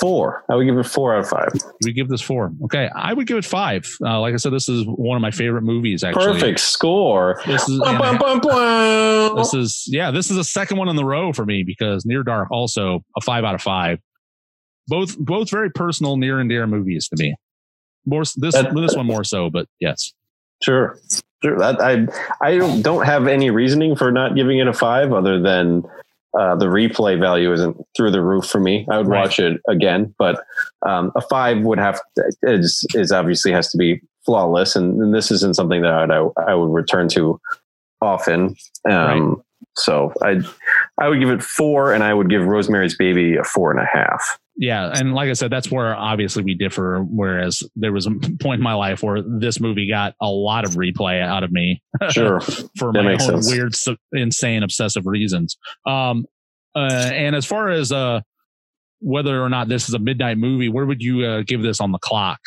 [0.00, 0.44] Four.
[0.50, 1.48] I would give it four out of five.
[1.84, 4.68] we give this four okay i would give it five uh, like i said this
[4.68, 7.40] is one of my favorite movies actually Perfect score.
[7.46, 11.04] this is Bum, bum, bum, this is yeah this is a second one in the
[11.04, 13.98] row for me because near dark also a five out of five
[14.88, 17.34] both both very personal near and dear movies to me
[18.06, 20.12] more this That- this one more so but yes
[20.62, 20.98] Sure.
[21.42, 21.58] Sure.
[21.58, 22.06] That, I
[22.46, 25.84] I don't, have any reasoning for not giving it a five other than
[26.38, 28.86] uh, the replay value isn't through the roof for me.
[28.90, 29.22] I would Right.
[29.22, 30.44] watch it again, but
[30.86, 35.14] um, a five would have to, is is obviously has to be flawless, and, and
[35.14, 36.18] this isn't something that I
[36.50, 37.40] I would return to
[38.00, 38.54] often.
[38.88, 39.42] Um,
[39.76, 40.40] So I
[41.00, 43.86] I would give it four, and I would give Rosemary's Baby a four and a
[43.86, 44.38] half.
[44.60, 48.10] Yeah and like i said that's where obviously we differ whereas there was a
[48.40, 51.82] point in my life where this movie got a lot of replay out of me
[52.10, 52.40] Sure.
[52.78, 53.50] for That my own sense.
[53.50, 53.74] weird
[54.12, 55.56] insane obsessive reasons
[55.86, 56.26] um
[56.76, 58.20] uh and as far as uh
[59.00, 61.90] whether or not this is a midnight movie where would you uh, give this on
[61.90, 62.38] the clock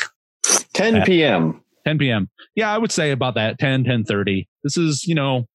[0.75, 1.61] 10 Uh, p.m.
[1.85, 2.29] 10 p.m.
[2.55, 4.47] Yeah, I would say about that 10, 10 30.
[4.63, 5.45] This is, you know,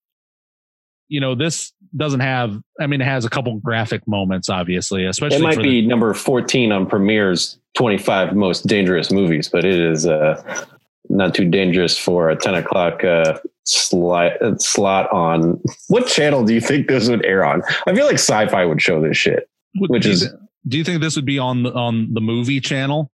[1.09, 5.39] you know, this doesn't have, I mean, it has a couple graphic moments, obviously, especially
[5.39, 9.78] It might for be the, number 14 on Premiere's 25 most dangerous movies, but it
[9.78, 10.43] is uh,
[11.09, 15.60] not too dangerous for a 10 o'clock uh, slot, uh, slot on.
[15.89, 17.62] What channel do you think this would air on?
[17.86, 19.48] I feel like sci fi would show this shit.
[19.76, 20.36] which do is- thi-
[20.66, 23.10] do you think this would be on the, on the movie channel?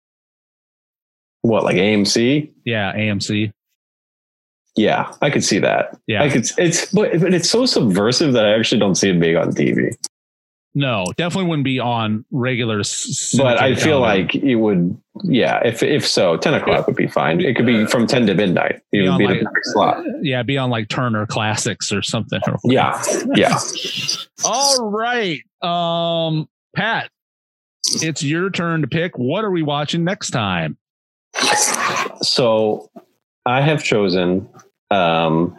[1.43, 2.53] What, like AMC?
[2.65, 3.53] Yeah, AMC.
[4.77, 5.97] Yeah, I could see that.
[6.07, 6.23] Yeah.
[6.23, 9.37] I could, it's, but, but it's so subversive that I actually don't see it being
[9.37, 9.95] on TV.
[10.73, 12.83] No, definitely wouldn't be on regular.
[13.37, 17.41] But I feel like it would, yeah, if, if so, 10 o'clock would be fine.
[17.41, 18.77] It could be from 10 to midnight.
[18.77, 20.05] It Be would be like- slot.
[20.23, 22.41] yeah, be on like Turner Classics or something.
[22.65, 23.03] Yeah,
[23.35, 23.59] yeah.
[24.45, 25.41] All right.
[25.61, 27.11] Um, Pat,
[28.01, 29.19] it's your turn to pick.
[29.19, 30.79] What are we watching next time?
[32.23, 32.91] So
[33.51, 34.49] I have chosen
[34.91, 35.57] um,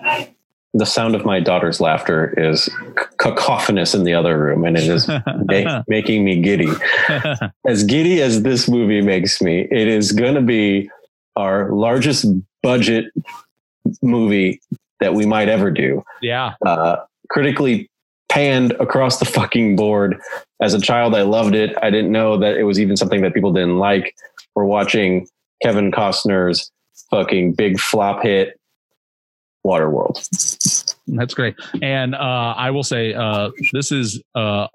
[0.74, 2.70] the sound of my daughter's laughter is
[3.18, 6.70] cacophonous in the other room, and it is ma- making me giddy.
[7.68, 10.90] As giddy as this movie makes me, it is going to be
[11.36, 12.26] our largest
[12.64, 13.06] budget
[14.02, 14.62] movie
[15.02, 16.04] that we might ever do.
[16.22, 16.54] yeah.
[16.66, 16.98] Uh,
[17.30, 17.90] critically
[18.30, 20.20] panned across the fucking board.
[20.62, 21.76] As a child, I loved it.
[21.82, 24.14] I didn't know that it was even something that people didn't like.
[24.56, 25.28] We're watching
[25.62, 26.72] Kevin Costner's
[27.10, 28.60] fucking big flop hit,
[29.66, 30.16] Waterworld.
[31.08, 31.56] That's great.
[31.82, 34.68] And uh, I will say uh, this is uh,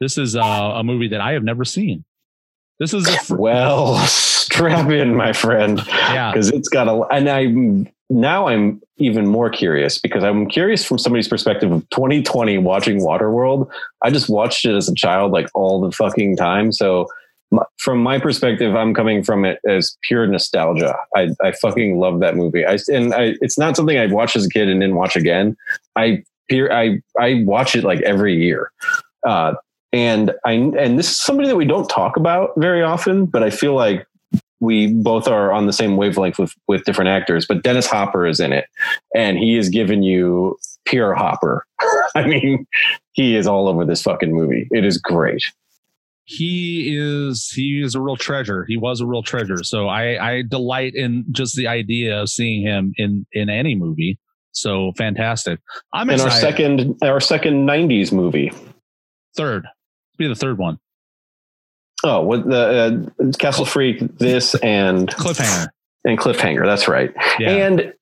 [0.00, 2.04] this is uh, a movie that I have never seen.
[2.78, 6.32] This is a fr- Well, strap in, my friend, yeah.
[6.32, 7.02] because it's got a.
[7.14, 12.58] And I now I'm even more curious because I'm curious from somebody's perspective of 2020
[12.58, 13.68] watching Waterworld.
[14.02, 16.72] I just watched it as a child, like all the fucking time.
[16.72, 17.06] So
[17.78, 20.96] from my perspective, I'm coming from it as pure nostalgia.
[21.14, 22.66] I, I fucking love that movie.
[22.66, 25.56] I and I, it's not something I watched as a kid and didn't watch again.
[25.94, 28.72] I peer, I I watch it like every year.
[29.26, 29.54] Uh,
[29.92, 33.50] and I and this is somebody that we don't talk about very often, but I
[33.50, 34.06] feel like
[34.60, 37.46] we both are on the same wavelength with with different actors.
[37.46, 38.66] But Dennis Hopper is in it,
[39.14, 41.64] and he is giving you pure Hopper.
[42.14, 42.66] I mean,
[43.12, 44.68] he is all over this fucking movie.
[44.70, 45.42] It is great.
[46.28, 48.64] He is he is a real treasure.
[48.68, 49.62] He was a real treasure.
[49.62, 54.18] So I I delight in just the idea of seeing him in in any movie.
[54.52, 55.60] So fantastic.
[55.92, 58.52] I'm And our second our second '90s movie.
[59.36, 59.66] third.
[60.18, 60.78] Be the third one.
[62.04, 63.98] Oh, what the uh, Castle Freak?
[64.18, 65.68] This and Cliffhanger.
[66.04, 66.64] and Cliffhanger.
[66.66, 67.12] That's right.
[67.38, 67.50] Yeah.
[67.50, 67.92] And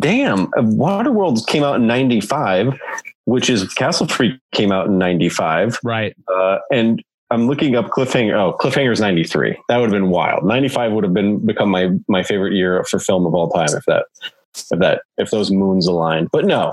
[0.00, 2.78] damn, Waterworld came out in '95,
[3.24, 5.78] which is Castle Freak came out in '95.
[5.84, 6.14] right.
[6.32, 8.34] Uh, and I'm looking up Cliffhanger.
[8.34, 9.58] Oh, Cliffhanger's '93.
[9.68, 10.44] That would have been wild.
[10.44, 13.84] '95 would have been become my my favorite year for film of all time if
[13.86, 14.06] that
[14.54, 16.28] if that if those moons aligned.
[16.32, 16.70] But no,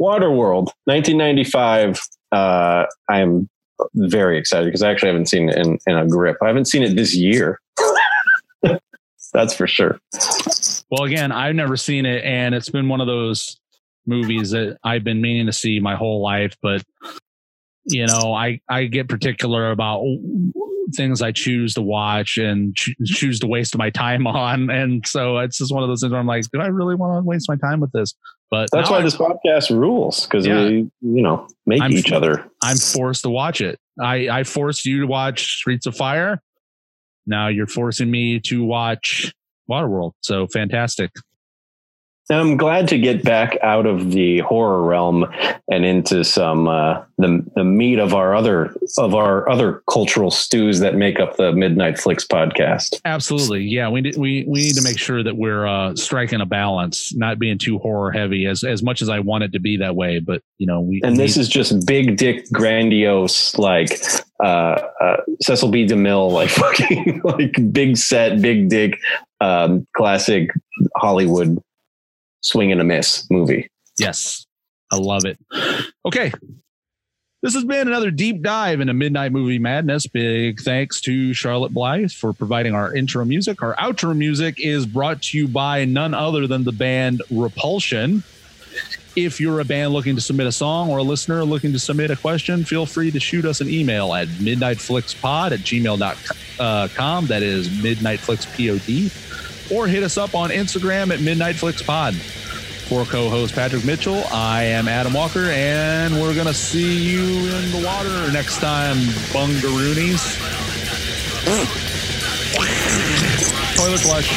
[0.00, 2.00] Waterworld, 1995.
[2.32, 3.48] Uh, I'm
[3.94, 6.36] very excited because I actually haven't seen it in, in a grip.
[6.42, 7.60] I haven't seen it this year.
[9.32, 10.00] That's for sure.
[10.90, 13.58] Well, again, I've never seen it, and it's been one of those
[14.06, 16.56] movies that I've been meaning to see my whole life.
[16.62, 16.84] But
[17.86, 20.02] you know, I I get particular about
[20.94, 25.38] things I choose to watch and cho- choose to waste my time on, and so
[25.38, 27.48] it's just one of those things where I'm like, do I really want to waste
[27.48, 28.14] my time with this?
[28.48, 30.64] But That's why this podcast rules because Yeah.
[30.66, 32.48] we, you know, make I'm each other.
[32.62, 33.78] I'm forced to watch it.
[34.00, 36.40] I I forced you to watch Streets of Fire.
[37.26, 39.32] Now you're forcing me to watch
[39.68, 40.12] Waterworld.
[40.20, 41.10] So fantastic.
[42.28, 45.26] I'm glad to get back out of the horror realm
[45.70, 50.80] and into some uh, the the meat of our other of our other cultural stews
[50.80, 53.00] that make up the Midnight Flicks podcast.
[53.04, 53.62] Absolutely.
[53.62, 57.14] Yeah, we need, we we need to make sure that we're uh, striking a balance,
[57.14, 59.94] not being too horror heavy as as much as I want it to be that
[59.94, 60.18] way.
[60.18, 64.00] But you know, we And this is just big dick, grandiose, like
[64.42, 65.86] uh, uh, Cecil B.
[65.86, 68.98] DeMille, like fucking like big set, big dick,
[69.40, 70.50] um, classic
[70.96, 71.62] Hollywood
[72.46, 73.68] swing and a miss movie.
[73.98, 74.46] yes,
[74.92, 75.38] I love it.
[76.04, 76.32] Okay.
[77.42, 80.06] This has been another deep dive into Midnight Movie Madness.
[80.06, 83.62] Big thanks to Charlotte Blythe for providing our intro music.
[83.62, 88.24] Our outro music is brought to you by none other than the band Repulsion.
[89.14, 92.10] If you're a band looking to submit a song or a listener looking to submit
[92.10, 97.24] a question, feel free to shoot us an email at midnightflixpod at gmail.com.
[97.24, 99.45] Uh, that is midnightflixpod.
[99.70, 102.14] Or hit us up on Instagram at midnightflixpod.
[102.86, 107.82] For co-host Patrick Mitchell, I am Adam Walker, and we're gonna see you in the
[107.84, 108.96] water next time,
[109.34, 110.38] bungaroonies.
[113.76, 114.30] Toilet flush.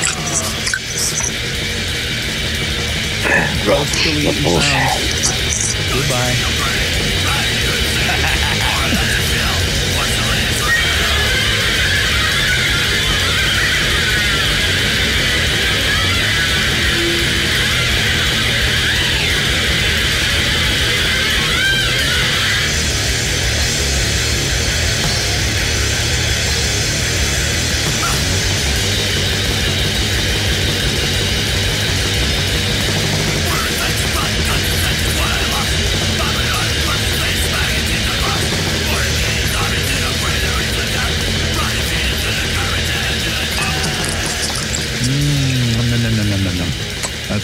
[3.67, 5.93] Roast chili eating sounds.
[5.93, 7.08] Goodbye.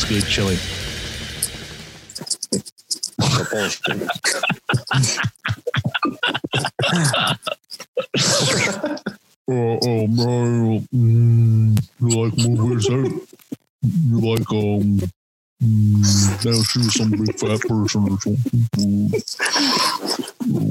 [0.08, 0.58] That's good chili.
[9.48, 10.84] Oh, oh, bro.
[10.94, 13.22] Mm, like movies that
[13.82, 15.00] you like um
[15.64, 18.38] mm, now she was some big fat person or something.
[18.78, 19.12] Mm,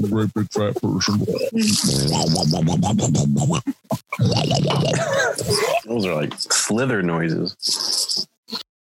[0.09, 1.19] great big fat person.
[5.85, 7.55] Those are like slither noises.